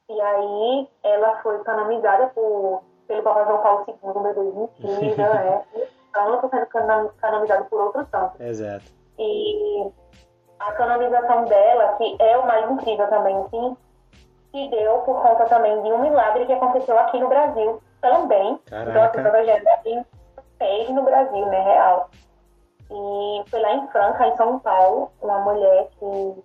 E 0.09 0.21
aí 0.21 0.89
ela 1.03 1.37
foi 1.43 1.59
canonizada 1.65 2.29
por, 2.29 2.83
pelo 3.07 3.23
Papa 3.23 3.45
João 3.45 3.63
Paulo 3.63 3.85
II 3.87 4.31
em 4.31 4.35
2015, 4.35 5.17
né? 5.17 5.65
Então 6.09 6.23
ela 6.23 6.49
sendo 6.49 7.13
canonizada 7.17 7.65
por 7.65 7.81
outro 7.81 8.07
santo. 8.11 8.43
Exato. 8.43 8.85
E 9.19 9.91
a 10.61 10.73
canonização 10.73 11.45
dela, 11.45 11.97
que 11.97 12.17
é 12.21 12.39
o 12.39 12.47
mais 12.47 12.71
incrível 12.71 13.09
também, 13.09 13.37
assim, 13.37 13.77
se 14.51 14.69
deu 14.71 14.99
por 14.99 15.21
conta 15.21 15.47
também 15.47 15.83
de 15.83 15.93
um 15.93 15.99
milagre 15.99 16.47
que 16.47 16.53
aconteceu 16.53 16.99
aqui 16.99 17.19
no 17.19 17.29
Brasil 17.29 17.81
também. 18.01 18.59
Caraca. 18.67 19.21
Então, 19.21 19.33
a 19.33 19.43
Evangelho 19.43 20.07
fez 20.59 20.91
no 20.91 21.03
Brasil, 21.03 21.47
né, 21.47 21.61
real. 21.63 22.11
E 22.91 23.51
foi 23.51 23.61
lá 23.61 23.75
em 23.75 23.89
Franca, 23.89 24.27
em 24.27 24.37
São 24.37 24.59
Paulo, 24.61 25.11
uma 25.21 25.39
mulher 25.41 25.89
que 25.99 26.45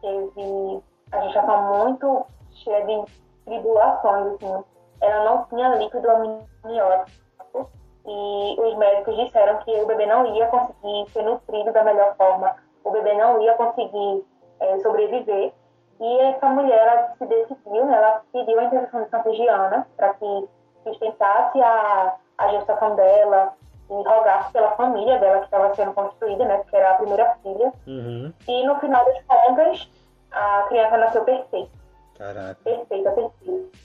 teve 0.00 0.82
a 1.12 1.20
gestação 1.22 1.84
muito 1.84 2.26
cheia 2.52 2.84
de 2.86 3.04
tribulações, 3.44 4.34
assim. 4.34 4.64
Ela 5.00 5.24
não 5.24 5.44
tinha 5.46 5.74
líquido 5.76 6.08
amniótico 6.08 7.70
e 8.06 8.60
os 8.60 8.76
médicos 8.76 9.16
disseram 9.16 9.58
que 9.58 9.70
o 9.80 9.86
bebê 9.86 10.06
não 10.06 10.26
ia 10.34 10.46
conseguir 10.46 11.10
ser 11.12 11.22
nutrido 11.22 11.72
da 11.72 11.84
melhor 11.84 12.16
forma, 12.16 12.56
o 12.84 12.90
bebê 12.90 13.14
não 13.14 13.40
ia 13.42 13.54
conseguir 13.54 14.24
é, 14.60 14.78
sobreviver. 14.80 15.52
E 16.00 16.20
essa 16.20 16.48
mulher, 16.48 16.78
ela 16.78 17.14
se 17.16 17.26
decidiu, 17.26 17.84
né, 17.84 17.96
ela 17.96 18.22
pediu 18.32 18.58
a 18.58 18.64
intervenção 18.64 19.02
de 19.04 19.10
Santa 19.10 19.32
Giana 19.34 19.86
para 19.96 20.14
que 20.14 20.48
sustentasse 20.82 21.60
a, 21.60 22.14
a 22.38 22.48
gestação 22.48 22.94
dela 22.96 23.52
e 23.90 23.94
rogasse 23.94 24.52
pela 24.52 24.72
família 24.72 25.18
dela 25.18 25.38
que 25.38 25.44
estava 25.44 25.74
sendo 25.74 25.92
construída, 25.92 26.44
né, 26.44 26.62
que 26.68 26.76
era 26.76 26.92
a 26.92 26.94
primeira 26.94 27.36
filha. 27.42 27.72
Uhum. 27.86 28.32
E 28.48 28.66
no 28.66 28.78
final 28.80 29.04
das 29.04 29.22
contas, 29.24 29.90
a 30.30 30.64
criança 30.68 30.96
nasceu 30.96 31.24
perfeita. 31.24 31.70
Caraca. 32.16 32.58
Perfeita, 32.64 33.10
perfeita. 33.10 33.78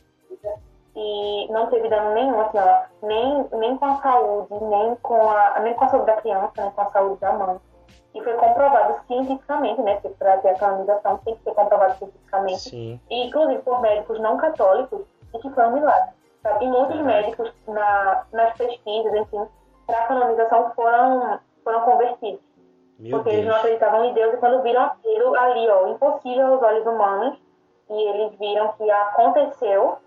E 0.96 1.48
não 1.52 1.68
teve 1.68 1.90
dano 1.90 2.14
nenhum, 2.16 2.42
assim, 2.42 2.58
ó, 2.58 2.82
nem, 3.04 3.46
nem 3.52 3.78
com 3.78 3.86
a 3.86 4.02
saúde, 4.02 4.64
nem 4.64 4.96
com 4.96 5.30
a, 5.30 5.60
nem 5.60 5.74
com 5.76 5.86
a 5.86 5.90
saúde 5.90 6.08
da 6.08 6.16
criança, 6.18 6.52
nem 6.58 6.72
com 6.72 6.82
a 6.82 6.90
saúde 6.90 7.20
da 7.22 7.34
mãe. 7.34 7.60
E 8.16 8.24
foi 8.24 8.34
comprovado 8.34 8.96
cientificamente, 9.06 9.80
né? 9.82 9.94
Porque 9.96 10.10
para 10.18 10.38
ter 10.38 10.50
a 10.50 10.56
canonização 10.56 11.20
tem 11.20 11.36
que 11.36 11.44
ser 11.44 11.54
comprovado 11.54 11.98
cientificamente. 12.00 12.70
Sim. 12.70 13.00
E, 13.12 13.28
inclusive, 13.28 13.62
por 13.62 13.80
médicos 13.80 14.20
não 14.20 14.38
católicos, 14.38 15.02
e 15.36 15.40
que 15.40 15.50
foi 15.52 15.66
um 15.66 15.74
milagre. 15.74 16.10
Sabe? 16.44 16.66
E 16.66 16.68
muitos 16.68 17.02
médicos, 17.02 17.54
na, 17.68 18.26
nas 18.32 18.58
pesquisas, 18.58 19.14
enfim, 19.14 19.46
para 19.86 20.00
a 20.00 20.08
canonização 20.08 20.72
foram, 20.76 21.40
foram 21.64 21.82
convertidos. 21.82 22.42
Meu 23.00 23.18
porque 23.18 23.30
Deus. 23.30 23.42
eles 23.42 23.50
não 23.50 23.58
acreditavam 23.58 24.06
em 24.06 24.14
Deus 24.14 24.34
e 24.34 24.38
quando 24.38 24.64
viram 24.64 24.84
aquilo 24.84 25.36
ali, 25.36 25.70
ó, 25.70 25.88
impossível 25.88 26.48
aos 26.48 26.62
olhos 26.64 26.86
humanos, 26.86 27.40
e 27.90 27.94
eles 27.94 28.38
viram 28.38 28.74
que 28.74 28.90
aconteceu, 28.90 29.98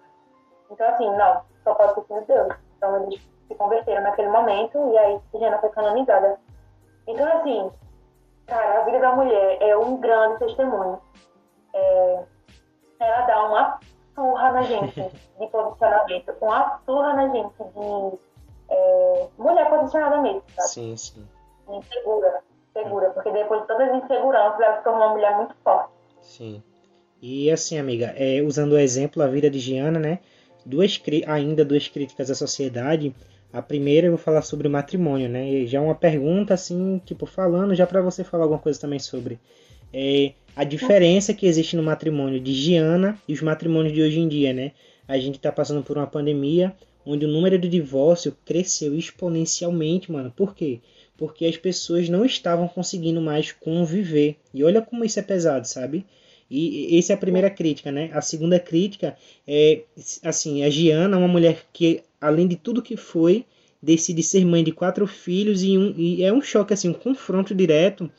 então 0.71 0.89
assim, 0.89 1.09
não, 1.17 1.43
só 1.65 1.75
pode 1.75 1.95
ter 1.95 2.03
sido 2.03 2.27
Deus. 2.27 2.55
Então 2.77 3.03
eles 3.03 3.21
se 3.47 3.55
converteram 3.55 4.03
naquele 4.03 4.29
momento 4.29 4.79
e 4.93 4.99
aí 4.99 5.21
Diana 5.33 5.59
foi 5.59 5.71
canonizada. 5.71 6.39
Então 7.07 7.27
assim, 7.39 7.71
cara, 8.47 8.81
a 8.81 8.85
vida 8.85 8.99
da 8.99 9.13
mulher 9.13 9.59
é 9.61 9.77
um 9.77 9.97
grande 9.97 10.39
testemunho. 10.39 11.01
É, 11.73 12.25
ela 13.01 13.27
dá 13.27 13.45
uma 13.45 13.81
surra 14.21 14.53
na 14.53 14.63
gente 14.63 15.01
de 15.41 15.47
posicionamento, 15.47 16.35
uma 16.43 16.81
surra 16.85 17.15
na 17.15 17.29
gente 17.29 17.55
de 17.57 18.19
é, 18.71 19.27
mulher 19.39 19.71
posicionada 19.71 20.21
mesmo, 20.21 20.43
sabe? 20.55 20.69
Sim, 20.69 20.97
sim. 20.97 21.27
Insegura, 21.69 22.43
segura, 22.75 23.11
porque 23.11 23.31
depois 23.31 23.63
de 23.63 23.67
todas 23.69 23.89
as 23.89 24.05
inseguranças, 24.05 24.61
ela 24.61 24.77
se 24.77 24.85
tornou 24.85 25.03
uma 25.03 25.13
mulher 25.15 25.37
muito 25.37 25.55
forte. 25.65 25.91
Sim. 26.21 26.63
E 27.23 27.51
assim, 27.51 27.79
amiga, 27.79 28.15
é, 28.17 28.43
usando 28.43 28.73
o 28.73 28.79
exemplo, 28.79 29.23
a 29.23 29.27
vida 29.27 29.49
de 29.49 29.59
Giana, 29.59 29.99
né? 29.99 30.19
Duas, 30.65 31.01
ainda 31.27 31.65
duas 31.65 31.89
críticas 31.89 32.31
à 32.31 32.35
sociedade. 32.35 33.15
A 33.53 33.63
primeira 33.63 34.07
eu 34.07 34.13
vou 34.13 34.19
falar 34.19 34.43
sobre 34.43 34.69
o 34.69 34.71
matrimônio, 34.71 35.29
né? 35.29 35.45
E 35.49 35.67
já 35.67 35.81
uma 35.81 35.95
pergunta, 35.95 36.55
assim, 36.55 37.01
tipo, 37.05 37.27
falando, 37.27 37.75
já 37.75 37.87
para 37.87 38.01
você 38.01 38.23
falar 38.23 38.45
alguma 38.45 38.61
coisa 38.61 38.81
também 38.81 38.99
sobre 38.99 39.41
é, 39.93 40.33
a 40.55 40.65
diferença 40.65 41.35
que 41.35 41.47
existe 41.47 41.77
no 41.77 41.83
matrimônio 41.83 42.41
de 42.41 42.53
Giana 42.53 43.19
e 43.27 43.33
os 43.33 43.43
matrimônios 43.43 43.95
de 43.95 44.03
hoje 44.03 44.21
em 44.21 44.29
dia, 44.29 44.53
né? 44.53 44.73
A 45.07 45.19
gente 45.19 45.39
tá 45.39 45.51
passando 45.51 45.83
por 45.83 45.97
uma 45.97 46.07
pandemia 46.07 46.75
onde 47.05 47.25
o 47.25 47.29
número 47.29 47.59
de 47.59 47.69
divórcio 47.69 48.37
cresceu 48.45 48.95
exponencialmente, 48.95 50.13
mano. 50.13 50.33
Por 50.37 50.55
quê? 50.55 50.81
Porque 51.17 51.47
as 51.47 51.57
pessoas 51.57 52.09
não 52.09 52.25
estavam 52.25 52.69
conseguindo 52.69 53.21
mais 53.21 53.53
conviver. 53.53 54.37
E 54.53 54.63
olha 54.63 54.83
como 54.83 55.05
isso 55.05 55.19
é 55.19 55.23
pesado, 55.23 55.67
sabe? 55.67 56.05
E 56.51 56.99
essa 56.99 57.13
é 57.13 57.15
a 57.15 57.19
primeira 57.19 57.49
crítica, 57.49 57.93
né? 57.93 58.11
A 58.13 58.21
segunda 58.21 58.59
crítica 58.59 59.17
é, 59.47 59.83
assim, 60.25 60.65
a 60.65 60.71
Giana 60.71 61.17
é 61.17 61.19
uma 61.19 61.29
mulher 61.29 61.65
que, 61.73 62.03
além 62.21 62.49
de 62.49 62.57
tudo 62.57 62.83
que 62.83 62.97
foi, 62.97 63.47
decide 63.83 64.23
ser 64.23 64.45
mãe 64.45 64.63
de 64.63 64.73
quatro 64.73 65.07
filhos 65.07 65.63
e, 65.63 65.79
um, 65.79 65.95
e 65.97 66.23
é 66.25 66.33
um 66.33 66.43
choque, 66.43 66.75
assim, 66.75 66.89
um 66.89 66.95
confronto 66.95 67.55
direto 67.55 68.11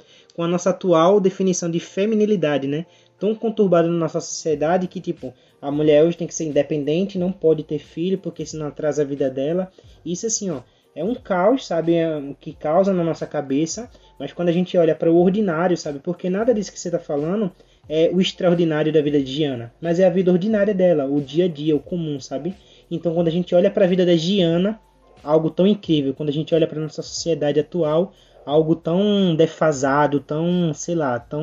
com 0.42 0.46
a 0.46 0.48
nossa 0.48 0.72
atual 0.72 1.20
definição 1.20 1.70
de 1.70 1.80
feminilidade, 1.80 2.68
né? 2.68 2.88
Tão 3.20 3.36
conturbada 3.36 3.88
na 3.88 3.94
nossa 3.94 4.20
sociedade 4.20 4.88
que, 4.88 5.00
tipo, 5.00 5.32
a 5.62 5.70
mulher 5.70 6.04
hoje 6.04 6.18
tem 6.18 6.26
que 6.26 6.34
ser 6.34 6.46
independente, 6.46 7.20
não 7.20 7.32
pode 7.32 7.62
ter 7.62 7.78
filho 7.78 8.18
porque 8.18 8.44
senão 8.44 8.66
atrasa 8.66 9.04
a 9.04 9.06
vida 9.06 9.30
dela. 9.30 9.72
Isso, 10.04 10.26
assim, 10.26 10.50
ó, 10.50 10.62
é 10.96 11.04
um 11.04 11.14
caos, 11.14 11.68
sabe, 11.68 11.94
é, 11.94 12.18
um 12.18 12.34
que 12.34 12.54
causa 12.54 12.92
na 12.92 13.04
nossa 13.04 13.28
cabeça, 13.28 13.88
mas 14.18 14.34
quando 14.34 14.50
a 14.50 14.52
gente 14.52 14.76
olha 14.76 14.96
para 14.96 15.12
o 15.12 15.22
ordinário, 15.22 15.78
sabe, 15.78 16.00
porque 16.00 16.28
nada 16.28 16.56
disso 16.56 16.72
que 16.72 16.80
você 16.80 16.88
está 16.88 16.98
falando 16.98 17.52
é 17.88 18.10
o 18.12 18.20
extraordinário 18.20 18.92
da 18.92 19.00
vida 19.00 19.22
de 19.22 19.32
Giana, 19.32 19.72
mas 19.80 20.00
é 20.00 20.08
a 20.08 20.10
vida 20.10 20.32
ordinária 20.32 20.74
dela, 20.74 21.06
o 21.06 21.22
dia 21.22 21.46
a 21.46 21.48
dia, 21.48 21.76
o 21.76 21.80
comum, 21.80 22.20
sabe? 22.20 22.56
Então, 22.90 23.14
quando 23.14 23.28
a 23.28 23.32
gente 23.32 23.54
olha 23.54 23.70
para 23.70 23.86
a 23.86 23.88
vida 23.88 24.08
da 24.08 24.16
Giana, 24.16 24.80
algo 25.24 25.52
tão 25.52 25.68
incrível, 25.68 26.16
quando 26.16 26.30
a 26.30 26.34
gente 26.34 26.56
olha 26.56 26.66
para 26.66 26.82
nossa 26.82 27.04
sociedade 27.04 27.60
atual, 27.60 28.12
algo 28.46 28.76
tão 28.76 29.36
defasado, 29.36 30.20
tão, 30.20 30.74
sei 30.74 30.96
lá, 30.96 31.20
tão, 31.20 31.42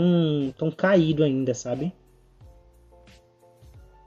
tão 0.59 0.71
caído 0.71 1.23
ainda, 1.23 1.55
sabe? 1.55 1.95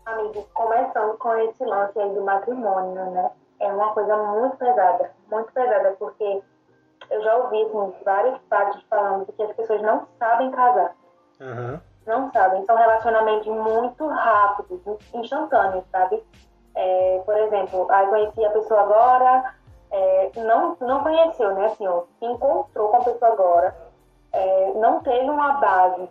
Amigo, 0.06 0.48
começando 0.54 1.18
com 1.18 1.36
esse 1.38 1.64
lance 1.64 2.00
aí 2.00 2.14
do 2.14 2.22
matrimônio, 2.22 3.12
né? 3.12 3.32
É 3.60 3.72
uma 3.72 3.94
coisa 3.94 4.18
muito 4.18 4.58
pesada, 4.58 5.12
muito 5.30 5.52
pesada, 5.54 5.96
porque 6.00 6.42
eu 7.10 7.24
já 7.24 7.38
ouvi 7.38 7.62
assim, 7.64 7.94
vários 8.04 8.40
padres 8.50 8.84
falando 8.90 9.32
que 9.32 9.44
as 9.44 9.56
pessoas 9.56 9.82
não 9.82 10.08
sabem 10.18 10.52
casar. 10.52 10.96
Uhum. 11.40 11.80
Não 12.08 12.32
sabem, 12.32 12.66
são 12.66 12.76
relacionamentos 12.76 13.48
muito 13.48 14.08
rápidos, 14.08 14.82
instantâneos, 15.14 15.86
sabe? 15.92 16.24
É, 16.74 17.22
por 17.26 17.38
exemplo, 17.38 17.88
aí 17.92 18.08
conheci 18.08 18.44
a 18.44 18.52
pessoa 18.52 18.82
agora, 18.82 19.54
é, 19.92 20.32
não, 20.38 20.78
não 20.80 21.04
conheceu, 21.04 21.54
né? 21.54 21.66
Assim, 21.66 21.86
ó, 21.86 22.04
se 22.18 22.26
encontrou 22.26 22.90
com 22.90 22.98
a 22.98 23.04
pessoa 23.04 23.32
agora, 23.32 23.76
é, 24.32 24.74
não 24.76 25.02
teve 25.02 25.30
uma 25.30 25.54
base. 25.54 26.10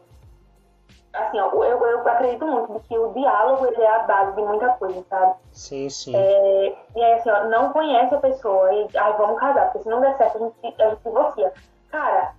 Assim, 1.13 1.41
ó, 1.41 1.51
eu, 1.65 1.85
eu 1.85 2.09
acredito 2.09 2.47
muito 2.47 2.79
que 2.81 2.97
o 2.97 3.13
diálogo 3.13 3.67
ele 3.67 3.83
é 3.83 3.91
a 3.91 4.01
base 4.01 4.37
de 4.37 4.43
muita 4.43 4.69
coisa, 4.75 5.03
sabe? 5.09 5.35
Sim, 5.53 5.89
sim. 5.89 6.15
É, 6.15 6.77
e 6.95 7.03
aí, 7.03 7.13
assim, 7.15 7.31
ó, 7.31 7.45
não 7.45 7.73
conhece 7.73 8.15
a 8.15 8.21
pessoa 8.21 8.73
e, 8.73 8.89
ai, 8.97 9.13
vamos 9.17 9.41
casar, 9.41 9.65
porque 9.65 9.81
se 9.81 9.89
não 9.89 10.01
der 10.01 10.17
certo, 10.19 10.37
a 10.37 10.41
gente, 10.41 10.83
a 10.83 10.91
gente 10.91 11.03
divorcia. 11.03 11.53
Cara, 11.91 12.35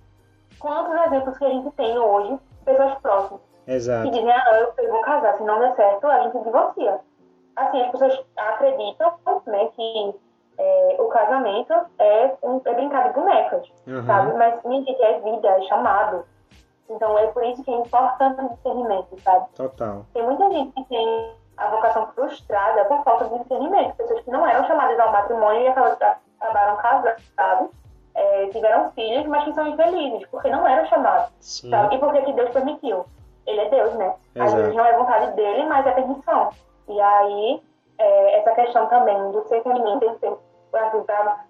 quantos 0.58 0.94
exemplos 1.06 1.36
que 1.36 1.44
a 1.44 1.50
gente 1.50 1.70
tem 1.72 1.98
hoje, 1.98 2.38
pessoas 2.64 2.94
próximas, 3.00 3.40
Exato. 3.66 4.04
que 4.04 4.10
dizem, 4.10 4.30
ah, 4.32 4.60
eu, 4.60 4.84
eu 4.84 4.90
vou 4.90 5.02
casar, 5.02 5.36
se 5.36 5.42
não 5.42 5.58
der 5.58 5.74
certo, 5.74 6.06
a 6.06 6.20
gente 6.22 6.38
divorcia. 6.38 7.00
Assim, 7.56 7.82
as 7.82 7.90
pessoas 7.90 8.24
acreditam, 8.36 9.12
né, 9.46 9.68
que 9.76 10.14
é, 10.58 10.96
o 10.98 11.08
casamento 11.08 11.72
é, 11.98 12.34
um, 12.42 12.60
é 12.64 12.74
brincar 12.74 13.08
de 13.08 13.14
bonecas, 13.14 13.68
Uhum. 13.86 14.04
sabe? 14.06 14.34
Mas 14.34 14.62
mentira, 14.64 15.04
é 15.06 15.20
vida, 15.20 15.48
é 15.48 15.62
chamado. 15.62 16.24
Então 16.90 17.18
é 17.18 17.26
por 17.28 17.44
isso 17.44 17.62
que 17.64 17.70
é 17.70 17.74
importante 17.76 18.40
o 18.44 18.48
discernimento, 18.50 19.20
sabe? 19.22 19.46
Total. 19.54 20.04
Tem 20.12 20.22
muita 20.22 20.50
gente 20.50 20.72
que 20.72 20.84
tem 20.84 21.34
a 21.56 21.68
vocação 21.68 22.06
frustrada 22.14 22.84
por 22.86 23.02
falta 23.04 23.24
de 23.26 23.38
discernimento. 23.38 23.94
Pessoas 23.96 24.20
que 24.22 24.30
não 24.30 24.46
eram 24.46 24.66
chamadas 24.66 24.98
ao 24.98 25.12
matrimônio 25.12 25.62
e 25.62 25.68
acabaram 25.68 26.76
casados, 26.76 27.70
é, 28.14 28.46
tiveram 28.48 28.90
filhos, 28.92 29.26
mas 29.26 29.44
que 29.44 29.54
são 29.54 29.66
infelizes, 29.68 30.26
porque 30.28 30.50
não 30.50 30.66
eram 30.68 30.84
chamados. 30.86 31.30
Sim. 31.40 31.70
Sabe? 31.70 31.94
E 31.94 31.98
por 31.98 32.12
que 32.12 32.32
Deus 32.32 32.50
permitiu? 32.50 33.06
Ele 33.46 33.60
é 33.60 33.68
Deus, 33.70 33.94
né? 33.94 34.14
Às 34.36 34.42
Exato. 34.46 34.56
vezes 34.56 34.74
não 34.76 34.84
é 34.84 34.96
vontade 34.96 35.32
dele, 35.32 35.64
mas 35.66 35.86
é 35.86 35.92
permissão. 35.92 36.50
E 36.88 37.00
aí, 37.00 37.62
é, 37.98 38.38
essa 38.38 38.52
questão 38.54 38.86
também 38.88 39.30
do 39.30 39.46
ser 39.48 39.62
feminino 39.62 40.00
que 40.00 40.18
ser, 40.18 40.36
assim, 40.74 41.02
pra 41.04 41.44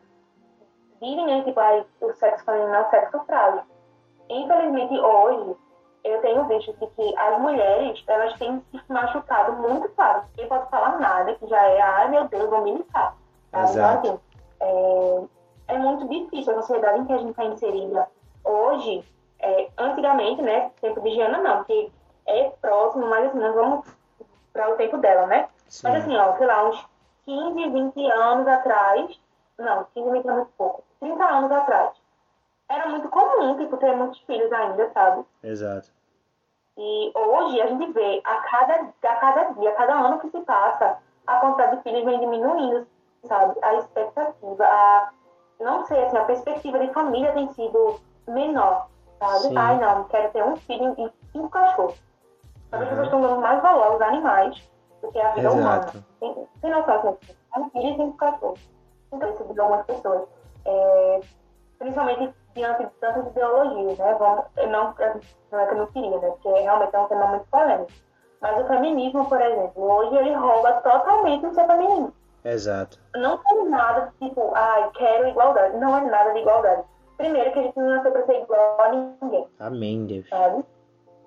dizem, 1.00 1.42
tipo, 1.42 1.58
aí, 1.58 1.84
o 2.00 2.12
sexo 2.14 2.44
feminino 2.44 2.74
é 2.74 2.80
o 2.80 2.90
sexo 2.90 3.20
frágil. 3.26 3.62
Infelizmente, 4.28 4.98
hoje, 4.98 5.56
eu 6.04 6.20
tenho 6.20 6.44
visto 6.44 6.72
de 6.74 6.86
que 6.86 7.18
as 7.18 7.40
mulheres, 7.40 8.02
elas 8.06 8.38
têm 8.38 8.62
se 8.70 8.92
machucado 8.92 9.52
muito 9.54 9.88
fácil. 9.90 10.28
Ninguém 10.30 10.48
pode 10.48 10.70
falar 10.70 10.98
nada, 10.98 11.34
que 11.34 11.46
já 11.46 11.62
é, 11.62 11.80
ai 11.80 12.08
meu 12.08 12.28
Deus, 12.28 12.48
vou 12.48 12.62
militar. 12.62 13.14
Tá? 13.50 13.62
Exato. 13.64 14.06
Então, 14.06 14.20
assim, 14.60 15.28
é, 15.68 15.74
é 15.74 15.78
muito 15.78 16.08
difícil 16.08 16.52
a 16.52 16.62
sociedade 16.62 17.00
em 17.00 17.04
que 17.04 17.12
a 17.12 17.18
gente 17.18 17.30
está 17.30 17.44
inserida. 17.44 18.08
Hoje, 18.44 19.04
é, 19.40 19.68
antigamente, 19.78 20.42
né, 20.42 20.70
tempo 20.80 21.00
de 21.00 21.10
Giana 21.10 21.38
não, 21.38 21.58
porque 21.58 21.90
é 22.26 22.50
próximo, 22.60 23.06
mas 23.08 23.26
assim, 23.26 23.38
nós 23.38 23.54
vamos 23.54 23.86
para 24.52 24.70
o 24.70 24.76
tempo 24.76 24.98
dela, 24.98 25.26
né? 25.26 25.48
Sim. 25.72 25.88
Mas 25.88 26.02
assim, 26.02 26.14
ó, 26.14 26.36
sei 26.36 26.46
lá, 26.46 26.68
uns 26.68 26.86
15, 27.24 27.70
20 27.70 28.10
anos 28.10 28.46
atrás, 28.46 29.20
não, 29.58 29.86
15, 29.94 30.10
20 30.10 30.28
anos 30.28 30.42
é 30.42 30.50
pouco, 30.58 30.84
30 31.00 31.24
anos 31.24 31.50
atrás, 31.50 31.92
era 32.68 32.88
muito 32.90 33.08
comum, 33.08 33.56
tipo, 33.56 33.78
ter 33.78 33.96
muitos 33.96 34.20
filhos 34.20 34.52
ainda, 34.52 34.90
sabe? 34.92 35.24
Exato. 35.42 35.90
E 36.76 37.12
hoje 37.14 37.62
a 37.62 37.66
gente 37.68 37.90
vê, 37.90 38.20
a 38.22 38.36
cada, 38.42 38.74
a 39.02 39.16
cada 39.16 39.44
dia, 39.52 39.70
a 39.70 39.74
cada 39.74 39.94
ano 39.94 40.20
que 40.20 40.28
se 40.28 40.40
passa, 40.40 40.98
a 41.26 41.36
quantidade 41.36 41.76
de 41.78 41.82
filhos 41.84 42.04
vem 42.04 42.20
diminuindo, 42.20 42.86
sabe? 43.24 43.58
A 43.62 43.74
expectativa, 43.76 44.64
a, 44.66 45.10
não 45.58 45.86
sei, 45.86 46.04
assim, 46.04 46.18
a 46.18 46.24
perspectiva 46.24 46.78
de 46.80 46.92
família 46.92 47.32
tem 47.32 47.48
sido 47.48 47.98
menor, 48.28 48.88
sabe? 49.18 49.48
Sim. 49.48 49.56
Ai, 49.56 49.78
não, 49.78 50.04
quero 50.04 50.30
ter 50.32 50.44
um 50.44 50.56
filho 50.56 50.94
e 50.98 51.10
cinco 51.32 51.48
cachorros. 51.48 51.98
As 52.72 52.88
pessoas 52.88 53.04
estão 53.04 53.22
dando 53.22 53.40
mais 53.40 53.62
valor 53.62 53.84
aos 53.84 54.02
animais 54.02 54.71
do 55.02 55.12
que 55.12 55.20
a 55.20 55.28
vida 55.32 55.48
Exato. 55.48 55.56
humana. 55.56 55.92
Tem, 56.20 56.48
tem 56.60 56.70
noção, 56.70 56.94
assim, 56.94 57.34
um 57.58 57.70
filho 57.70 57.92
e 57.92 57.96
cinco 57.96 58.16
cachorros. 58.16 58.70
Então, 59.12 59.30
isso 59.30 59.44
de 59.52 59.60
algumas 59.60 59.84
pessoas. 59.86 60.22
É, 60.64 61.20
principalmente 61.78 62.32
diante 62.54 62.84
de 62.84 62.90
tantas 63.00 63.26
ideologias, 63.26 63.98
né? 63.98 64.14
Vamos, 64.18 64.44
eu 64.56 64.68
não, 64.68 64.94
não 65.50 65.60
é 65.60 65.66
que 65.66 65.72
eu 65.74 65.78
não 65.78 65.86
queria, 65.86 66.18
né? 66.18 66.28
Porque 66.30 66.48
realmente 66.48 66.94
é 66.94 66.98
um 66.98 67.08
tema 67.08 67.26
muito 67.26 67.46
polêmico. 67.50 67.92
Mas 68.40 68.64
o 68.64 68.68
feminismo, 68.68 69.28
por 69.28 69.40
exemplo, 69.40 69.82
hoje 69.82 70.16
ele 70.16 70.34
rouba 70.34 70.72
totalmente 70.80 71.46
o 71.46 71.54
ser 71.54 71.66
feminino. 71.66 72.12
Exato. 72.44 72.98
Não 73.14 73.38
tem 73.38 73.68
nada 73.68 74.12
tipo, 74.20 74.50
ai, 74.54 74.90
quero 74.94 75.28
igualdade. 75.28 75.76
Não 75.76 75.96
é 75.96 76.00
nada 76.02 76.32
de 76.32 76.40
igualdade. 76.40 76.82
Primeiro 77.16 77.52
que 77.52 77.58
a 77.58 77.62
gente 77.62 77.76
não 77.78 77.88
nasceu 77.88 78.10
pra 78.10 78.26
ser 78.26 78.42
igual 78.42 78.80
a 78.80 78.88
ninguém, 78.88 79.48
Amém, 79.60 80.06
Deus. 80.06 80.28
sabe? 80.28 80.64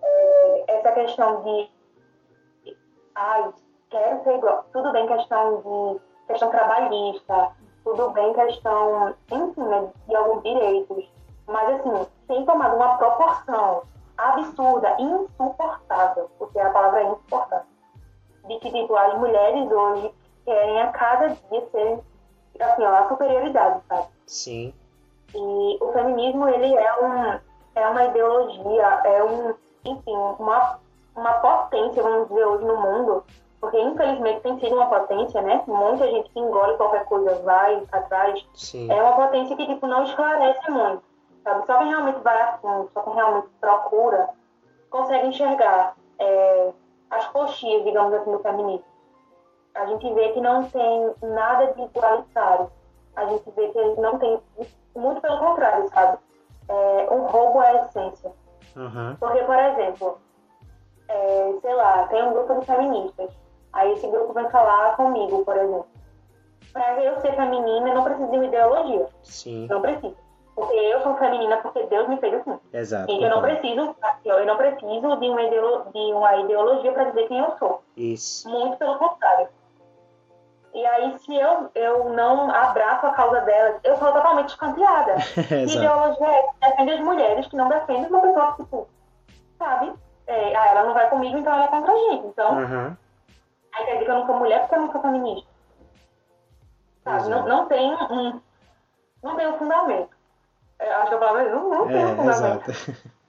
É, 0.04 0.64
essa 0.68 0.92
questão 0.92 1.42
de, 1.44 1.70
ai, 3.16 3.54
quero 3.90 4.24
ser 4.24 4.36
igual. 4.36 4.66
Tudo 4.72 4.92
bem 4.92 5.08
questão 5.08 5.58
de 5.58 6.02
questão 6.28 6.50
trabalhista, 6.50 7.52
tudo 7.84 8.10
bem 8.10 8.34
questão, 8.34 9.14
enfim, 9.32 9.62
né, 9.62 9.90
de 10.08 10.16
alguns 10.16 10.44
direitos. 10.44 11.06
Mas 11.48 11.80
assim, 11.80 12.08
tem 12.28 12.46
tomado 12.46 12.76
uma 12.76 12.98
proporção 12.98 13.84
absurda, 14.18 14.96
insuportável, 15.00 16.30
porque 16.40 16.60
a 16.60 16.70
palavra 16.72 17.02
é 17.02 17.06
insuportável. 17.06 17.66
De 18.48 18.60
que, 18.60 18.72
tipo, 18.72 18.96
as 18.96 19.18
mulheres 19.18 19.72
hoje 19.72 20.14
querem 20.46 20.82
a 20.82 20.92
cada 20.92 21.30
dia 21.30 21.68
serem, 21.72 22.00
assim, 22.60 22.84
ó, 22.84 22.96
a 22.96 23.08
superioridade, 23.08 23.82
sabe? 23.88 24.08
Sim. 24.28 24.74
E 25.34 25.78
o 25.82 25.92
feminismo, 25.92 26.48
ele 26.48 26.76
é, 26.76 27.04
um, 27.04 27.40
é 27.76 27.88
uma 27.88 28.06
ideologia, 28.06 29.02
é 29.04 29.24
um, 29.24 29.54
enfim, 29.84 30.16
uma, 30.40 30.80
uma 31.16 31.34
potência, 31.34 32.02
vamos 32.02 32.28
dizer, 32.30 32.46
hoje 32.46 32.66
no 32.66 32.78
mundo, 32.78 33.24
porque 33.66 33.82
infelizmente 33.82 34.42
tem 34.42 34.60
sido 34.60 34.76
uma 34.76 34.86
potência, 34.86 35.42
né? 35.42 35.64
Muita 35.66 36.08
gente 36.08 36.30
que 36.30 36.40
engole 36.40 36.78
qualquer 36.78 37.04
coisa 37.06 37.34
vai 37.40 37.84
atrás. 37.92 38.48
Sim. 38.54 38.92
É 38.92 39.02
uma 39.02 39.16
potência 39.16 39.56
que, 39.56 39.66
tipo, 39.66 39.88
não 39.88 40.04
esclarece 40.04 40.70
muito, 40.70 41.02
sabe? 41.44 41.66
Só 41.66 41.80
quem 41.80 41.88
realmente 41.88 42.20
vai 42.20 42.40
a 42.40 42.58
fundo, 42.60 42.90
só 42.94 43.02
quem 43.02 43.14
realmente 43.16 43.48
procura, 43.60 44.30
consegue 44.92 45.30
enxergar 45.30 45.96
é, 46.20 46.74
as 47.10 47.26
coxias, 47.30 47.84
digamos 47.84 48.14
assim, 48.14 48.32
do 48.32 48.40
feminismo. 48.40 48.86
A 49.74 49.86
gente 49.88 50.14
vê 50.14 50.30
que 50.30 50.42
não 50.42 50.64
tem 50.66 51.16
nada 51.24 51.74
de 51.74 51.82
igualitário. 51.82 52.70
A 53.16 53.26
gente 53.26 53.50
vê 53.56 53.68
que 53.70 53.80
ele 53.80 54.00
não 54.00 54.20
tem, 54.20 54.40
muito 54.96 55.22
pelo 55.22 55.40
contrário, 55.40 55.90
sabe? 55.90 56.20
É, 56.70 57.08
um 57.12 57.26
roubo 57.26 57.62
à 57.62 57.74
essência. 57.74 58.32
Aham. 58.78 59.18
Porque, 59.20 59.40
por 59.40 59.58
exemplo, 59.58 60.20
é, 61.10 61.54
sei 61.62 61.74
lá, 61.74 62.08
tem 62.10 62.22
um 62.22 62.32
grupo 62.32 62.60
de 62.60 62.66
feministas. 62.68 63.45
Aí 63.76 63.92
esse 63.94 64.08
grupo 64.08 64.34
vem 64.34 64.50
falar 64.50 64.96
comigo, 64.96 65.44
por 65.46 65.56
exemplo. 65.56 65.86
Pra 66.74 67.04
eu 67.04 67.20
ser 67.22 67.34
feminina, 67.36 67.90
eu 67.90 67.96
não 67.96 68.04
preciso 68.04 68.30
de 68.32 68.38
uma 68.38 68.46
ideologia. 68.46 69.08
Sim. 69.24 69.68
Não 69.70 69.82
preciso. 69.82 70.16
Porque 70.56 70.74
eu 70.74 71.02
sou 71.02 71.16
feminina 71.18 71.58
porque 71.58 71.84
Deus 71.84 72.08
me 72.08 72.18
fez 72.18 72.34
assim. 72.36 72.58
Exato. 72.74 73.12
E 73.12 73.22
eu 73.24 73.30
não 73.30 73.42
preciso, 73.42 73.96
eu 74.24 74.46
não 74.46 74.56
preciso 74.58 75.16
de 75.18 75.30
uma, 75.30 75.42
ideolo- 75.44 75.86
de 75.94 76.14
uma 76.14 76.36
ideologia 76.38 76.92
para 76.94 77.04
dizer 77.06 77.28
quem 77.28 77.40
eu 77.40 77.52
sou. 77.60 77.82
Isso. 77.98 78.50
Muito 78.50 78.78
pelo 78.78 78.98
contrário. 78.98 79.50
E 80.74 80.86
aí, 80.86 81.18
se 81.20 81.34
eu, 81.36 81.70
eu 81.76 82.10
não 82.10 82.50
abraço 82.52 83.06
a 83.06 83.12
causa 83.12 83.40
delas, 83.42 83.80
eu 83.84 83.96
sou 83.98 84.12
totalmente 84.12 84.50
escanteada. 84.50 85.16
Que 85.48 85.64
ideologia 85.78 86.28
é 86.28 86.40
essa? 86.40 86.54
Defende 86.70 86.92
as 86.92 87.00
mulheres 87.02 87.48
que 87.48 87.56
não 87.56 87.70
defendem 87.70 88.08
uma 88.10 88.22
pessoa 88.22 88.52
que, 88.54 88.64
tipo, 88.64 88.88
sabe? 89.58 89.94
É, 90.28 90.56
ah, 90.56 90.68
ela 90.72 90.84
não 90.84 90.94
vai 90.94 91.10
comigo, 91.10 91.38
então 91.38 91.54
ela 91.54 91.66
é 91.66 91.68
contra 91.68 91.92
a 91.94 91.98
gente. 91.98 92.28
Então, 92.28 92.60
Aham. 92.60 92.98
Aí 93.78 93.86
quer 93.86 93.94
dizer 93.94 94.06
que 94.06 94.12
eu 94.12 94.16
não 94.16 94.26
sou 94.26 94.36
mulher 94.36 94.60
porque 94.62 94.76
eu 94.76 94.82
não 94.82 94.92
sou 94.92 95.02
feminista. 95.02 95.50
Sabe? 97.04 97.30
Não, 97.30 97.38
Exato. 97.40 97.48
não 97.50 97.66
tem 97.68 97.94
um. 97.94 98.42
Não 99.24 99.36
tem 99.36 99.48
um 99.48 99.58
fundamento. 99.58 100.10
É, 100.80 100.94
acho 100.94 101.10
que 101.10 101.16
a 101.16 101.20
palavra 101.20 101.44
é 101.44 101.50
não, 101.50 101.70
não 101.70 101.88
tem 101.88 102.06
um 102.06 102.10
É, 102.10 102.16
fundamento. 102.16 102.70
exato. 102.72 103.12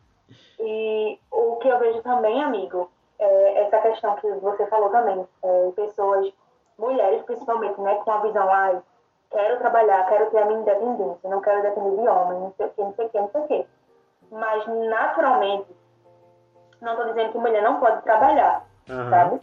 E 0.58 1.20
o 1.30 1.56
que 1.56 1.68
eu 1.68 1.78
vejo 1.78 2.00
também, 2.00 2.42
amigo, 2.42 2.90
é 3.18 3.62
essa 3.64 3.78
questão 3.78 4.16
que 4.16 4.26
você 4.36 4.66
falou 4.68 4.88
também. 4.88 5.26
É, 5.42 5.70
pessoas, 5.76 6.32
mulheres 6.78 7.22
principalmente, 7.24 7.78
né, 7.78 7.94
com 7.96 8.10
a 8.10 8.18
visão, 8.22 8.50
ai, 8.50 8.80
quero 9.30 9.58
trabalhar, 9.58 10.06
quero 10.08 10.30
ter 10.30 10.38
a 10.38 10.46
minha 10.46 10.60
independência, 10.60 11.28
não 11.28 11.42
quero 11.42 11.60
depender 11.60 12.00
de 12.00 12.08
homem, 12.08 12.40
não 12.40 12.54
sei 12.56 12.66
o 12.66 12.70
que, 12.70 12.80
não 12.82 12.94
sei 12.94 13.04
o 13.06 13.08
que, 13.10 13.20
não 13.20 13.30
sei 13.30 13.40
o 13.42 13.46
que. 13.46 13.66
Mas, 14.30 14.66
naturalmente, 14.66 15.76
não 16.80 16.92
estou 16.92 17.06
dizendo 17.08 17.32
que 17.32 17.38
mulher 17.38 17.62
não 17.62 17.78
pode 17.78 18.00
trabalhar, 18.02 18.64
Aham. 18.88 19.10
sabe? 19.10 19.40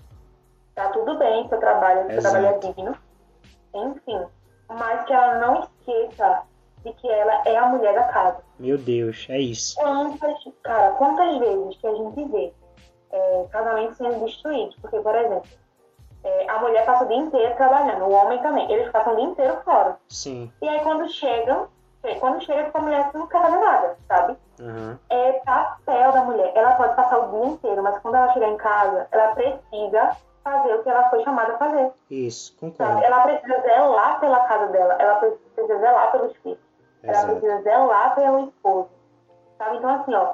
Tá 0.76 0.90
tudo 0.90 1.18
bem 1.18 1.48
seu 1.50 1.60
trabalho, 1.60 2.08
seu 2.08 2.18
Exato. 2.18 2.36
trabalho 2.36 2.56
é 2.56 2.60
digno, 2.60 2.98
enfim. 3.74 4.26
Mas 4.70 5.06
que 5.06 5.14
ela 5.14 5.40
não 5.40 5.60
esqueça 5.62 6.44
de 6.84 6.94
que 6.94 7.10
ela 7.10 7.42
é 7.46 7.58
a 7.58 7.68
mulher 7.68 7.94
da 7.94 8.04
casa. 8.06 8.38
Meu 8.60 8.78
Deus, 8.78 9.28
é 9.30 9.40
isso. 9.40 9.76
Quantas, 9.76 10.38
cara, 10.64 10.92
quantas 10.92 11.38
vezes 11.38 11.78
que 11.78 11.88
a 11.88 11.96
gente 11.96 12.24
vê 12.26 12.54
é, 13.12 13.46
casamentos 13.52 13.98
sendo 13.98 14.26
destruídos? 14.26 14.76
Porque, 14.82 15.00
por 15.00 15.16
exemplo, 15.16 15.50
é, 16.24 16.50
a 16.50 16.60
mulher 16.60 16.86
passa 16.86 17.04
o 17.04 17.08
dia 17.08 17.18
inteiro 17.18 17.56
trabalhando, 17.56 18.06
o 18.06 18.12
homem 18.12 18.42
também, 18.42 18.72
eles 18.72 18.90
passam 18.92 19.14
o 19.14 19.16
dia 19.16 19.26
inteiro 19.26 19.62
fora. 19.64 19.98
Sim. 20.08 20.52
E 20.62 20.68
aí 20.68 20.80
quando 20.82 21.08
chegam, 21.10 21.68
é, 22.04 22.16
quando 22.16 22.44
chega 22.44 22.72
a 22.74 22.82
mulher 22.82 23.12
não 23.14 23.28
quer 23.28 23.42
fazer 23.42 23.58
nada, 23.58 23.98
sabe? 24.08 24.38
Aham. 24.60 25.00
É 25.10 25.34
papel 25.34 26.12
da 26.12 26.24
mulher. 26.24 26.52
Ela 26.56 26.74
pode 26.74 26.96
passar 26.96 27.20
o 27.20 27.32
dia 27.32 27.46
inteiro, 27.54 27.84
mas 27.84 28.00
quando 28.00 28.16
ela 28.16 28.34
chegar 28.34 28.50
em 28.50 28.58
casa, 28.58 29.08
ela 29.12 29.36
precisa 29.36 30.18
fazer 30.44 30.74
o 30.76 30.84
que 30.84 30.90
ela 30.90 31.10
foi 31.10 31.24
chamada 31.24 31.54
a 31.54 31.58
fazer. 31.58 31.92
Isso, 32.10 32.56
concordo. 32.60 33.04
Ela 33.04 33.22
precisa 33.22 33.62
zelar 33.62 34.20
pela 34.20 34.40
casa 34.42 34.68
dela, 34.68 34.96
ela 35.00 35.16
precisa 35.16 35.80
zelar 35.80 36.12
pelos 36.12 36.36
filhos. 36.38 36.60
Ela 37.04 37.12
Exato. 37.18 37.32
precisa 37.40 37.62
zelar 37.64 38.16
pelo 38.16 38.48
esposo. 38.48 38.90
Sabe? 39.58 39.78
Então, 39.78 39.90
assim, 39.90 40.14
ó, 40.14 40.34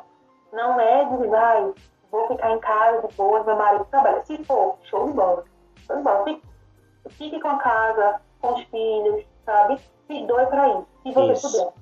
não 0.54 0.80
é 0.80 1.06
de, 1.06 1.36
ai, 1.36 1.74
vou 2.12 2.28
ficar 2.28 2.52
em 2.52 2.60
casa 2.60 3.08
de 3.08 3.14
boa, 3.16 3.44
meu 3.44 3.56
marido 3.56 3.86
trabalha. 3.92 4.24
Se 4.26 4.44
for, 4.46 4.78
show 4.84 5.08
de 5.08 5.14
bola. 5.14 5.44
Show 5.88 5.98
de 5.98 6.04
bola. 6.04 6.24
Fique, 6.26 6.42
fique 7.10 7.40
com 7.40 7.50
a 7.50 7.58
casa, 7.58 8.22
com 8.42 8.54
os 8.54 8.64
filhos, 8.66 9.26
sabe? 9.46 9.80
Se 10.08 10.26
doe 10.26 10.46
pra 10.48 10.68
isso. 10.70 10.88
Se 11.04 11.12
você 11.12 11.32
Isso. 11.34 11.52
puder. 11.52 11.74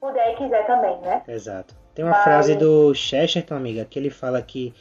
Puder 0.00 0.32
e 0.32 0.36
quiser 0.36 0.66
também, 0.66 0.96
né? 1.00 1.22
Exato. 1.26 1.74
Tem 1.94 2.04
uma 2.04 2.12
Mas- 2.12 2.24
frase 2.24 2.54
do 2.54 2.94
Chesterton, 2.94 3.54
amiga, 3.54 3.84
que 3.86 3.98
ele 3.98 4.10
fala 4.10 4.40
que 4.42 4.74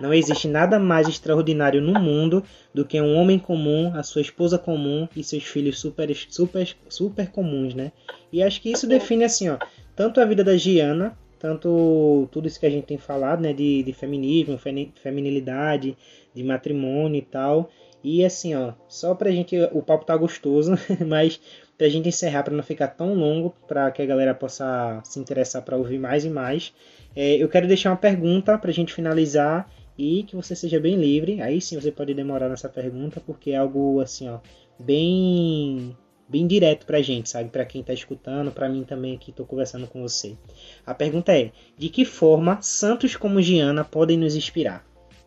não 0.00 0.12
existe 0.14 0.48
nada 0.48 0.78
mais 0.78 1.08
extraordinário 1.08 1.80
no 1.80 1.98
mundo 2.00 2.42
do 2.74 2.84
que 2.84 3.00
um 3.00 3.16
homem 3.16 3.38
comum, 3.38 3.92
a 3.94 4.02
sua 4.02 4.22
esposa 4.22 4.58
comum 4.58 5.08
e 5.14 5.22
seus 5.22 5.44
filhos 5.44 5.78
super, 5.78 6.14
super, 6.28 6.68
super 6.88 7.28
comuns, 7.30 7.74
né? 7.74 7.92
E 8.32 8.42
acho 8.42 8.60
que 8.60 8.70
isso 8.70 8.86
define 8.86 9.24
assim, 9.24 9.48
ó, 9.48 9.58
tanto 9.94 10.20
a 10.20 10.24
vida 10.24 10.42
da 10.42 10.56
Giana, 10.56 11.16
tanto 11.38 12.28
tudo 12.30 12.46
isso 12.46 12.60
que 12.60 12.66
a 12.66 12.70
gente 12.70 12.86
tem 12.86 12.98
falado, 12.98 13.40
né, 13.40 13.52
de, 13.52 13.82
de 13.82 13.92
feminismo, 13.92 14.58
femi- 14.58 14.92
feminilidade, 15.02 15.96
de 16.34 16.42
matrimônio 16.44 17.18
e 17.18 17.22
tal. 17.22 17.70
E 18.02 18.24
assim, 18.24 18.54
ó, 18.54 18.72
só 18.88 19.14
pra 19.14 19.30
gente, 19.30 19.56
o 19.72 19.82
papo 19.82 20.04
tá 20.04 20.16
gostoso, 20.16 20.72
mas 21.06 21.40
pra 21.76 21.88
gente 21.88 22.08
encerrar, 22.08 22.42
pra 22.42 22.54
não 22.54 22.62
ficar 22.62 22.88
tão 22.88 23.14
longo, 23.14 23.54
pra 23.66 23.90
que 23.90 24.00
a 24.02 24.06
galera 24.06 24.34
possa 24.34 25.00
se 25.04 25.18
interessar 25.18 25.62
pra 25.62 25.76
ouvir 25.76 25.98
mais 25.98 26.24
e 26.24 26.30
mais, 26.30 26.72
é, 27.16 27.36
eu 27.36 27.48
quero 27.48 27.66
deixar 27.66 27.90
uma 27.90 27.96
pergunta 27.96 28.56
pra 28.56 28.70
gente 28.72 28.92
finalizar 28.94 29.68
e 30.00 30.22
que 30.22 30.34
você 30.34 30.56
seja 30.56 30.80
bem 30.80 30.96
livre. 30.96 31.42
Aí 31.42 31.60
sim 31.60 31.78
você 31.78 31.92
pode 31.92 32.14
demorar 32.14 32.48
nessa 32.48 32.70
pergunta, 32.70 33.20
porque 33.20 33.50
é 33.50 33.56
algo 33.58 34.00
assim, 34.00 34.30
ó, 34.30 34.38
bem 34.78 35.96
bem 36.26 36.46
direto 36.46 36.86
pra 36.86 37.02
gente, 37.02 37.28
sabe? 37.28 37.50
Pra 37.50 37.66
quem 37.66 37.82
tá 37.82 37.92
escutando, 37.92 38.50
pra 38.50 38.68
mim 38.68 38.84
também 38.84 39.18
que 39.18 39.32
tô 39.32 39.44
conversando 39.44 39.86
com 39.86 40.00
você. 40.00 40.38
A 40.86 40.94
pergunta 40.94 41.32
é: 41.32 41.52
de 41.76 41.90
que 41.90 42.06
forma 42.06 42.62
santos 42.62 43.14
como 43.14 43.42
Giana 43.42 43.84
podem 43.84 44.16
nos 44.16 44.34
inspirar? 44.34 44.84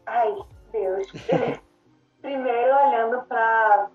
Ai, 0.07 0.34
Deus. 0.71 1.07
Primeiro 2.21 2.76
olhando 2.88 3.21
para 3.28 3.89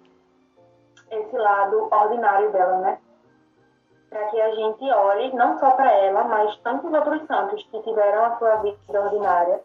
esse 1.10 1.36
lado 1.36 1.88
ordinário 1.90 2.52
dela, 2.52 2.78
né? 2.80 2.98
Para 4.10 4.26
que 4.26 4.40
a 4.40 4.54
gente 4.54 4.84
olhe 4.84 5.34
não 5.34 5.58
só 5.58 5.70
para 5.72 5.90
ela, 5.92 6.24
mas 6.24 6.56
tantos 6.58 6.92
outros 6.92 7.26
santos 7.26 7.66
que 7.70 7.82
tiveram 7.82 8.24
a 8.26 8.38
sua 8.38 8.56
vida 8.56 9.02
ordinária. 9.02 9.60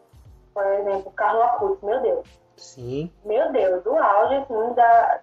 Por 0.54 0.64
exemplo, 0.66 1.10
Carlo 1.12 1.42
Acutis, 1.42 1.82
meu 1.82 2.00
Deus. 2.00 2.40
Sim. 2.56 3.12
Meu 3.24 3.50
Deus, 3.52 3.84
o 3.84 3.96
auge 3.96 4.36
assim, 4.36 4.72
da, 4.74 5.20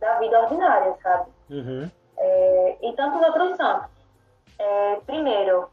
da 0.00 0.18
vida 0.18 0.40
ordinária, 0.40 0.94
sabe? 1.02 1.30
Uhum. 1.50 1.90
É, 2.18 2.76
e 2.82 2.92
tantos 2.92 3.22
outros 3.22 3.56
santos. 3.56 3.90
É, 4.58 4.96
primeiro, 5.06 5.68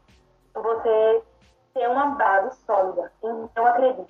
você 0.54 1.22
ter 1.74 1.88
uma 1.88 2.06
base 2.06 2.56
sólida. 2.64 3.12
Eu 3.22 3.66
acredito, 3.66 4.06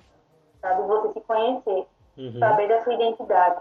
sabe? 0.61 0.81
Você 0.83 1.13
se 1.13 1.21
conhecer 1.21 1.87
Uhum. 2.17 2.39
saber 2.39 2.69
da 2.69 2.81
sua 2.81 2.93
identidade 2.93 3.59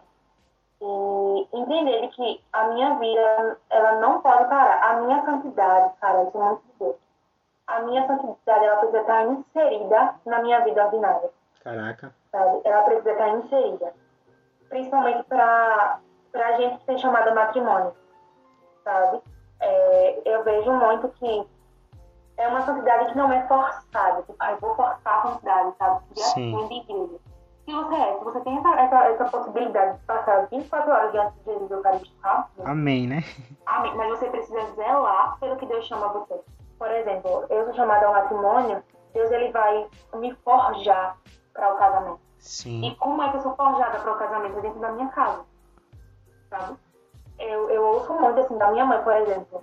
e 0.80 1.48
entender 1.52 2.02
de 2.02 2.08
que 2.14 2.40
a 2.52 2.68
minha 2.68 2.94
vida 3.00 3.58
ela 3.68 3.98
não 4.00 4.20
pode 4.20 4.48
parar. 4.48 4.80
A 4.90 5.00
minha 5.00 5.24
santidade, 5.24 5.92
cara, 6.00 6.22
isso 6.22 6.36
é 6.40 6.44
muito 6.44 6.62
de 6.62 6.78
Deus. 6.78 6.96
A 7.66 7.80
minha 7.80 8.06
santidade 8.06 8.64
ela 8.64 8.76
precisa 8.76 9.00
estar 9.00 9.26
inserida 9.26 10.14
na 10.26 10.42
minha 10.42 10.60
vida 10.64 10.84
ordinária. 10.84 11.30
Caraca. 11.62 12.14
Sabe? 12.30 12.60
Ela 12.64 12.82
precisa 12.82 13.12
estar 13.12 13.28
inserida. 13.30 13.94
Principalmente 14.68 15.24
para 15.24 16.00
a 16.34 16.52
gente 16.56 16.84
ser 16.84 16.98
chamada 16.98 17.34
matrimônio. 17.34 17.94
Sabe? 18.82 19.22
É, 19.60 20.22
eu 20.26 20.44
vejo 20.44 20.72
muito 20.72 21.08
que 21.10 21.46
é 22.36 22.48
uma 22.48 22.62
santidade 22.62 23.12
que 23.12 23.16
não 23.16 23.32
é 23.32 23.46
forçada. 23.46 24.22
Tipo, 24.22 24.36
ah, 24.40 24.52
eu 24.52 24.58
vou 24.58 24.74
forçar 24.74 25.18
a 25.18 25.22
santidade, 25.22 25.74
sabe? 25.78 26.04
De 26.12 26.20
assim, 26.20 26.68
de 26.68 26.74
igreja. 26.74 27.20
Se 27.64 27.72
você 27.72 27.94
é, 27.94 28.18
se 28.18 28.24
você 28.24 28.40
tem 28.40 28.58
essa, 28.58 28.80
essa, 28.80 29.04
essa 29.04 29.24
possibilidade 29.24 29.98
de 29.98 30.04
passar 30.04 30.46
24 30.50 30.90
horas 30.90 31.12
diante 31.12 31.38
de 31.38 31.44
Jesus 31.44 31.70
Eucarístico? 31.70 32.28
Amém, 32.64 33.06
né? 33.06 33.24
Amém. 33.64 33.94
Mas 33.96 34.10
você 34.10 34.28
precisa 34.28 34.60
zelar 34.74 35.38
pelo 35.40 35.56
que 35.56 35.64
Deus 35.64 35.86
chama 35.86 36.08
você. 36.08 36.38
Por 36.78 36.90
exemplo, 36.90 37.44
eu 37.48 37.64
sou 37.64 37.74
chamada 37.74 38.06
ao 38.06 38.12
matrimônio, 38.12 38.82
Deus 39.12 39.30
ele 39.30 39.50
vai 39.52 39.86
me 40.14 40.34
forjar 40.36 41.16
para 41.52 41.72
o 41.72 41.76
casamento. 41.76 42.20
Sim. 42.38 42.84
E 42.84 42.94
como 42.96 43.22
é 43.22 43.30
que 43.30 43.36
eu 43.36 43.40
sou 43.40 43.54
forjada 43.54 43.98
para 43.98 44.12
o 44.12 44.18
casamento? 44.18 44.60
Dentro 44.60 44.80
da 44.80 44.92
minha 44.92 45.08
casa. 45.08 45.44
Sabe? 46.50 46.76
Eu, 47.38 47.70
eu 47.70 47.82
ouço 47.82 48.12
muito 48.14 48.40
assim 48.40 48.58
da 48.58 48.70
minha 48.70 48.84
mãe, 48.84 49.02
por 49.02 49.14
exemplo. 49.16 49.62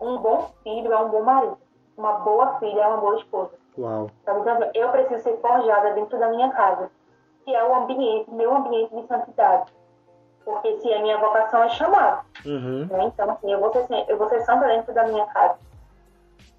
Um 0.00 0.18
bom 0.18 0.50
filho 0.62 0.92
é 0.92 0.98
um 0.98 1.10
bom 1.10 1.22
marido. 1.22 1.58
Uma 1.96 2.12
boa 2.20 2.58
filha 2.58 2.80
é 2.80 2.86
uma 2.86 2.96
boa 2.96 3.16
esposa. 3.16 3.52
Uau. 3.76 4.10
Sabe? 4.24 4.40
Então, 4.40 4.70
eu 4.74 4.88
preciso 4.90 5.22
ser 5.22 5.36
forjada 5.40 5.92
dentro 5.92 6.18
da 6.18 6.28
minha 6.28 6.50
casa. 6.52 6.90
Que 7.44 7.54
é 7.54 7.62
o 7.62 7.74
ambiente, 7.74 8.30
meu 8.30 8.54
ambiente 8.56 8.94
de 8.94 9.06
santidade. 9.06 9.72
Porque 10.44 10.78
se 10.78 10.92
a 10.92 11.02
minha 11.02 11.18
vocação 11.18 11.62
é 11.62 11.68
chamada. 11.70 12.24
Uhum. 12.46 12.86
Né? 12.86 13.04
Então, 13.04 13.30
assim, 13.30 13.52
eu 13.52 13.60
vou, 13.60 13.72
ser, 13.72 14.04
eu 14.08 14.16
vou 14.16 14.28
ser 14.28 14.40
santa 14.40 14.66
dentro 14.66 14.94
da 14.94 15.04
minha 15.04 15.26
casa 15.26 15.58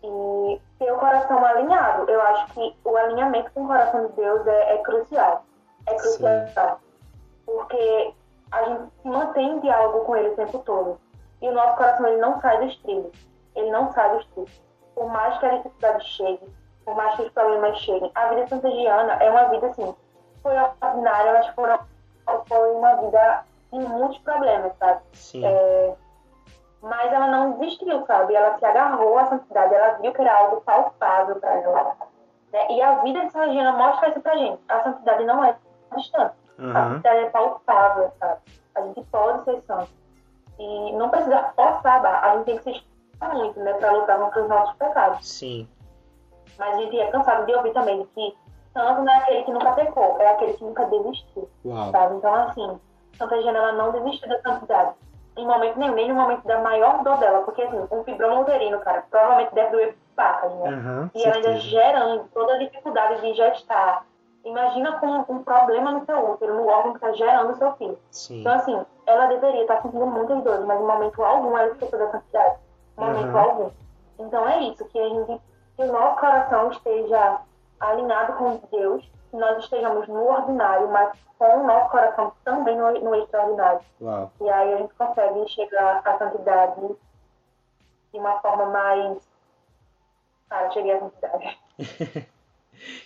e 0.05 0.61
ter 0.79 0.91
o 0.91 0.97
coração 0.97 1.43
alinhado. 1.43 2.09
Eu 2.09 2.21
acho 2.21 2.53
que 2.53 2.75
o 2.83 2.95
alinhamento 2.95 3.51
com 3.51 3.63
o 3.63 3.67
coração 3.67 4.07
de 4.07 4.13
Deus 4.13 4.45
é, 4.47 4.75
é 4.75 4.77
crucial. 4.79 5.45
É 5.87 5.95
crucial. 5.95 6.45
Sim. 6.47 6.85
Porque 7.45 8.13
a 8.51 8.63
gente 8.63 8.91
mantém 9.03 9.51
em 9.51 9.59
diálogo 9.59 10.05
com 10.05 10.15
Ele 10.15 10.29
o 10.29 10.35
tempo 10.35 10.59
todo. 10.59 10.99
E 11.41 11.49
o 11.49 11.53
nosso 11.53 11.75
coração 11.77 12.07
ele 12.07 12.17
não 12.17 12.39
sai 12.41 12.65
dos 12.65 12.77
trilhos. 12.77 13.27
Ele 13.55 13.69
não 13.71 13.91
sai 13.93 14.15
dos 14.15 14.25
trilhos. 14.27 14.61
Por 14.93 15.07
mais 15.09 15.37
que 15.37 15.45
a 15.45 15.51
necessidade 15.51 16.05
chegue, 16.05 16.53
por 16.83 16.95
mais 16.95 17.15
que 17.15 17.23
os 17.23 17.31
problemas 17.31 17.77
cheguem. 17.79 18.11
A 18.15 18.27
vida 18.29 18.47
santagiana 18.47 19.13
é 19.13 19.29
uma 19.29 19.45
vida 19.49 19.67
assim. 19.67 19.95
Foi 20.41 20.53
ordinária, 20.81 21.33
mas 21.33 21.47
foram, 21.49 21.79
foi 22.47 22.71
uma 22.71 22.95
vida 22.95 23.43
em 23.73 23.79
muitos 23.79 24.17
problemas, 24.19 24.73
sabe? 24.77 25.01
Sim. 25.13 25.45
É, 25.45 25.95
mas 26.85 27.11
ela 27.11 27.27
não 27.27 27.53
desistiu, 27.53 28.05
sabe? 28.05 28.35
Ela 28.35 28.59
se 28.59 28.65
agarrou 28.65 29.17
à 29.17 29.25
santidade, 29.25 29.73
ela 29.73 29.97
viu 29.97 30.13
que 30.13 30.21
era 30.21 30.37
algo 30.37 30.61
palpável 30.61 31.35
para 31.37 31.53
ela. 31.55 31.95
Né? 32.53 32.71
E 32.73 32.81
a 32.81 33.01
vida 33.01 33.25
de 33.25 33.31
Santa 33.31 33.47
Regina 33.47 33.71
mostra 33.71 34.09
isso 34.09 34.21
pra 34.21 34.37
gente. 34.37 34.61
A 34.69 34.83
santidade 34.83 35.25
não 35.25 35.43
é 35.43 35.55
distante. 35.97 36.35
Uhum. 36.59 36.77
A 36.77 36.89
santidade 36.89 37.19
é 37.21 37.29
palpável, 37.31 38.11
sabe? 38.19 38.39
A 38.75 38.81
gente 38.81 39.03
pode 39.05 39.43
ser 39.45 39.61
santo. 39.63 39.89
E 40.59 40.93
não 40.93 41.09
precisa 41.09 41.51
forçar 41.55 41.95
a 41.95 41.99
barra. 41.99 42.31
A 42.31 42.35
gente 42.37 42.45
tem 42.45 42.57
que 42.57 42.63
se 42.63 42.69
esforçar 42.69 43.35
muito, 43.35 43.59
né? 43.59 43.73
Pra 43.73 43.91
lutar 43.91 44.19
contra 44.19 44.43
os 44.43 44.49
nossos 44.49 44.75
pecados. 44.75 45.27
Sim. 45.27 45.67
Mas 46.59 46.75
a 46.75 46.77
gente 46.77 46.99
é 46.99 47.09
cansado 47.09 47.47
de 47.47 47.55
ouvir 47.55 47.73
também 47.73 48.05
que 48.13 48.37
santo 48.73 49.01
não 49.01 49.11
é 49.11 49.17
aquele 49.17 49.43
que 49.43 49.51
nunca 49.51 49.73
pecou, 49.73 50.21
é 50.21 50.27
aquele 50.27 50.53
que 50.53 50.63
nunca 50.63 50.85
desistiu. 50.85 51.49
Uau. 51.65 51.91
Sabe? 51.91 52.15
Então, 52.15 52.35
assim, 52.35 52.79
Santa 53.17 53.35
Regina 53.35 53.57
ela 53.57 53.71
não 53.71 53.91
desistiu 53.91 54.29
da 54.29 54.39
santidade 54.41 54.93
em 55.37 55.45
momento 55.45 55.77
nenhum, 55.77 55.93
nem 55.95 56.09
no 56.09 56.15
momento 56.15 56.45
da 56.45 56.59
maior 56.59 57.03
dor 57.03 57.17
dela, 57.17 57.41
porque 57.43 57.61
assim, 57.61 57.87
um 57.91 58.03
fibroma 58.03 58.41
uterino, 58.41 58.79
cara, 58.79 59.03
provavelmente 59.09 59.53
deve 59.53 59.71
doer 59.71 59.97
pacas, 60.15 60.53
né? 60.55 60.69
Uhum, 60.69 61.09
e 61.13 61.23
ela 61.25 61.35
ainda 61.35 61.57
gerando 61.57 62.23
toda 62.33 62.53
a 62.53 62.57
dificuldade 62.57 63.21
de 63.21 63.33
gestar. 63.33 64.05
Imagina 64.45 64.99
com 64.99 65.07
um 65.27 65.43
problema 65.43 65.91
no 65.91 66.05
seu 66.05 66.31
útero, 66.31 66.53
no 66.55 66.67
órgão 66.67 66.93
que 66.93 66.97
está 66.97 67.11
gerando 67.13 67.51
o 67.51 67.55
seu 67.55 67.73
filho. 67.73 67.97
Sim. 68.11 68.41
Então, 68.41 68.53
assim, 68.53 68.85
ela 69.07 69.25
deveria 69.25 69.61
estar 69.63 69.81
sentindo 69.81 70.05
muitas 70.05 70.43
dores, 70.43 70.65
mas 70.65 70.79
em 70.79 70.85
momento 70.85 71.23
algum 71.23 71.57
ela 71.57 71.71
esqueceu 71.71 71.97
da 71.97 72.11
santidade. 72.11 72.55
Em 72.97 73.01
momento 73.01 73.31
Uhum. 73.31 73.39
algum. 73.39 73.69
Então 74.19 74.47
é 74.47 74.59
isso, 74.59 74.85
que 74.85 74.99
a 74.99 75.09
gente, 75.09 75.41
que 75.75 75.83
o 75.83 75.91
nosso 75.91 76.19
coração 76.19 76.69
esteja 76.71 77.39
alinhado 77.79 78.33
com 78.33 78.59
Deus, 78.71 79.11
nós 79.35 79.63
estejamos 79.63 80.07
no 80.07 80.27
ordinário, 80.27 80.89
mas 80.89 81.17
com 81.37 81.45
o 81.45 81.67
nosso 81.67 81.89
coração 81.89 82.33
também 82.43 82.77
no, 82.77 82.91
no 82.99 83.15
extraordinário. 83.15 83.81
Uau. 84.01 84.31
E 84.41 84.49
aí 84.49 84.73
a 84.73 84.77
gente 84.77 84.93
consegue 84.93 85.47
chegar 85.49 86.01
à 86.05 86.17
santidade 86.17 86.81
de 88.13 88.19
uma 88.19 88.39
forma 88.39 88.65
mais. 88.67 89.17
Cara, 90.49 90.71
cheguei 90.71 90.93
à 90.93 90.99
santidade. 90.99 91.59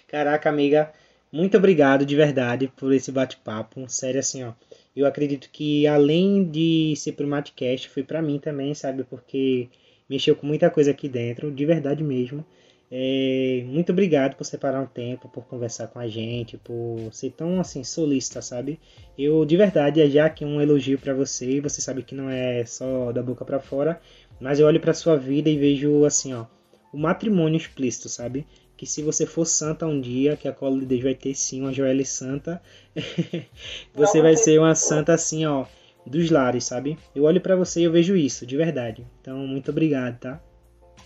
Caraca, 0.08 0.50
amiga, 0.50 0.92
muito 1.32 1.58
obrigado 1.58 2.06
de 2.06 2.16
verdade 2.16 2.68
por 2.76 2.94
esse 2.94 3.12
bate-papo. 3.12 3.88
Sério, 3.88 4.20
assim, 4.20 4.44
ó. 4.44 4.54
Eu 4.96 5.06
acredito 5.06 5.50
que 5.52 5.88
além 5.88 6.44
de 6.44 6.96
ser 6.98 7.14
pro 7.14 7.28
Matcast, 7.28 7.90
foi 7.90 8.04
pra 8.04 8.22
mim 8.22 8.40
também, 8.40 8.74
sabe? 8.74 9.04
Porque 9.04 9.70
mexeu 10.10 10.36
com 10.36 10.48
muita 10.48 10.70
coisa 10.70 10.92
aqui 10.92 11.08
dentro, 11.08 11.52
de 11.52 11.66
verdade 11.66 12.04
mesmo. 12.04 12.44
É, 12.92 13.64
muito 13.68 13.92
obrigado 13.92 14.36
por 14.36 14.44
separar 14.44 14.82
um 14.82 14.88
tempo, 14.88 15.30
por 15.30 15.46
conversar 15.46 15.88
com 15.88 16.00
a 16.00 16.08
gente, 16.08 16.58
por 16.58 17.10
ser 17.12 17.32
tão 17.32 17.60
assim 17.60 17.84
solícita, 17.84 18.42
sabe? 18.42 18.80
Eu 19.18 19.46
de 19.46 19.56
verdade 19.56 20.02
é 20.02 20.10
já 20.10 20.26
aqui 20.26 20.44
um 20.44 20.60
elogio 20.60 20.98
pra 20.98 21.14
você. 21.14 21.62
Você 21.62 21.82
sabe 21.82 22.02
que 22.02 22.16
não 22.16 22.30
é 22.30 22.66
só 22.66 23.12
da 23.12 23.22
boca 23.22 23.46
pra 23.46 23.60
fora, 23.60 24.02
mas 24.40 24.60
eu 24.60 24.66
olho 24.66 24.80
pra 24.80 24.94
sua 24.94 25.16
vida 25.16 25.50
e 25.50 25.58
vejo 25.58 26.04
assim, 26.04 26.34
ó, 26.34 26.46
o 26.92 26.98
matrimônio 26.98 27.58
explícito, 27.58 28.10
sabe? 28.10 28.48
Que 28.76 28.88
se 28.88 29.04
você 29.04 29.26
for 29.26 29.46
santa 29.46 29.86
um 29.86 30.02
dia, 30.02 30.36
que 30.36 30.48
a 30.48 30.54
cola 30.54 30.80
de 30.80 30.86
Deus 30.86 31.04
vai 31.04 31.14
ter 31.14 31.36
sim 31.36 31.62
uma 31.62 31.74
Joelle 31.74 32.06
santa, 32.06 32.62
você 33.94 34.22
vai 34.22 34.36
ser 34.36 34.58
uma 34.58 34.74
santa 34.74 35.14
assim, 35.14 35.46
ó, 35.46 35.66
dos 36.08 36.32
lares, 36.32 36.64
sabe? 36.64 36.98
Eu 37.14 37.26
olho 37.26 37.42
pra 37.42 37.56
você 37.56 37.82
e 37.82 37.84
eu 37.84 37.92
vejo 37.92 38.16
isso, 38.16 38.46
de 38.46 38.58
verdade. 38.58 39.06
Então, 39.22 39.38
muito 39.46 39.70
obrigado, 39.70 40.18
tá? 40.18 40.42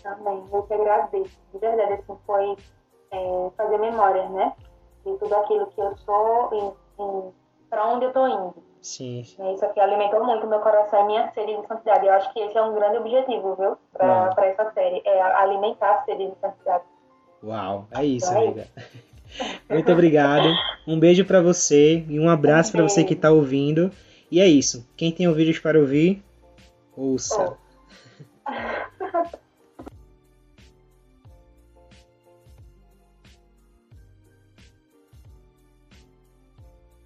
Também, 0.04 0.44
eu 0.52 0.64
que 0.64 0.74
agradeço. 0.74 1.40
De 1.54 1.60
verdade, 1.60 1.94
assim, 1.94 2.18
foi 2.26 2.58
é, 3.12 3.50
fazer 3.56 3.78
memórias, 3.78 4.30
né? 4.32 4.54
De 5.06 5.18
tudo 5.18 5.34
aquilo 5.36 5.68
que 5.68 5.82
eu 5.82 5.96
sou 5.98 6.50
e, 6.54 7.02
e 7.02 7.32
para 7.70 7.88
onde 7.88 8.06
eu 8.06 8.14
tô 8.14 8.28
indo. 8.28 8.54
Sim. 8.82 9.24
sim. 9.24 9.42
E 9.42 9.54
Isso 9.54 9.66
aqui 9.66 9.80
alimentou 9.80 10.24
muito 10.26 10.46
meu 10.46 10.60
coração 10.60 11.02
e 11.02 11.08
minha 11.08 11.32
sede 11.32 11.56
de 11.56 11.68
santidade. 11.68 12.06
Eu 12.06 12.14
acho 12.14 12.34
que 12.34 12.40
esse 12.42 12.58
é 12.58 12.62
um 12.62 12.74
grande 12.74 12.98
objetivo, 12.98 13.56
viu? 13.56 13.78
Pra 13.94 14.34
essa 14.40 14.72
série. 14.74 15.02
É 15.06 15.22
alimentar 15.22 15.96
a 15.96 16.04
sede 16.04 16.30
de 16.30 16.36
santidade. 16.40 16.84
Uau, 17.42 17.88
é 17.92 18.06
isso, 18.06 18.28
Então 18.28 18.42
é 18.42 18.46
amiga. 18.46 18.68
Muito 19.70 19.92
obrigado. 19.92 20.48
Um 20.86 21.00
beijo 21.00 21.26
pra 21.26 21.42
você 21.42 22.06
e 22.08 22.20
um 22.20 22.30
abraço 22.30 22.72
pra 22.72 22.84
você 22.84 23.04
que 23.04 23.16
tá 23.16 23.32
ouvindo. 23.32 23.90
E 24.30 24.40
é 24.40 24.48
isso. 24.48 24.88
Quem 24.98 25.12
tem 25.12 25.28
ouvidos 25.28 25.60
para 25.60 25.80
ouvir, 25.80 26.24
ouça. 26.96 27.58
Oh. 28.48 28.52